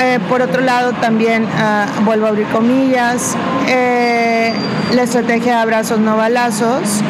eh, 0.00 0.18
por 0.28 0.42
otro 0.42 0.60
lado, 0.62 0.92
también 0.94 1.46
ah, 1.56 1.86
vuelvo 2.04 2.26
a 2.26 2.28
abrir 2.30 2.46
comillas, 2.48 3.36
eh, 3.68 4.52
la 4.94 5.02
estrategia 5.02 5.56
de 5.56 5.60
abrazos 5.60 5.98
no 5.98 6.16
balazos 6.16 7.02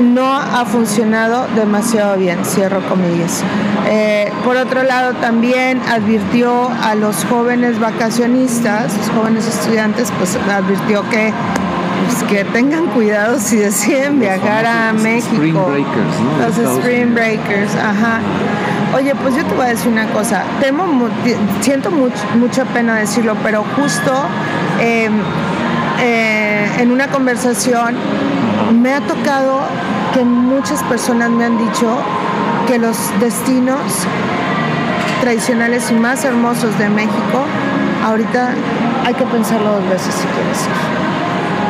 no 0.00 0.34
ha 0.34 0.64
funcionado 0.64 1.46
demasiado 1.54 2.16
bien, 2.16 2.44
cierro 2.44 2.80
comillas. 2.88 3.42
Eh, 3.88 4.30
por 4.44 4.56
otro 4.56 4.82
lado, 4.82 5.14
también 5.14 5.80
advirtió 5.88 6.68
a 6.82 6.94
los 6.94 7.24
jóvenes 7.24 7.78
vacacionistas, 7.78 8.96
los 8.96 9.10
jóvenes 9.10 9.46
estudiantes, 9.46 10.12
pues 10.18 10.36
advirtió 10.36 11.08
que 11.10 11.32
pues, 12.04 12.22
que 12.24 12.44
tengan 12.44 12.86
cuidado 12.86 13.38
si 13.38 13.56
deciden 13.56 14.18
viajar 14.20 14.66
a 14.66 14.92
México. 14.92 15.34
Spring 15.34 15.54
breakers, 15.54 16.20
¿no? 16.20 16.46
Los 16.46 16.78
Spring 16.78 17.14
Breakers, 17.14 17.74
ajá. 17.76 18.20
Oye, 18.94 19.14
pues 19.14 19.34
yo 19.34 19.44
te 19.44 19.54
voy 19.54 19.66
a 19.66 19.68
decir 19.70 19.90
una 19.90 20.06
cosa. 20.08 20.44
Temo, 20.60 20.84
siento 21.60 21.90
mucha 21.90 22.64
pena 22.66 22.96
decirlo, 22.96 23.34
pero 23.42 23.64
justo 23.76 24.12
em, 24.80 25.12
eh, 26.00 26.68
en 26.78 26.90
una 26.90 27.08
conversación 27.08 27.96
me 28.82 28.92
ha 28.92 29.00
tocado 29.00 29.60
que 30.12 30.24
muchas 30.24 30.82
personas 30.84 31.30
me 31.30 31.44
han 31.44 31.58
dicho 31.58 31.96
que 32.66 32.78
los 32.78 32.96
destinos 33.18 33.80
tradicionales 35.22 35.90
y 35.90 35.94
más 35.94 36.24
hermosos 36.24 36.78
de 36.78 36.88
México, 36.88 37.44
ahorita 38.04 38.50
hay 39.06 39.14
que 39.14 39.24
pensarlo 39.24 39.72
dos 39.72 39.88
veces 39.88 40.14
si 40.14 40.26
quieres 40.26 40.62
ir. 40.64 41.02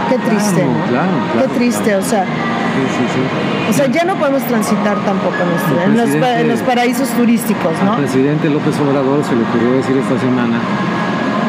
Qué 0.09 0.19
triste, 0.19 0.67
Qué 1.41 1.49
triste, 1.55 1.97
o 1.97 2.03
sea, 2.03 2.25
o 3.69 3.73
sea, 3.73 3.87
ya 3.87 4.05
no 4.05 4.17
podemos 4.17 4.43
transitar 4.45 4.97
tampoco 5.05 5.37
en 5.85 6.49
los, 6.49 6.61
paraísos 6.61 7.09
turísticos, 7.11 7.73
¿no? 7.85 7.95
Al 7.95 7.99
presidente 7.99 8.49
López 8.49 8.79
Obrador 8.81 9.25
se 9.25 9.35
le 9.35 9.43
ocurrió 9.43 9.73
decir 9.73 9.97
esta 9.97 10.19
semana 10.19 10.59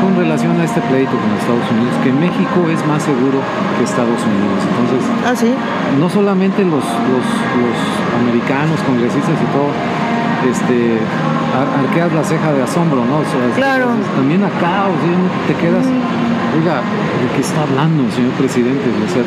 con 0.04 0.18
relación 0.18 0.60
a 0.60 0.66
este 0.66 0.82
pleito 0.82 1.12
con 1.12 1.32
Estados 1.40 1.64
Unidos, 1.72 1.96
que 2.04 2.12
México 2.12 2.68
es 2.68 2.86
más 2.86 3.04
seguro 3.04 3.40
que 3.78 3.84
Estados 3.84 4.20
Unidos. 4.20 4.60
Entonces, 4.68 5.02
¿Ah, 5.24 5.36
sí? 5.36 5.56
no 6.00 6.10
solamente 6.10 6.64
los, 6.64 6.84
los, 6.84 7.28
americanos, 8.20 8.80
congresistas 8.86 9.40
y 9.40 9.48
todo, 9.56 9.72
este, 10.52 11.00
arqueas 11.56 12.12
la 12.12 12.24
ceja 12.24 12.52
de 12.52 12.64
asombro, 12.64 13.06
¿no? 13.06 13.24
claro. 13.56 13.96
también 14.16 14.44
acá, 14.44 14.92
o 14.92 14.96
sea, 15.00 15.16
te 15.48 15.56
quedas, 15.56 15.86
mm. 15.88 16.60
oiga, 16.60 16.84
¿de 16.84 17.28
qué 17.36 17.42
está 17.42 17.64
hablando, 17.64 18.04
señor 18.12 18.34
presidente? 18.34 18.84
O 18.84 19.08
sea, 19.08 19.24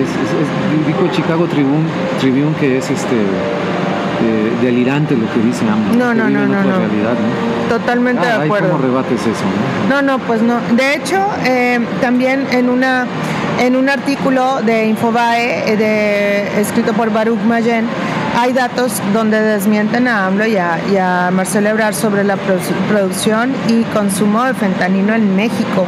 es, 0.00 0.86
dijo 0.86 1.08
Chicago 1.12 1.46
Tribune, 1.46 1.86
Tribune 2.20 2.54
que 2.58 2.78
es 2.78 2.90
este 2.90 3.16
eh, 3.16 4.52
delirante 4.62 5.16
lo 5.16 5.32
que 5.32 5.40
dice 5.40 5.64
AMLO. 5.68 5.96
No, 5.96 6.14
no, 6.14 6.28
no, 6.28 6.46
no, 6.46 6.62
Realidad, 6.62 7.14
Totalmente 7.68 8.26
de 8.26 8.32
acuerdo. 8.32 8.70
¿Cómo 8.70 8.82
rebates 8.82 9.20
eso? 9.20 9.44
No, 9.88 10.02
no, 10.02 10.18
pues 10.18 10.42
no. 10.42 10.60
De 10.74 10.94
hecho, 10.94 11.24
eh, 11.44 11.78
también 12.00 12.46
en 12.50 12.68
una 12.68 13.06
en 13.60 13.74
un 13.74 13.88
artículo 13.88 14.62
de 14.62 14.86
Infobae 14.86 15.76
de, 15.76 16.60
escrito 16.60 16.92
por 16.92 17.12
Baruch 17.12 17.40
Mayen 17.40 17.86
hay 18.36 18.52
datos 18.52 19.02
donde 19.12 19.40
desmienten 19.40 20.06
a 20.06 20.26
AMLO 20.26 20.46
y 20.46 20.56
a, 20.56 20.78
y 20.92 20.96
a 20.96 21.30
Marcelo 21.32 21.70
Ebrard 21.70 21.94
sobre 21.94 22.22
la 22.22 22.36
producción 22.88 23.52
y 23.66 23.82
consumo 23.84 24.44
de 24.44 24.54
fentanilo 24.54 25.12
en 25.14 25.34
México. 25.34 25.86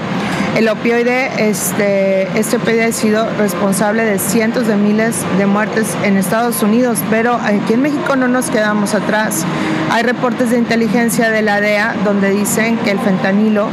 El 0.57 0.69
opioide, 0.69 1.49
este, 1.49 2.29
este 2.39 2.57
opioide 2.57 2.85
ha 2.85 2.93
sido 2.93 3.27
responsable 3.39 4.05
de 4.05 4.19
cientos 4.19 4.67
de 4.67 4.77
miles 4.77 5.17
de 5.39 5.47
muertes 5.47 5.97
en 6.05 6.17
Estados 6.17 6.63
Unidos, 6.63 6.99
pero 7.09 7.35
aquí 7.35 7.75
en 7.75 7.83
México 7.83 8.17
no 8.17 8.29
nos 8.29 8.51
quedamos 8.51 8.95
atrás. 8.95 9.45
Hay 9.91 10.03
reportes 10.03 10.51
de 10.51 10.59
inteligencia 10.59 11.31
de 11.31 11.43
la 11.43 11.61
DEA 11.61 11.95
donde 12.05 12.31
dicen 12.31 12.77
que 12.79 12.91
el 12.91 12.99
fentanilo 12.99 13.69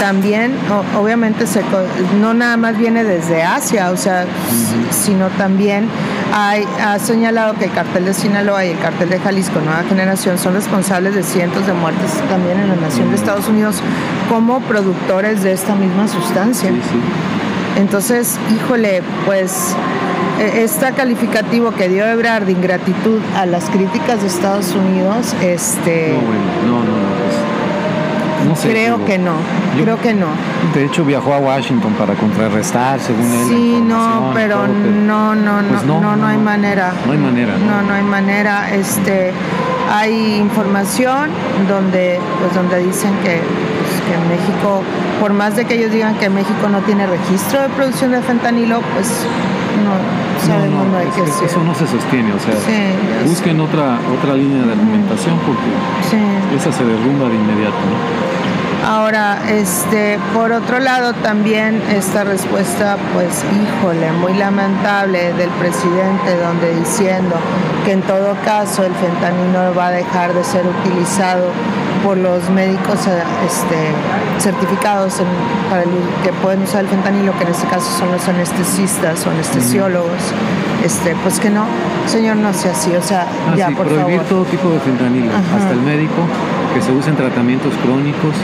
también, 0.00 0.54
obviamente, 0.98 1.46
se, 1.46 1.62
no 2.20 2.34
nada 2.34 2.56
más 2.56 2.76
viene 2.76 3.04
desde 3.04 3.42
Asia, 3.42 3.90
o 3.90 3.96
sea, 3.96 4.26
sino 4.90 5.28
también 5.30 5.88
ha 6.36 6.98
señalado 6.98 7.54
que 7.54 7.64
el 7.64 7.72
cartel 7.72 8.04
de 8.04 8.12
Sinaloa 8.12 8.64
y 8.66 8.70
el 8.70 8.78
cartel 8.78 9.08
de 9.08 9.18
Jalisco 9.18 9.58
Nueva 9.60 9.84
Generación 9.84 10.36
son 10.36 10.52
responsables 10.52 11.14
de 11.14 11.22
cientos 11.22 11.66
de 11.66 11.72
muertes 11.72 12.12
también 12.28 12.60
en 12.60 12.68
la 12.68 12.76
nación 12.76 13.08
de 13.08 13.16
Estados 13.16 13.48
Unidos 13.48 13.80
como 14.28 14.60
productores 14.60 15.42
de 15.42 15.52
esta 15.52 15.74
misma 15.74 16.08
sustancia. 16.08 16.70
Entonces, 17.76 18.38
híjole, 18.54 19.02
pues 19.24 19.74
este 20.38 20.92
calificativo 20.92 21.72
que 21.72 21.88
dio 21.88 22.06
Ebrard 22.06 22.44
de 22.44 22.52
ingratitud 22.52 23.20
a 23.34 23.46
las 23.46 23.70
críticas 23.70 24.20
de 24.20 24.28
Estados 24.28 24.74
Unidos, 24.74 25.34
este... 25.42 26.12
No, 26.12 26.20
bueno, 26.20 26.40
no, 26.66 26.84
no, 26.84 27.05
no. 28.64 28.64
No 28.64 28.70
creo 28.70 29.04
que 29.04 29.18
no, 29.18 29.34
creo 29.82 30.00
que 30.00 30.14
no. 30.14 30.26
De 30.74 30.84
hecho 30.84 31.04
viajó 31.04 31.34
a 31.34 31.38
Washington 31.38 31.92
para 31.94 32.14
contrarrestar, 32.14 33.00
según 33.00 33.26
él. 33.26 33.48
Sí, 33.48 33.80
no, 33.82 34.32
pero, 34.34 34.66
no, 34.66 35.34
no, 35.34 35.60
pues 35.68 35.84
no, 35.84 36.00
no, 36.00 36.16
no, 36.16 36.26
hay 36.26 36.38
manera. 36.38 36.92
No 37.04 37.12
hay 37.12 37.18
manera. 37.18 37.54
No, 37.58 37.82
no, 37.82 37.94
hay 37.94 38.02
manera. 38.02 38.74
Este, 38.74 39.32
hay 39.92 40.36
información 40.36 41.30
donde, 41.68 42.18
pues 42.40 42.54
donde 42.54 42.84
dicen 42.84 43.12
que, 43.22 43.40
pues, 43.40 44.00
que 44.02 44.16
México, 44.28 44.82
por 45.20 45.32
más 45.32 45.56
de 45.56 45.64
que 45.64 45.74
ellos 45.74 45.92
digan 45.92 46.16
que 46.16 46.28
México 46.28 46.68
no 46.70 46.80
tiene 46.80 47.06
registro 47.06 47.62
de 47.62 47.68
producción 47.70 48.10
de 48.10 48.20
fentanilo, 48.20 48.80
pues 48.94 49.08
no 49.84 50.26
sabemos 50.46 50.86
no, 50.86 50.98
que 51.14 51.46
Eso 51.46 51.62
no 51.62 51.74
se 51.74 51.86
sostiene, 51.86 52.32
o 52.32 52.38
sea, 52.38 52.54
busquen 53.24 53.60
otra 53.60 53.98
otra 54.12 54.34
línea 54.34 54.64
de 54.64 54.72
alimentación 54.72 55.38
porque 55.40 56.56
esa 56.56 56.72
se 56.72 56.84
derrumba 56.84 57.28
de 57.28 57.34
inmediato, 57.34 57.76
Ahora, 58.84 59.38
este, 59.48 60.18
por 60.32 60.52
otro 60.52 60.78
lado, 60.78 61.12
también 61.14 61.82
esta 61.90 62.24
respuesta, 62.24 62.96
pues, 63.14 63.44
híjole, 63.44 64.12
muy 64.12 64.34
lamentable 64.34 65.32
del 65.34 65.50
presidente, 65.50 66.36
donde 66.42 66.74
diciendo 66.76 67.34
que 67.84 67.92
en 67.92 68.02
todo 68.02 68.36
caso 68.44 68.84
el 68.84 68.94
fentanilo 68.94 69.74
va 69.74 69.88
a 69.88 69.90
dejar 69.90 70.34
de 70.34 70.44
ser 70.44 70.64
utilizado 70.66 71.50
por 72.04 72.16
los 72.16 72.48
médicos 72.50 73.06
eh, 73.08 73.22
este, 73.46 73.76
certificados 74.38 75.14
para 75.68 75.82
que 76.22 76.32
pueden 76.42 76.62
usar 76.62 76.82
el 76.82 76.88
fentanilo, 76.88 77.36
que 77.36 77.44
en 77.44 77.50
este 77.50 77.66
caso 77.66 77.90
son 77.98 78.12
los 78.12 78.26
anestesistas 78.28 79.26
o 79.26 79.30
anestesiólogos, 79.30 80.22
este, 80.84 81.16
pues 81.22 81.40
que 81.40 81.50
no, 81.50 81.64
señor, 82.06 82.36
no 82.36 82.52
sea 82.52 82.72
así, 82.72 82.94
o 82.94 83.02
sea, 83.02 83.26
ah, 83.48 83.56
ya, 83.56 83.70
por 83.70 83.88
prohibir 83.88 84.20
todo 84.22 84.44
tipo 84.44 84.70
de 84.70 84.78
fentanilo, 84.78 85.32
hasta 85.56 85.72
el 85.72 85.80
médico, 85.80 86.22
que 86.76 86.82
se 86.82 86.92
usen 86.92 87.16
tratamientos 87.16 87.72
crónicos 87.82 88.34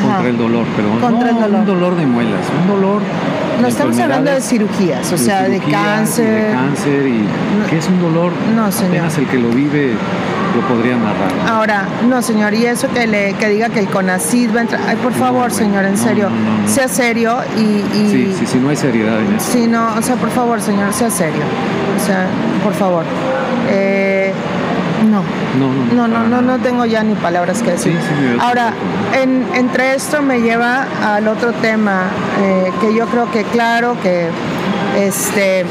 contra 0.00 0.28
el 0.28 0.38
dolor, 0.38 0.64
pero 0.76 0.90
contra 1.00 1.32
no 1.32 1.38
el 1.38 1.42
dolor. 1.42 1.60
un 1.60 1.66
dolor 1.66 1.96
de 1.96 2.06
muelas, 2.06 2.46
un 2.62 2.68
dolor 2.68 3.02
no 3.60 3.66
estamos 3.66 3.98
hablando 3.98 4.30
de 4.30 4.40
cirugías, 4.40 5.12
o 5.12 5.18
sea, 5.18 5.48
de 5.48 5.58
cáncer. 5.58 6.46
De 6.46 6.52
cáncer 6.52 7.06
y 7.06 7.26
que 7.68 7.78
es 7.78 7.88
un 7.88 8.00
dolor. 8.00 8.32
No, 8.54 8.70
señor. 8.70 8.90
Apenas 8.90 9.18
el 9.18 9.26
que 9.26 9.38
lo 9.38 9.48
vive 9.48 9.92
lo 10.54 10.60
podría 10.68 10.96
narrar. 10.96 11.32
Ahora, 11.48 11.88
no, 12.08 12.22
señor, 12.22 12.54
y 12.54 12.66
eso 12.66 12.88
que 12.92 13.08
le 13.08 13.32
que 13.34 13.48
diga 13.48 13.68
que 13.70 13.80
el 13.80 13.88
CONACID 13.88 14.54
va 14.54 14.60
a 14.60 14.62
entrar. 14.62 14.80
Ay, 14.86 14.96
por 14.96 15.12
favor, 15.12 15.50
señor, 15.50 15.84
en 15.84 15.96
serio, 15.96 16.28
sea 16.66 16.86
serio 16.86 17.38
y, 17.56 17.82
Sí, 18.08 18.34
sí, 18.38 18.46
sí, 18.46 18.58
no 18.58 18.68
hay 18.68 18.76
seriedad 18.76 19.18
en 19.20 19.34
eso. 19.34 19.52
Sí, 19.52 19.66
no, 19.66 19.94
o 19.94 20.02
sea, 20.02 20.14
por 20.14 20.30
favor, 20.30 20.60
señor, 20.60 20.92
sea 20.92 21.10
serio. 21.10 21.42
O 21.96 22.04
sea, 22.04 22.26
por 22.62 22.74
favor. 22.74 23.04
Eh, 23.68 24.32
no. 25.04 25.22
No, 25.94 26.08
no, 26.08 26.24
no, 26.24 26.42
no, 26.42 26.58
tengo 26.58 26.84
ya 26.84 27.02
ni 27.02 27.14
palabras 27.14 27.62
que 27.62 27.72
decir. 27.72 27.98
Ahora, 28.40 28.72
entre 29.54 29.94
esto 29.94 30.22
me 30.22 30.40
lleva 30.40 30.86
al 31.02 31.28
otro 31.28 31.52
tema, 31.52 32.04
eh, 32.40 32.72
que 32.80 32.94
yo 32.94 33.06
creo 33.06 33.30
que 33.30 33.44
claro 33.44 33.96
que 34.02 34.28
este 34.96 35.64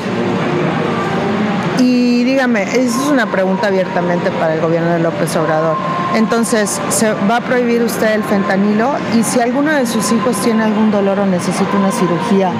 y 1.80 2.24
dígame, 2.24 2.64
esa 2.64 2.80
es 2.82 3.08
una 3.12 3.26
pregunta 3.26 3.68
abiertamente 3.68 4.32
para 4.32 4.54
el 4.54 4.62
gobierno 4.62 4.92
de 4.92 5.00
López 5.00 5.36
Obrador. 5.36 5.76
Entonces, 6.16 6.80
¿se 6.90 7.12
va 7.30 7.38
a 7.38 7.42
prohibir 7.42 7.82
usted 7.84 8.14
el 8.14 8.24
fentanilo? 8.24 8.94
Y 9.18 9.24
si 9.24 9.42
alguno 9.42 9.72
de 9.72 9.86
sus 9.86 10.12
hijos 10.12 10.38
tiene 10.38 10.64
algún 10.64 10.92
dolor 10.92 11.20
o 11.20 11.26
necesita 11.26 11.76
una 11.76 11.92
cirugía, 11.92 12.52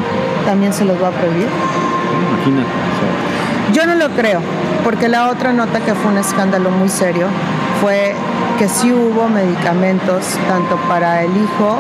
¿también 0.46 0.74
se 0.74 0.84
los 0.86 1.02
va 1.02 1.10
a 1.10 1.12
prohibir? 1.12 1.48
Imagínate. 2.32 2.70
Yo 3.74 3.86
no 3.86 3.96
lo 3.96 4.10
creo, 4.10 4.42
porque 4.84 5.08
la 5.08 5.30
otra 5.30 5.54
nota 5.54 5.80
que 5.80 5.94
fue 5.94 6.12
un 6.12 6.18
escándalo 6.18 6.70
muy 6.70 6.90
serio 6.90 7.28
fue 7.82 8.14
que 8.60 8.68
sí 8.68 8.92
hubo 8.92 9.28
medicamentos 9.30 10.26
tanto 10.48 10.78
para 10.88 11.24
el 11.24 11.32
hijo 11.32 11.80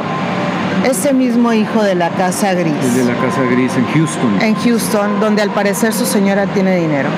ese 0.89 1.13
mismo 1.13 1.53
hijo 1.53 1.81
de 1.81 1.95
la 1.95 2.09
Casa 2.09 2.53
Gris. 2.53 2.73
El 2.81 3.05
de 3.05 3.13
la 3.13 3.19
Casa 3.19 3.41
Gris 3.49 3.75
en 3.77 3.85
Houston. 3.93 4.41
En 4.41 4.55
Houston, 4.55 5.19
donde 5.19 5.41
al 5.41 5.49
parecer 5.49 5.93
su 5.93 6.05
señora 6.05 6.45
tiene 6.47 6.75
dinero. 6.77 7.09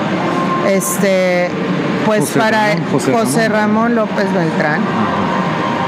Este, 0.68 1.48
pues 2.04 2.30
para 2.30 2.76
José, 2.92 3.48
Ramón. 3.48 3.94
López 3.94 4.32
Beltrán, 4.32 4.80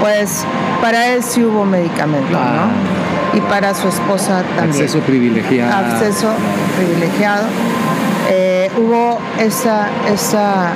pues 0.00 0.44
para 0.80 1.08
él 1.08 1.22
sí 1.22 1.44
hubo 1.44 1.64
medicamento, 1.64 2.32
¿no? 2.32 3.38
Y 3.38 3.40
para 3.42 3.74
su 3.74 3.88
esposa 3.88 4.42
también. 4.56 4.82
Acceso 4.82 5.00
privilegiado. 5.00 5.72
Acceso 5.72 6.30
privilegiado. 6.76 7.44
Eh, 8.30 8.70
hubo 8.76 9.18
esa, 9.38 9.88
esa, 10.12 10.72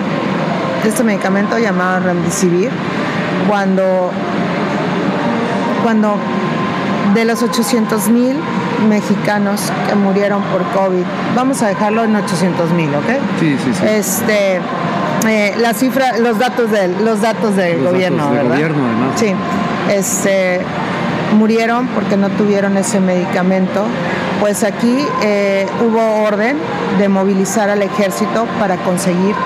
este 0.85 1.05
medicamento 1.05 1.59
llamado 1.59 2.01
Remdesivir 2.01 2.71
cuando 3.49 4.11
cuando 5.83 6.17
de 7.15 7.25
los 7.25 7.43
800 7.43 8.09
mil 8.09 8.37
mexicanos 8.89 9.73
que 9.89 9.95
murieron 9.95 10.43
por 10.45 10.63
COVID, 10.69 11.05
vamos 11.35 11.63
a 11.63 11.69
dejarlo 11.69 12.05
en 12.05 12.17
800 12.17 12.71
mil, 12.71 12.89
¿ok? 12.95 13.05
Sí, 13.41 13.57
sí, 13.63 13.75
sí. 13.75 13.85
Este, 13.87 14.61
eh, 15.29 15.55
la 15.59 15.75
cifra, 15.75 16.19
los 16.19 16.39
datos 16.39 16.71
del, 16.71 17.05
los 17.05 17.21
datos 17.21 17.57
del 17.57 17.83
gobierno, 17.83 18.31
¿verdad? 18.31 18.51
gobierno, 18.51 18.83
además. 18.87 19.21
Sí. 19.21 19.35
Este, 19.93 20.61
murieron 21.37 21.89
porque 21.89 22.17
no 22.17 22.29
tuvieron 22.31 22.77
ese 22.77 23.01
medicamento. 23.01 23.85
Pues 24.43 24.65
aquí 24.65 25.07
eh, 25.23 25.69
hubo 25.81 26.25
orden 26.27 26.59
de 26.99 27.09
movilizar 27.09 27.71
al 27.71 27.81
ejército 27.81 28.45
para 28.59 28.77
conseguir 28.79 29.37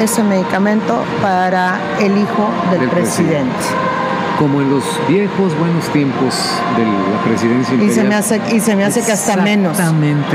ese 0.00 0.22
medicamento 0.22 1.02
para 1.20 1.80
el 1.98 2.16
hijo 2.16 2.48
del, 2.70 2.88
presidente 2.88 3.50
como 4.38 4.60
en 4.60 4.70
los 4.70 4.84
viejos 5.08 5.58
buenos 5.58 5.88
tiempos 5.92 6.34
de 6.76 6.84
la 6.84 7.24
presidencia 7.24 7.74
imperial. 7.74 7.90
Y 7.90 7.94
se 7.94 8.04
me 8.04 8.14
hace, 8.14 8.40
y 8.54 8.60
se 8.60 8.76
me 8.76 8.84
hace 8.84 9.02
que 9.02 9.12
hasta 9.12 9.36
menos. 9.36 9.78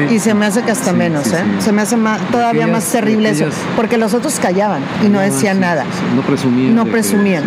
Y 0.10 0.20
se 0.20 0.34
me 0.34 0.46
hace 0.46 0.64
que 0.64 0.72
hasta 0.72 0.94
menos, 0.94 1.28
¿eh? 1.28 1.44
Se 1.60 1.72
me 1.72 1.82
hace 1.82 1.98
todavía 2.32 2.68
más 2.68 2.86
terrible 2.92 3.30
eso. 3.30 3.46
Porque 3.76 3.98
los 3.98 4.14
otros 4.14 4.40
callaban 4.40 4.82
y 5.04 5.10
no, 5.10 5.20
decían 5.20 5.60
nada. 5.60 5.86
No 6.16 6.22
presumían. 6.22 6.76
No 6.76 6.86
presumían. 6.86 7.44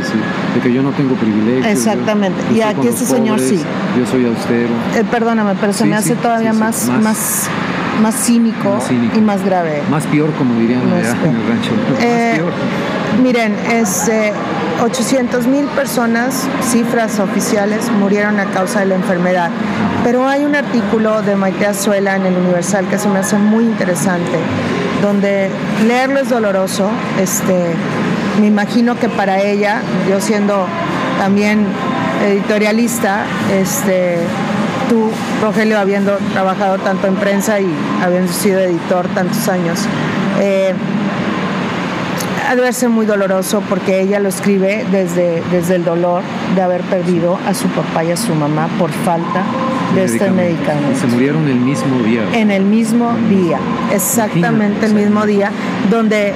de 0.55 0.61
que 0.61 0.72
yo 0.72 0.82
no 0.82 0.90
tengo 0.90 1.14
privilegios. 1.16 1.66
Exactamente. 1.66 2.40
y 2.55 2.61
aquí 2.61 2.88
este 2.88 3.05
señor 3.05 3.40
sí. 3.40 3.61
Yo 3.98 4.07
soy 4.07 4.26
austero. 4.26 4.70
Eh, 4.96 5.05
perdóname, 5.11 5.55
pero 5.61 5.72
se 5.72 5.84
me 5.84 5.96
hace 5.96 6.14
todavía 6.14 6.52
más, 6.52 6.88
más, 7.02 7.48
más, 8.02 8.14
cínico 8.14 8.78
y 9.16 9.20
más 9.20 9.44
grave. 9.44 9.82
Más 9.90 10.05
peor, 10.07 10.30
como 10.32 10.59
dirían 10.59 10.82
allá 10.92 11.16
en 11.24 11.36
el 11.36 11.48
rancho. 11.48 11.70
más 11.92 12.02
eh, 12.02 12.32
peor. 12.36 12.52
Miren, 13.22 13.55
este 13.70 14.32
800 14.83 15.47
mil 15.47 15.66
personas, 15.66 16.47
cifras 16.62 17.18
oficiales, 17.18 17.91
murieron 17.91 18.39
a 18.41 18.47
causa 18.47 18.81
de 18.81 18.87
la 18.87 18.95
enfermedad. 18.97 19.51
Pero 20.03 20.29
hay 20.29 20.45
un 20.45 20.55
artículo 20.55 21.22
de 21.22 21.37
Maite 21.37 21.66
Azuela 21.66 22.16
en 22.16 22.27
el 22.27 22.37
Universal 22.37 22.87
que 22.89 22.99
se 22.99 23.09
me 23.09 23.20
hace 23.20 23.37
muy 23.37 23.64
interesante, 23.64 24.39
donde 25.03 25.51
leerlo 25.87 26.20
es 26.20 26.29
doloroso. 26.29 26.91
Este, 27.20 27.75
me 28.41 28.47
imagino 28.47 28.99
que 28.99 29.09
para 29.09 29.41
ella, 29.41 29.81
yo 30.09 30.20
siendo 30.20 30.66
también 31.18 31.66
editorialista, 32.27 33.25
este, 33.53 34.18
tú, 34.89 35.11
Rogelio, 35.43 35.79
habiendo 35.79 36.16
trabajado 36.33 36.79
tanto 36.79 37.07
en 37.07 37.14
prensa 37.16 37.61
y 37.61 37.68
habiendo 38.03 38.33
sido 38.33 38.61
editor 38.61 39.07
tantos 39.14 39.49
años, 39.49 39.81
eh, 40.41 40.75
ha 42.55 42.57
de 42.57 42.62
verse 42.62 42.86
muy 42.86 43.05
doloroso 43.05 43.64
porque 43.68 44.00
ella 44.00 44.20
lo 44.20 44.28
escribe 44.28 44.86
desde, 44.92 45.42
desde 45.50 45.74
el 45.74 45.84
dolor 45.84 46.22
de 46.55 46.62
haber 46.62 46.82
perdido 46.82 47.36
a 47.44 47.52
su 47.52 47.66
papá 47.66 48.05
y 48.05 48.12
a 48.12 48.16
su 48.16 48.32
mamá 48.32 48.68
por 48.78 48.92
falta 48.92 49.42
de 49.92 50.05
este 50.05 50.30
medicamento. 50.30 51.00
Se 51.00 51.09
murieron 51.09 51.48
el 51.48 51.57
mismo 51.57 51.98
día. 52.05 52.22
En 52.32 52.52
el 52.52 52.64
mismo 52.64 53.12
día, 53.28 53.59
exactamente 53.92 54.86
el 54.86 54.94
mismo 54.94 55.26
día, 55.26 55.50
donde 55.90 56.32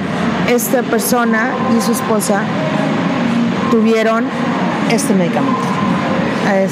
esta 0.49 0.83
persona 0.83 1.53
y 1.77 1.81
su 1.81 1.93
esposa 1.93 2.43
tuvieron 3.71 4.25
este 4.91 5.13
medicamento 5.13 5.68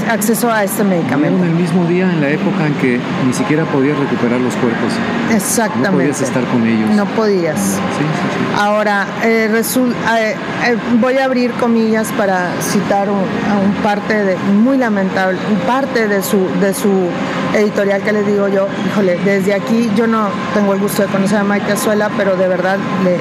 acceso 0.10 0.52
a 0.52 0.64
este 0.64 0.84
medicamento. 0.84 1.44
En 1.44 1.50
el 1.50 1.56
mismo 1.56 1.86
día, 1.86 2.12
en 2.12 2.22
la 2.22 2.30
época 2.30 2.68
en 2.68 2.74
que 2.76 3.00
ni 3.26 3.34
siquiera 3.34 3.66
podías 3.66 3.98
recuperar 3.98 4.40
los 4.40 4.56
cuerpos. 4.56 4.94
Exactamente. 5.34 5.90
No 5.90 5.98
podías 5.98 6.22
estar 6.22 6.44
con 6.46 6.66
ellos. 6.66 6.90
No 6.92 7.06
podías. 7.06 7.60
Sí, 7.60 7.76
sí, 7.76 8.38
sí. 8.38 8.62
Ahora, 8.62 9.06
eh, 9.24 9.50
eh, 9.52 10.36
eh, 10.66 10.78
voy 11.00 11.18
a 11.18 11.26
abrir 11.26 11.52
comillas 11.54 12.12
para 12.18 12.50
citar 12.62 13.10
un, 13.10 13.20
a 13.20 13.60
un 13.64 13.74
parte 13.84 14.24
de, 14.24 14.36
muy 14.36 14.78
lamentable, 14.78 15.38
parte 15.68 16.08
de 16.08 16.24
su, 16.24 16.48
de 16.60 16.74
su 16.74 17.10
editorial 17.54 18.02
que 18.02 18.14
les 18.14 18.26
digo 18.26 18.48
yo, 18.48 18.68
híjole, 18.88 19.20
desde 19.24 19.54
aquí 19.54 19.90
yo 19.96 20.08
no 20.08 20.30
tengo 20.54 20.74
el 20.74 20.80
gusto 20.80 21.04
de 21.04 21.08
conocer 21.10 21.38
a 21.38 21.44
Maite 21.44 21.74
Azuela, 21.74 22.10
pero 22.18 22.36
de 22.36 22.48
verdad 22.48 22.78
le, 23.04 23.18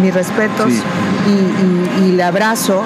mis 0.00 0.14
respetos 0.14 0.72
y, 1.26 1.30
y, 1.30 2.08
y 2.08 2.12
le 2.12 2.22
abrazo 2.22 2.82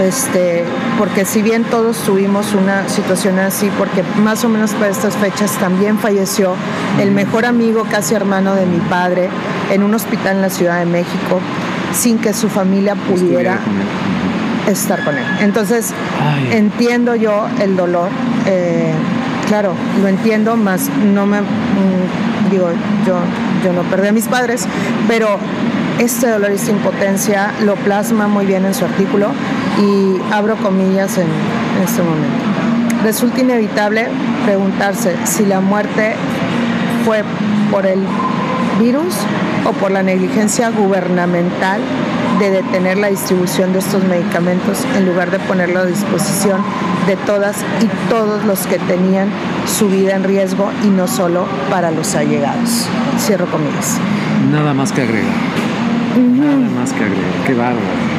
este, 0.00 0.64
porque 0.98 1.24
si 1.24 1.42
bien 1.42 1.64
todos 1.64 1.98
tuvimos 1.98 2.54
una 2.54 2.88
situación 2.88 3.38
así, 3.38 3.70
porque 3.78 4.02
más 4.22 4.44
o 4.44 4.48
menos 4.48 4.72
para 4.72 4.90
estas 4.90 5.16
fechas 5.16 5.52
también 5.58 5.98
falleció 5.98 6.54
el 7.00 7.10
mejor 7.10 7.44
amigo, 7.44 7.84
casi 7.90 8.14
hermano 8.14 8.54
de 8.54 8.66
mi 8.66 8.78
padre, 8.78 9.28
en 9.70 9.82
un 9.82 9.94
hospital 9.94 10.36
en 10.36 10.42
la 10.42 10.50
Ciudad 10.50 10.78
de 10.78 10.86
México, 10.86 11.40
sin 11.94 12.18
que 12.18 12.32
su 12.32 12.48
familia 12.48 12.94
pudiera 12.94 13.58
estar 14.66 15.04
con 15.04 15.16
él. 15.16 15.24
Entonces, 15.40 15.92
entiendo 16.50 17.14
yo 17.14 17.46
el 17.60 17.76
dolor, 17.76 18.08
eh, 18.46 18.92
claro, 19.46 19.74
lo 20.00 20.08
entiendo, 20.08 20.56
más 20.56 20.88
no 21.12 21.26
me, 21.26 21.42
mm, 21.42 22.50
digo, 22.50 22.70
yo, 23.06 23.18
yo 23.64 23.72
no 23.72 23.82
perdí 23.82 24.08
a 24.08 24.12
mis 24.12 24.26
padres, 24.26 24.66
pero 25.06 25.38
este 25.98 26.28
dolor 26.28 26.50
y 26.50 26.54
esta 26.54 26.70
impotencia 26.70 27.52
lo 27.62 27.74
plasma 27.76 28.26
muy 28.26 28.46
bien 28.46 28.64
en 28.64 28.74
su 28.74 28.84
artículo 28.84 29.32
y 29.78 30.32
abro 30.32 30.56
comillas 30.56 31.18
en, 31.18 31.28
este 31.82 32.02
momento. 32.02 33.02
Resulta 33.02 33.40
inevitable 33.40 34.08
preguntarse 34.44 35.16
si 35.24 35.44
la 35.44 35.60
muerte 35.60 36.14
fue 37.04 37.24
por 37.70 37.86
el 37.86 38.00
virus 38.78 39.14
o 39.64 39.72
por 39.72 39.90
la 39.90 40.02
negligencia 40.02 40.70
gubernamental 40.70 41.80
de 42.38 42.50
detener 42.50 42.98
la 42.98 43.08
distribución 43.08 43.72
de 43.72 43.80
estos 43.80 44.04
medicamentos 44.04 44.84
en 44.96 45.06
lugar 45.06 45.30
de 45.30 45.38
ponerlo 45.40 45.80
a 45.80 45.84
disposición 45.86 46.60
de 47.06 47.16
todas 47.16 47.64
y 47.80 47.88
todos 48.08 48.44
los 48.44 48.66
que 48.66 48.78
tenían 48.78 49.28
su 49.66 49.88
vida 49.88 50.14
en 50.14 50.24
riesgo 50.24 50.70
y 50.84 50.88
no 50.88 51.08
solo 51.08 51.46
para 51.70 51.90
los 51.90 52.14
allegados. 52.14 52.86
Cierro 53.18 53.46
comillas. 53.46 53.98
Nada 54.50 54.74
más 54.74 54.92
que 54.92 55.02
agregar. 55.02 55.32
Nada 56.16 56.68
más 56.78 56.92
que 56.92 57.04
agregar. 57.04 57.30
Qué 57.46 57.54
bárbaro. 57.54 58.12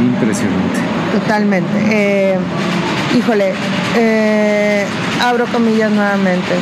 Impresionante. 0.00 0.80
Totalmente. 1.12 1.70
Eh, 1.90 2.38
híjole, 3.16 3.52
eh, 3.96 4.86
abro 5.22 5.46
comillas 5.46 5.90
nuevamente. 5.90 6.54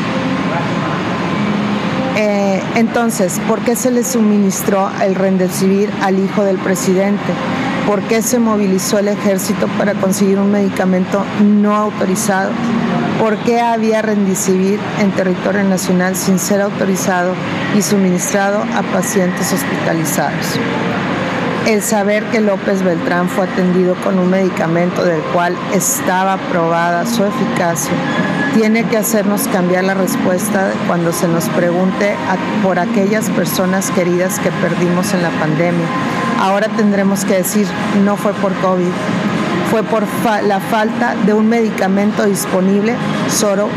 Eh, 2.16 2.62
entonces, 2.76 3.41
¿por 3.49 3.61
qué 3.61 3.74
se 3.74 3.91
le 3.91 4.05
suministró 4.05 4.89
el 5.03 5.16
rendecibir 5.16 5.91
al 6.03 6.18
hijo 6.18 6.45
del 6.45 6.59
presidente? 6.59 7.32
¿Por 7.87 8.03
qué 8.03 8.22
se 8.22 8.39
movilizó 8.39 8.99
el 8.99 9.09
ejército 9.09 9.66
para 9.78 9.95
conseguir 9.95 10.39
un 10.39 10.53
medicamento 10.53 11.24
no 11.43 11.74
autorizado? 11.74 12.51
¿Por 13.18 13.37
qué 13.39 13.61
había 13.61 14.01
rendicivir 14.01 14.78
en 15.01 15.11
territorio 15.11 15.64
nacional 15.64 16.14
sin 16.14 16.39
ser 16.39 16.61
autorizado 16.61 17.35
y 17.76 17.82
suministrado 17.82 18.62
a 18.74 18.82
pacientes 18.93 19.53
hospitalizados? 19.53 20.59
El 21.67 21.83
saber 21.83 22.25
que 22.25 22.41
López 22.41 22.83
Beltrán 22.83 23.29
fue 23.29 23.47
atendido 23.47 23.95
con 23.97 24.19
un 24.19 24.31
medicamento 24.31 25.05
del 25.05 25.21
cual 25.33 25.57
estaba 25.73 26.37
probada 26.37 27.07
su 27.07 27.25
eficacia, 27.25 27.93
tiene 28.55 28.85
que 28.85 28.99
hacernos 28.99 29.49
cambiar 29.49 29.85
la 29.85 29.95
respuesta 29.95 30.71
cuando 30.87 31.12
se 31.12 31.27
nos 31.27 31.49
pregunte 31.49 32.15
por 32.62 32.79
aquellas 32.79 33.31
personas 33.31 33.91
queridas 33.91 34.39
que 34.41 34.51
perdimos 34.51 35.15
en 35.15 35.23
la 35.23 35.31
pandemia. 35.31 35.87
Ahora 36.41 36.69
tendremos 36.69 37.25
que 37.25 37.35
decir, 37.35 37.67
no 38.05 38.17
fue 38.17 38.33
por 38.35 38.53
COVID, 38.57 38.93
fue 39.71 39.83
por 39.83 40.05
la 40.43 40.61
falta 40.61 41.15
de 41.25 41.33
un 41.33 41.49
medicamento 41.49 42.25
disponible 42.25 42.95
solo, 43.29 43.69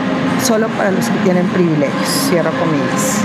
solo 0.43 0.67
para 0.69 0.91
los 0.91 1.09
que 1.09 1.17
tienen 1.19 1.47
privilegios. 1.47 2.27
Cierro 2.29 2.51
comillas. 2.51 3.23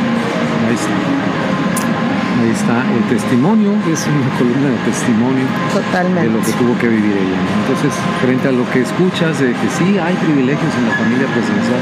Ahí 2.42 2.50
está 2.50 2.82
el 2.90 3.04
testimonio, 3.08 3.70
es 3.86 4.04
una 4.08 4.36
columna 4.36 4.70
de 4.70 4.90
testimonio 4.90 5.46
Totalmente. 5.72 6.28
de 6.28 6.34
lo 6.34 6.40
que 6.42 6.52
tuvo 6.52 6.76
que 6.76 6.88
vivir 6.88 7.12
ella. 7.12 7.38
Entonces, 7.62 7.92
frente 8.20 8.48
a 8.48 8.52
lo 8.52 8.68
que 8.72 8.80
escuchas 8.82 9.38
de 9.38 9.52
que 9.52 9.68
sí 9.78 9.96
hay 9.96 10.14
privilegios 10.16 10.74
en 10.74 10.88
la 10.88 10.94
familia 10.96 11.26
presidencial, 11.28 11.78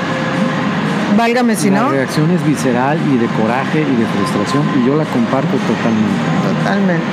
Válgame 1.16 1.56
si 1.56 1.70
la 1.70 1.80
no. 1.80 1.86
La 1.86 1.92
reacción 1.92 2.30
es 2.30 2.44
visceral 2.46 2.98
y 3.12 3.16
de 3.16 3.26
coraje 3.40 3.80
y 3.80 3.96
de 3.96 4.06
frustración 4.06 4.62
y 4.78 4.86
yo 4.86 4.96
la 4.96 5.04
comparto 5.04 5.56
totalmente. 5.56 6.20
Totalmente. 6.60 7.04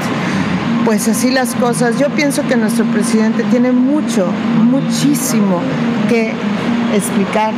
Pues 0.85 1.07
así 1.07 1.31
las 1.31 1.55
cosas. 1.55 1.97
Yo 1.97 2.09
pienso 2.09 2.43
que 2.47 2.55
nuestro 2.55 2.85
presidente 2.85 3.43
tiene 3.45 3.71
mucho, 3.71 4.27
muchísimo 4.61 5.61
que 6.09 6.33
explicar 6.93 7.53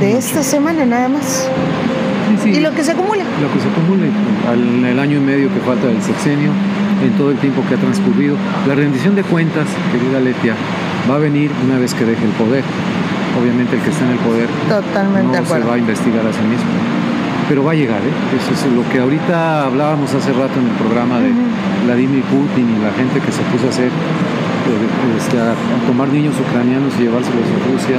de 0.00 0.16
esta 0.16 0.42
semana 0.42 0.84
nada 0.86 1.08
más. 1.08 1.48
Y 2.44 2.60
lo 2.60 2.72
que 2.72 2.82
se 2.82 2.92
acumula. 2.92 3.24
Lo 3.40 3.52
que 3.52 3.60
se 3.60 3.68
acumula 3.68 4.06
en 4.52 4.84
el 4.84 4.98
año 4.98 5.18
y 5.18 5.20
medio 5.20 5.52
que 5.52 5.60
falta 5.60 5.86
del 5.86 6.02
sexenio, 6.02 6.50
en 7.02 7.12
todo 7.16 7.30
el 7.30 7.38
tiempo 7.38 7.62
que 7.68 7.74
ha 7.74 7.78
transcurrido. 7.78 8.36
La 8.66 8.74
rendición 8.74 9.14
de 9.14 9.22
cuentas, 9.22 9.66
querida 9.92 10.20
Letia, 10.20 10.54
va 11.10 11.16
a 11.16 11.18
venir 11.18 11.50
una 11.64 11.78
vez 11.78 11.94
que 11.94 12.04
deje 12.04 12.24
el 12.24 12.32
poder. 12.32 12.64
Obviamente 13.40 13.76
el 13.76 13.82
que 13.82 13.90
está 13.90 14.04
en 14.04 14.10
el 14.10 14.18
poder 14.18 14.48
Totalmente 14.68 15.38
no 15.38 15.46
se 15.46 15.60
va 15.60 15.74
a 15.74 15.78
investigar 15.78 16.26
a 16.26 16.32
sí 16.32 16.42
mismo. 16.42 16.70
Pero 17.48 17.64
va 17.64 17.72
a 17.72 17.74
llegar, 17.74 17.98
¿eh? 17.98 18.36
Eso 18.36 18.52
es 18.54 18.72
lo 18.72 18.88
que 18.90 18.98
ahorita 19.00 19.66
hablábamos 19.66 20.12
hace 20.14 20.32
rato 20.32 20.58
en 20.58 20.66
el 20.66 20.74
programa 20.74 21.20
de 21.20 21.30
Vladimir 21.84 22.22
Putin 22.24 22.66
y 22.70 22.82
la 22.82 22.92
gente 22.92 23.20
que 23.20 23.32
se 23.32 23.42
puso 23.50 23.66
a 23.66 23.70
hacer 23.70 23.90
este, 25.18 25.38
a, 25.38 25.54
tomar 25.86 26.08
niños 26.08 26.34
ucranianos 26.38 26.94
y 26.98 27.02
llevárselos 27.02 27.42
a 27.42 27.58
Rusia, 27.72 27.98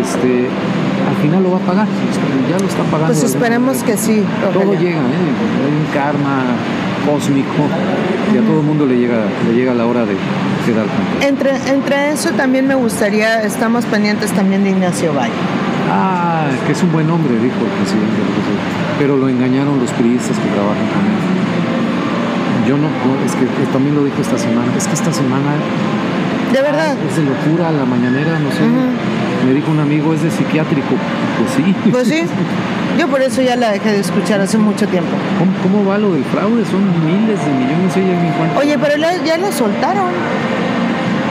este, 0.00 0.48
al 1.08 1.16
final 1.22 1.42
lo 1.42 1.52
va 1.52 1.58
a 1.58 1.60
pagar, 1.60 1.86
ya 2.50 2.58
lo 2.58 2.66
está 2.66 2.82
pagando. 2.84 3.12
Pues 3.12 3.22
esperemos 3.22 3.82
que 3.82 3.96
sí. 3.96 4.24
Todo 4.52 4.72
llega, 4.74 4.98
¿eh? 4.98 5.24
hay 5.64 5.72
un 5.72 5.92
karma 5.92 6.44
cósmico 7.04 7.68
y 8.32 8.38
a 8.38 8.40
todo 8.42 8.60
el 8.60 8.66
mundo 8.66 8.86
le 8.86 8.96
llega, 8.96 9.26
le 9.46 9.54
llega 9.54 9.74
la 9.74 9.86
hora 9.86 10.06
de, 10.06 10.16
quedar 10.64 10.86
dar 10.86 11.28
Entre, 11.28 11.50
entre 11.70 12.12
eso 12.12 12.30
también 12.30 12.66
me 12.66 12.74
gustaría, 12.74 13.42
estamos 13.42 13.84
pendientes 13.84 14.32
también 14.32 14.64
de 14.64 14.70
Ignacio 14.70 15.12
Valle. 15.12 15.32
Ah, 15.90 16.46
que 16.66 16.72
es 16.72 16.82
un 16.82 16.92
buen 16.92 17.10
hombre, 17.10 17.34
dijo 17.34 17.60
el 17.60 17.72
presidente. 17.78 18.20
Pero 18.98 19.16
lo 19.16 19.28
engañaron 19.28 19.78
los 19.78 19.90
periodistas 19.90 20.38
que 20.38 20.48
trabajan 20.48 20.86
con 20.88 21.04
él. 21.04 21.24
Yo 22.66 22.78
no, 22.78 22.88
es 23.26 23.34
que 23.34 23.44
también 23.72 23.94
lo 23.94 24.04
dijo 24.04 24.22
esta 24.22 24.38
semana. 24.38 24.72
Es 24.76 24.86
que 24.86 24.94
esta 24.94 25.12
semana. 25.12 25.52
De 26.52 26.62
verdad. 26.62 26.96
es 26.96 27.16
de 27.16 27.24
locura, 27.24 27.70
la 27.72 27.84
mañanera, 27.84 28.38
no 28.38 28.50
sé. 28.50 28.62
Me 29.46 29.52
dijo 29.52 29.70
un 29.70 29.80
amigo, 29.80 30.14
es 30.14 30.22
de 30.22 30.30
psiquiátrico. 30.30 30.94
Pues 31.38 31.50
sí. 31.56 31.74
Pues 31.90 32.08
sí. 32.08 32.22
Yo 32.98 33.08
por 33.08 33.20
eso 33.22 33.42
ya 33.42 33.56
la 33.56 33.72
dejé 33.72 33.92
de 33.92 34.00
escuchar 34.00 34.40
hace 34.40 34.56
mucho 34.56 34.86
tiempo. 34.86 35.10
¿Cómo, 35.62 35.84
va 35.84 35.98
lo 35.98 36.12
del 36.12 36.24
fraude? 36.24 36.64
Son 36.64 36.80
miles 37.04 37.44
de 37.44 37.52
millones, 37.52 37.96
ella 37.96 38.20
me 38.20 38.28
encuentro. 38.28 38.60
Oye, 38.60 38.78
pero 38.78 38.94
ya 39.24 39.36
lo 39.36 39.50
soltaron. 39.52 40.12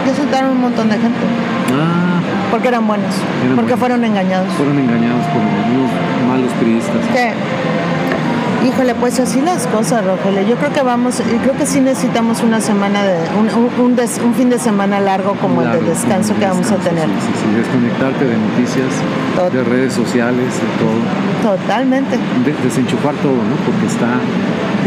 Ya 0.05 0.13
soltaron 0.13 0.51
un 0.51 0.61
montón 0.61 0.89
de 0.89 0.95
gente. 0.95 1.25
Ah. 1.71 2.19
Porque 2.51 2.67
eran 2.67 2.85
buenos. 2.85 3.15
porque 3.55 3.77
fueron 3.77 4.03
engañados. 4.03 4.51
Fueron 4.53 4.77
engañados 4.77 5.25
por 5.27 5.41
unos 5.41 5.89
malos 6.27 6.51
periodistas. 6.59 7.01
¿Qué? 7.13 7.33
Híjole, 8.65 8.95
pues 8.95 9.19
así 9.19 9.41
las 9.41 9.67
cosas, 9.67 10.05
Rogelio. 10.05 10.41
Yo 10.47 10.55
creo 10.55 10.71
que 10.71 10.81
vamos, 10.81 11.21
creo 11.41 11.57
que 11.57 11.65
sí 11.65 11.81
necesitamos 11.81 12.41
una 12.43 12.61
semana 12.61 13.03
de, 13.03 13.17
un, 13.37 14.33
fin 14.35 14.49
de 14.49 14.57
semana 14.57 15.01
largo 15.01 15.35
como 15.35 15.61
el 15.61 15.71
de 15.71 15.81
descanso 15.81 16.33
que 16.39 16.45
vamos 16.45 16.71
a 16.71 16.77
tener. 16.77 17.07
Sí, 17.07 17.31
sí, 17.41 17.55
desconectarte 17.57 18.25
de 18.25 18.37
noticias, 18.37 19.51
de 19.51 19.63
redes 19.63 19.93
sociales, 19.93 20.45
de 20.45 20.67
todo. 20.79 21.57
Totalmente. 21.57 22.17
desenchufar 22.63 23.15
todo, 23.15 23.33
¿no? 23.33 23.55
Porque 23.65 23.87
está 23.87 24.07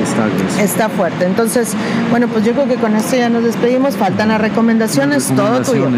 Está, 0.02 0.62
está 0.62 0.88
fuerte. 0.90 1.24
Entonces, 1.24 1.72
bueno, 2.10 2.28
pues 2.28 2.44
yo 2.44 2.52
creo 2.52 2.68
que 2.68 2.76
con 2.76 2.94
esto 2.94 3.16
ya 3.16 3.28
nos 3.28 3.44
despedimos. 3.44 3.96
Faltan 3.96 4.28
las 4.28 4.40
recomendaciones, 4.40 5.32
todo 5.34 5.62
tuyo. 5.62 5.88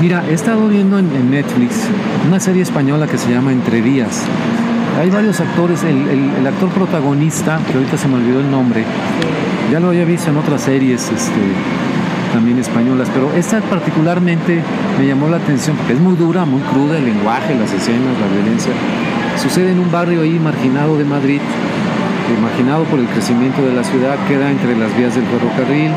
Mira, 0.00 0.22
he 0.28 0.32
estado 0.32 0.68
viendo 0.68 0.98
en 0.98 1.30
Netflix 1.30 1.74
una 2.26 2.38
serie 2.40 2.62
española 2.62 3.06
que 3.06 3.18
se 3.18 3.30
llama 3.30 3.52
Entre 3.52 3.82
Días. 3.82 4.22
Hay 4.98 5.10
varios 5.10 5.40
actores, 5.40 5.82
el, 5.84 6.46
actor 6.46 6.68
protagonista, 6.70 7.58
que 7.66 7.74
ahorita 7.74 7.96
se 7.96 8.08
me 8.08 8.16
olvidó 8.16 8.40
el 8.40 8.50
nombre, 8.50 8.84
ya 9.70 9.80
lo 9.80 9.88
había 9.88 10.04
visto 10.04 10.30
en 10.30 10.36
otras 10.36 10.62
series 10.62 11.10
este, 11.10 11.40
también 12.32 12.58
españolas, 12.58 13.08
pero 13.12 13.32
esta 13.34 13.60
particularmente 13.62 14.62
me 14.98 15.06
llamó 15.06 15.28
la 15.28 15.38
atención 15.38 15.76
porque 15.76 15.94
es 15.94 16.00
muy 16.00 16.14
dura, 16.14 16.44
muy 16.44 16.60
cruda, 16.62 16.98
el 16.98 17.06
lenguaje, 17.06 17.54
las 17.54 17.72
escenas, 17.72 18.18
la 18.20 18.26
violencia. 18.28 18.72
Sucede 19.42 19.72
en 19.72 19.78
un 19.78 19.90
barrio 19.90 20.22
ahí 20.22 20.38
marginado 20.38 20.98
de 20.98 21.04
Madrid, 21.04 21.40
marginado 22.40 22.84
por 22.84 22.98
el 22.98 23.06
crecimiento 23.06 23.62
de 23.62 23.74
la 23.74 23.84
ciudad, 23.84 24.16
queda 24.28 24.50
entre 24.50 24.76
las 24.76 24.96
vías 24.96 25.14
del 25.14 25.24
ferrocarril 25.24 25.90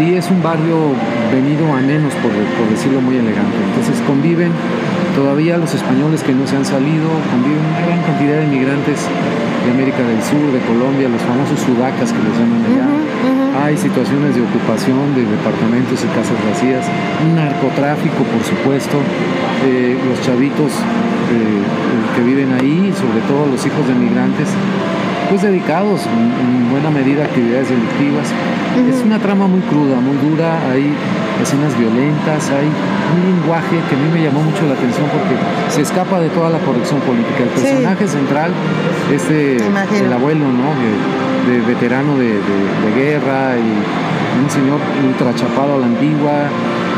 y 0.00 0.14
es 0.14 0.30
un 0.30 0.42
barrio 0.42 0.92
venido 1.32 1.72
a 1.72 1.80
menos, 1.80 2.12
por, 2.14 2.30
por 2.30 2.68
decirlo 2.70 3.00
muy 3.00 3.16
elegante. 3.16 3.56
Entonces 3.70 4.00
conviven 4.06 4.52
Todavía 5.18 5.58
los 5.58 5.74
españoles 5.74 6.22
que 6.22 6.30
no 6.30 6.46
se 6.46 6.54
han 6.54 6.64
salido 6.64 7.10
conviven 7.34 7.58
una 7.58 7.82
gran 7.82 8.00
cantidad 8.06 8.38
de 8.38 8.46
migrantes 8.46 9.02
de 9.66 9.70
América 9.74 9.98
del 9.98 10.22
Sur, 10.22 10.46
de 10.54 10.62
Colombia, 10.62 11.10
los 11.10 11.20
famosos 11.26 11.58
sudacas 11.58 12.14
que 12.14 12.22
les 12.22 12.38
llaman 12.38 12.62
allá. 12.62 12.86
Hay 13.66 13.76
situaciones 13.76 14.38
de 14.38 14.46
ocupación 14.46 15.18
de 15.18 15.26
departamentos 15.26 16.06
y 16.06 16.08
casas 16.14 16.38
vacías, 16.46 16.86
narcotráfico, 17.34 18.22
por 18.30 18.46
supuesto, 18.46 19.02
eh, 19.66 19.98
los 20.06 20.22
chavitos 20.22 20.70
eh, 20.70 21.66
que 22.14 22.22
viven 22.22 22.54
ahí, 22.54 22.94
sobre 22.94 23.18
todo 23.26 23.50
los 23.50 23.58
hijos 23.66 23.90
de 23.90 23.98
migrantes, 23.98 24.46
pues 25.28 25.42
dedicados 25.42 26.06
en, 26.06 26.70
buena 26.70 26.94
medida 26.94 27.22
a 27.22 27.26
actividades 27.26 27.68
delictivas. 27.68 28.30
Es 28.86 29.02
una 29.02 29.18
trama 29.18 29.48
muy 29.48 29.62
cruda, 29.66 29.98
muy 29.98 30.14
dura, 30.30 30.62
hay 30.70 30.94
escenas 31.42 31.76
violentas, 31.76 32.50
hay 32.54 32.70
un 33.14 33.20
lenguaje 33.24 33.76
que 33.88 33.94
a 33.94 33.98
mí 33.98 34.08
me 34.12 34.22
llamó 34.22 34.42
mucho 34.42 34.66
la 34.66 34.74
atención 34.74 35.06
porque 35.08 35.34
se 35.72 35.82
escapa 35.82 36.20
de 36.20 36.28
toda 36.30 36.50
la 36.50 36.58
corrección 36.58 37.00
política. 37.00 37.44
El 37.44 37.50
personaje 37.50 38.08
central 38.08 38.50
es 39.12 39.28
el 39.30 40.12
abuelo, 40.12 40.46
¿no? 40.46 40.74
De, 41.48 41.60
veterano 41.66 42.16
de, 42.18 42.40
guerra 42.94 43.56
y 43.56 44.42
un 44.42 44.50
señor 44.50 44.80
ultra 45.06 45.34
chapado 45.34 45.76
a 45.76 45.78
la 45.78 45.86
antigua 45.86 46.48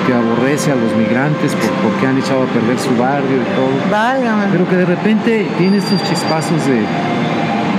que 0.07 0.15
aborrece 0.15 0.73
a 0.73 0.77
los 0.77 0.95
migrantes 0.97 1.55
porque 1.83 2.07
han 2.07 2.19
echado 2.19 2.43
a 2.43 2.47
perder 2.47 2.79
su 2.79 2.97
barrio 2.97 3.37
y 3.37 3.55
todo. 3.55 3.71
Pero 4.51 4.69
que 4.69 4.77
de 4.77 4.87
repente 4.87 5.47
tiene 5.59 5.77
estos 5.77 6.03
chispazos 6.05 6.67
de, 6.67 6.83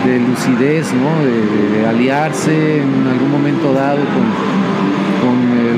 de 0.05 0.19
lucidez, 0.19 0.93
¿no? 0.93 1.23
De, 1.23 1.88
aliarse 1.88 2.77
en 2.77 3.07
algún 3.07 3.32
momento 3.32 3.73
dado 3.73 3.97
con, 3.97 4.23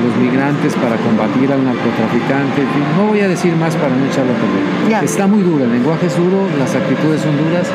los 0.04 0.16
migrantes 0.18 0.74
para 0.76 0.98
combatir 0.98 1.52
al 1.52 1.64
narcotraficante. 1.64 2.64
No 2.98 3.08
voy 3.08 3.22
a 3.22 3.28
decir 3.28 3.56
más 3.56 3.76
para 3.76 3.96
no 3.96 4.06
echarlo 4.06 4.32
a 4.34 4.36
perder. 4.36 5.04
Está 5.04 5.28
muy 5.28 5.42
duro, 5.42 5.64
el 5.64 5.72
lenguaje 5.72 6.08
es 6.08 6.18
duro, 6.18 6.48
las 6.60 6.76
actitudes 6.76 7.22
son 7.22 7.38
duras, 7.38 7.68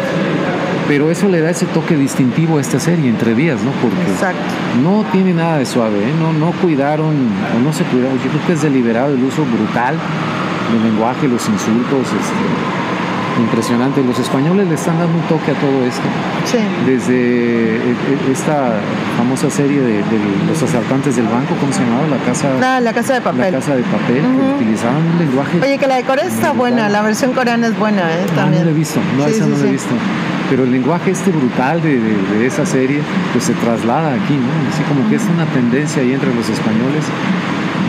pero 0.86 1.10
eso 1.10 1.28
le 1.28 1.40
da 1.40 1.50
ese 1.50 1.66
toque 1.66 1.96
distintivo 1.96 2.58
a 2.58 2.60
esta 2.60 2.78
serie, 2.80 3.08
entre 3.08 3.34
vías, 3.34 3.60
¿no? 3.62 3.70
Porque 3.82 3.96
no 4.82 5.04
tiene 5.10 5.34
nada 5.34 5.58
de 5.58 5.66
suave, 5.66 5.98
¿eh? 5.98 6.12
no, 6.18 6.32
no 6.32 6.52
cuidaron 6.52 7.14
o 7.56 7.58
no 7.62 7.72
se 7.72 7.84
cuidaron. 7.84 8.18
Yo 8.18 8.30
creo 8.30 8.46
que 8.46 8.52
es 8.52 8.62
deliberado 8.62 9.14
el 9.14 9.22
uso 9.22 9.44
brutal 9.44 9.96
del 10.72 10.82
lenguaje, 10.90 11.28
los 11.28 11.46
insultos, 11.48 12.06
este, 12.06 12.97
impresionante. 13.41 14.03
Los 14.03 14.18
españoles 14.18 14.68
le 14.68 14.74
están 14.74 14.99
dando 14.99 15.16
un 15.16 15.24
toque 15.24 15.53
a 15.53 15.55
todo 15.55 15.84
esto. 15.84 16.03
Sí. 16.45 16.59
Desde 16.86 17.14
eh, 17.14 17.93
eh, 17.93 18.32
esta 18.32 18.80
famosa 19.16 19.51
serie 19.51 19.80
de, 19.80 20.03
los 20.49 20.62
asaltantes 20.62 21.16
del 21.16 21.26
banco, 21.26 21.55
¿cómo 21.61 21.72
se 21.72 21.80
llamaba? 21.80 22.07
La 22.09 22.18
casa, 22.18 22.49
ah, 22.62 22.80
la 22.80 22.93
casa 22.93 23.14
de 23.14 23.20
papel. 23.20 23.41
La 23.41 23.51
casa 23.51 23.76
de 23.76 23.82
papel, 23.82 24.22
que 24.22 24.64
utilizaban 24.64 25.03
un 25.07 25.18
lenguaje. 25.18 25.61
Oye, 25.62 25.78
que 25.78 25.86
la 25.86 25.97
de 25.97 26.05
Corea 26.05 26.26
está 26.26 26.53
buena, 26.53 26.89
la 26.89 27.03
versión 27.03 27.32
coreana 27.32 27.68
es 27.68 27.78
buena, 27.78 28.03
¿eh? 28.03 28.26
También. 28.34 28.62
Ah, 28.62 28.64
no 28.64 28.64
la 28.64 28.70
he 28.70 28.74
visto, 28.74 29.01
no, 29.16 29.26
esa 29.26 29.47
no 29.47 29.57
la 29.57 29.64
he 29.68 29.72
visto. 29.72 29.95
Pero 30.51 30.64
el 30.64 30.72
lenguaje 30.72 31.11
este 31.11 31.30
brutal 31.30 31.82
de, 31.82 32.01
de, 32.01 32.47
esa 32.47 32.64
serie, 32.64 33.01
pues 33.32 33.45
se 33.45 33.53
traslada 33.55 34.14
aquí, 34.14 34.34
¿no? 34.34 34.49
Así 34.72 34.82
como 34.89 35.07
que 35.11 35.16
es 35.16 35.22
una 35.24 35.45
tendencia 35.47 36.01
ahí 36.01 36.14
entre 36.14 36.34
los 36.34 36.49
españoles 36.49 37.05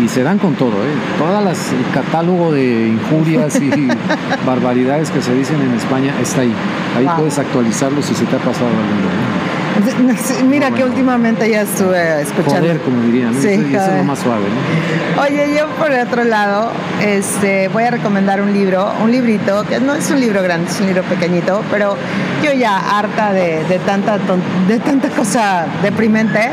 y 0.04 0.08
se 0.08 0.24
dan 0.24 0.38
con 0.38 0.56
todo, 0.56 0.72
¿eh? 0.72 0.94
Todas 1.18 1.44
las, 1.44 1.72
el 1.72 1.86
catálogo 1.94 2.52
de 2.52 2.88
injurias 2.88 3.60
y 3.62 3.70
barbaridades 4.46 5.12
que 5.12 5.22
se 5.22 5.34
dicen 5.34 5.62
en 5.62 5.74
España 5.76 6.14
está 6.22 6.42
ahí. 6.42 6.54
Ahí 6.98 7.08
puedes 7.18 7.38
actualizarlo 7.38 8.02
si 8.02 8.14
se 8.16 8.26
te 8.26 8.36
ha 8.36 8.40
pasado 8.40 8.68
algo. 8.68 9.50
Mira 10.50 10.72
que 10.72 10.84
últimamente 10.84 11.50
ya 11.50 11.62
estuve 11.62 12.22
escuchando. 12.22 12.60
Joder, 12.60 12.82
como 12.82 13.02
dirían, 13.04 13.34
sí, 13.34 13.48
eso, 13.48 13.92
es 13.92 13.98
lo 13.98 14.04
más 14.04 14.20
suave, 14.20 14.44
¿no? 14.44 15.22
Oye, 15.22 15.56
yo 15.58 15.68
por 15.76 15.92
el 15.92 16.06
otro 16.06 16.24
lado, 16.24 16.72
este, 17.02 17.68
voy 17.70 17.84
a 17.84 17.92
recomendar 17.92 18.42
un 18.42 18.52
libro, 18.52 18.92
un 19.02 19.12
librito, 19.12 19.64
que 19.66 19.80
no 19.80 19.94
es 19.94 20.10
un 20.12 20.20
libro 20.20 20.42
grande, 20.44 20.70
es 20.70 20.80
un 20.80 20.88
libro 20.88 21.04
pequeñito, 21.04 21.64
pero 21.72 21.96
yo 22.44 22.52
ya 22.54 22.78
harta 22.78 23.32
de, 23.32 23.64
de 23.66 23.80
tanta, 23.80 24.18
de 24.68 24.80
tanta 24.80 25.10
cosa 25.10 25.66
deprimente, 25.82 26.50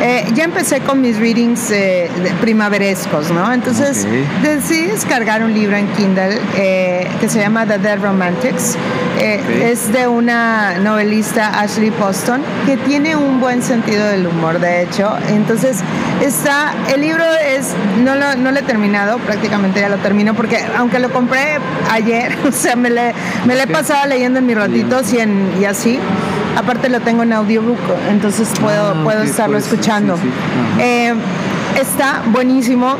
eh, 0.00 0.24
ya 0.34 0.44
empecé 0.44 0.80
con 0.80 1.00
mis 1.00 1.18
readings 1.18 1.70
eh, 1.70 2.08
primaverescos, 2.40 3.30
¿no? 3.30 3.52
Entonces 3.52 4.06
decidí 4.42 4.86
descargar 4.86 5.42
un 5.42 5.52
libro 5.52 5.76
en 5.76 5.88
Kindle 5.88 6.38
eh, 6.56 7.08
que 7.20 7.28
se 7.28 7.40
llama 7.40 7.66
The 7.66 7.78
Dead 7.78 8.00
Romantics. 8.00 8.76
Es 9.20 9.92
de 9.92 10.06
una 10.06 10.78
novelista, 10.78 11.60
Ashley 11.60 11.90
Poston, 11.90 12.42
que 12.66 12.76
tiene 12.76 13.16
un 13.16 13.40
buen 13.40 13.62
sentido 13.62 14.06
del 14.06 14.26
humor, 14.26 14.60
de 14.60 14.82
hecho. 14.82 15.16
Entonces, 15.28 15.78
está, 16.24 16.72
el 16.94 17.00
libro 17.00 17.24
es, 17.24 17.74
no 18.04 18.14
lo, 18.14 18.36
no 18.36 18.52
lo 18.52 18.58
he 18.60 18.62
terminado, 18.62 19.18
prácticamente 19.18 19.80
ya 19.80 19.88
lo 19.88 19.96
termino, 19.96 20.34
porque 20.34 20.58
aunque 20.76 21.00
lo 21.00 21.10
compré 21.10 21.58
ayer, 21.90 22.36
o 22.48 22.52
sea, 22.52 22.76
me 22.76 22.90
le, 22.90 23.12
me 23.44 23.56
le 23.56 23.64
he 23.64 23.66
pasado 23.66 24.06
leyendo 24.06 24.38
en 24.38 24.46
mis 24.46 24.56
ratitos 24.56 25.12
y, 25.12 25.18
en, 25.18 25.50
y 25.60 25.64
así. 25.64 25.98
Aparte 26.58 26.88
lo 26.88 26.98
tengo 26.98 27.22
en 27.22 27.32
audiobook, 27.32 27.78
entonces 28.10 28.48
puedo, 28.60 28.88
ah, 28.88 29.00
puedo 29.04 29.22
estarlo 29.22 29.56
escuchando. 29.58 30.16
Eh, 30.80 31.14
está 31.80 32.22
buenísimo. 32.32 32.96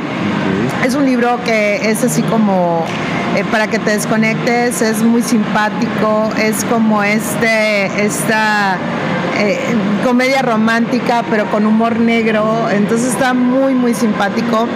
Es 0.86 0.94
un 0.94 1.04
libro 1.04 1.40
que 1.44 1.90
es 1.90 2.04
así 2.04 2.22
como 2.22 2.84
eh, 3.34 3.44
para 3.50 3.66
que 3.66 3.80
te 3.80 3.90
desconectes, 3.90 4.80
es 4.80 5.02
muy 5.02 5.22
simpático, 5.22 6.30
es 6.38 6.64
como 6.66 7.02
este, 7.02 7.86
esta 8.04 8.76
eh, 9.38 9.58
comedia 10.04 10.42
romántica, 10.42 11.24
pero 11.30 11.50
con 11.50 11.66
humor 11.66 11.98
negro. 12.00 12.68
Entonces 12.70 13.12
está 13.12 13.34
muy, 13.34 13.74
muy 13.74 13.94
simpático, 13.94 14.66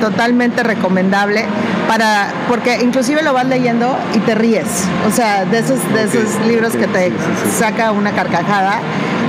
totalmente 0.00 0.62
recomendable 0.62 1.44
para, 1.88 2.32
porque 2.48 2.78
inclusive 2.82 3.22
lo 3.22 3.32
vas 3.32 3.46
leyendo 3.46 3.96
y 4.14 4.18
te 4.20 4.34
ríes. 4.34 4.86
O 5.06 5.10
sea, 5.10 5.44
de 5.44 5.58
esos, 5.58 5.78
de 5.92 6.04
esos 6.04 6.46
libros 6.46 6.74
que 6.74 6.86
te 6.86 7.12
saca 7.58 7.92
una 7.92 8.12
carcajada. 8.12 8.80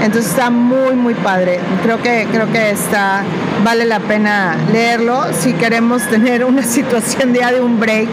Entonces 0.02 0.32
está 0.32 0.50
muy, 0.50 0.96
muy 0.96 1.14
padre. 1.14 1.60
Creo 1.84 2.02
que, 2.02 2.28
creo 2.32 2.52
que 2.52 2.72
está, 2.72 3.24
vale 3.64 3.86
la 3.86 3.99
pena 3.99 4.57
leerlo 4.72 5.24
si 5.34 5.53
queremos 5.53 6.03
tener 6.09 6.43
una 6.43 6.64
situación 6.78 7.34
de 7.34 7.43
un 7.61 7.80
break, 7.80 8.09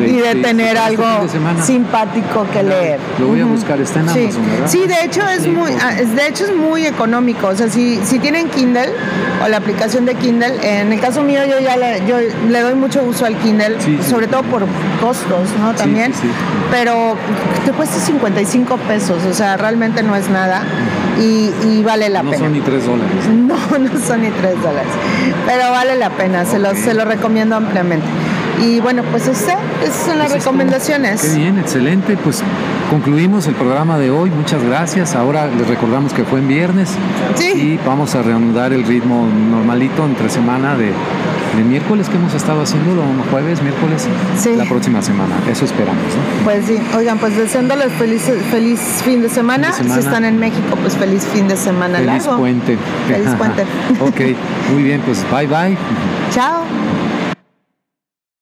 y 0.00 0.16
de 0.18 0.34
tener 0.36 0.76
algo 0.76 1.04
simpático 1.62 2.46
que 2.52 2.62
leer. 2.62 3.00
Lo 3.18 3.28
voy 3.28 3.40
a 3.40 3.46
buscar, 3.46 3.80
está 3.80 4.00
en 4.00 4.08
Amazon, 4.08 4.50
¿verdad? 4.50 4.68
Sí, 4.68 4.86
de 4.86 5.04
hecho 5.04 5.22
es 5.28 5.46
muy, 5.46 5.72
ah, 5.82 5.94
de 5.94 6.28
hecho 6.28 6.44
es 6.44 6.54
muy 6.54 6.86
económico. 6.86 7.48
O 7.48 7.56
sea, 7.56 7.68
si, 7.68 8.00
si 8.04 8.18
tienen 8.18 8.48
Kindle 8.48 8.90
o 9.44 9.48
la 9.48 9.56
aplicación 9.56 10.04
de 10.06 10.14
Kindle, 10.14 10.54
en 10.62 10.92
el 10.92 11.00
caso 11.00 11.22
mío 11.22 11.40
yo 11.48 11.58
ya 11.60 11.76
le, 11.76 12.06
yo 12.06 12.16
le 12.48 12.60
doy 12.60 12.74
mucho 12.74 13.02
uso 13.02 13.26
al 13.26 13.36
Kindle, 13.38 13.76
sobre 14.08 14.26
todo 14.26 14.42
por 14.42 14.66
costos, 15.00 15.48
¿no? 15.60 15.74
También. 15.74 16.12
Pero 16.70 17.16
te 17.64 17.72
cuesta 17.72 17.98
55 17.98 18.76
pesos, 18.88 19.24
o 19.24 19.34
sea, 19.34 19.56
realmente 19.56 20.02
no 20.02 20.14
es 20.14 20.28
nada 20.28 20.62
y, 21.20 21.82
vale 21.82 22.08
la 22.08 22.20
pena. 22.22 22.32
No 22.32 22.44
son 22.44 22.52
ni 22.52 22.60
3 22.60 22.86
dólares. 22.86 23.24
No, 23.34 23.78
no 23.78 24.00
son 24.00 24.22
ni 24.22 24.30
3 24.30 24.62
dólares. 24.62 24.92
Pero 25.46 25.70
vale 25.70 25.96
la 25.96 26.10
pena, 26.10 26.44
se, 26.44 26.58
lo, 26.58 26.74
se 26.74 26.94
lo 26.94 27.04
recomiendo 27.04 27.56
ampliamente. 27.56 28.06
Y 28.60 28.80
bueno, 28.80 29.02
pues 29.10 29.26
este, 29.26 29.52
esas 29.82 30.06
son 30.06 30.18
las 30.18 30.28
pues 30.28 30.44
recomendaciones. 30.44 31.22
Qué 31.22 31.38
bien, 31.38 31.58
excelente. 31.58 32.16
Pues 32.16 32.42
concluimos 32.90 33.46
el 33.46 33.54
programa 33.54 33.98
de 33.98 34.10
hoy. 34.10 34.30
Muchas 34.30 34.62
gracias. 34.62 35.14
Ahora 35.14 35.46
les 35.46 35.66
recordamos 35.66 36.12
que 36.12 36.24
fue 36.24 36.38
en 36.38 36.48
viernes. 36.48 36.90
Sí. 37.34 37.52
Y 37.52 37.80
vamos 37.84 38.14
a 38.14 38.22
reanudar 38.22 38.72
el 38.72 38.84
ritmo 38.84 39.26
normalito 39.50 40.04
entre 40.04 40.30
semana 40.30 40.76
de, 40.76 40.92
miércoles 41.62 42.08
que 42.08 42.16
hemos 42.16 42.34
estado 42.34 42.62
haciendo, 42.62 43.02
jueves, 43.30 43.62
miércoles, 43.62 44.08
sí. 44.36 44.56
la 44.56 44.64
próxima 44.64 45.00
semana. 45.02 45.34
Eso 45.50 45.64
esperamos, 45.64 46.02
¿no? 46.02 46.44
Pues 46.44 46.66
sí. 46.66 46.78
Oigan, 46.96 47.18
pues 47.18 47.36
deseándoles 47.36 47.92
feliz, 47.92 48.22
feliz 48.50 48.80
fin 49.04 49.22
de 49.22 49.28
semana. 49.28 49.72
Si 49.72 49.98
están 49.98 50.24
en 50.24 50.38
México, 50.38 50.76
pues 50.80 50.96
feliz 50.96 51.26
fin 51.32 51.48
de 51.48 51.56
semana 51.56 51.98
feliz 51.98 52.26
puente. 52.26 52.78
Feliz 53.08 53.30
puente. 53.36 53.62
ok, 54.00 54.20
muy 54.72 54.82
bien, 54.82 55.00
pues 55.02 55.24
bye 55.30 55.46
bye. 55.46 55.76
Chao. 56.30 56.64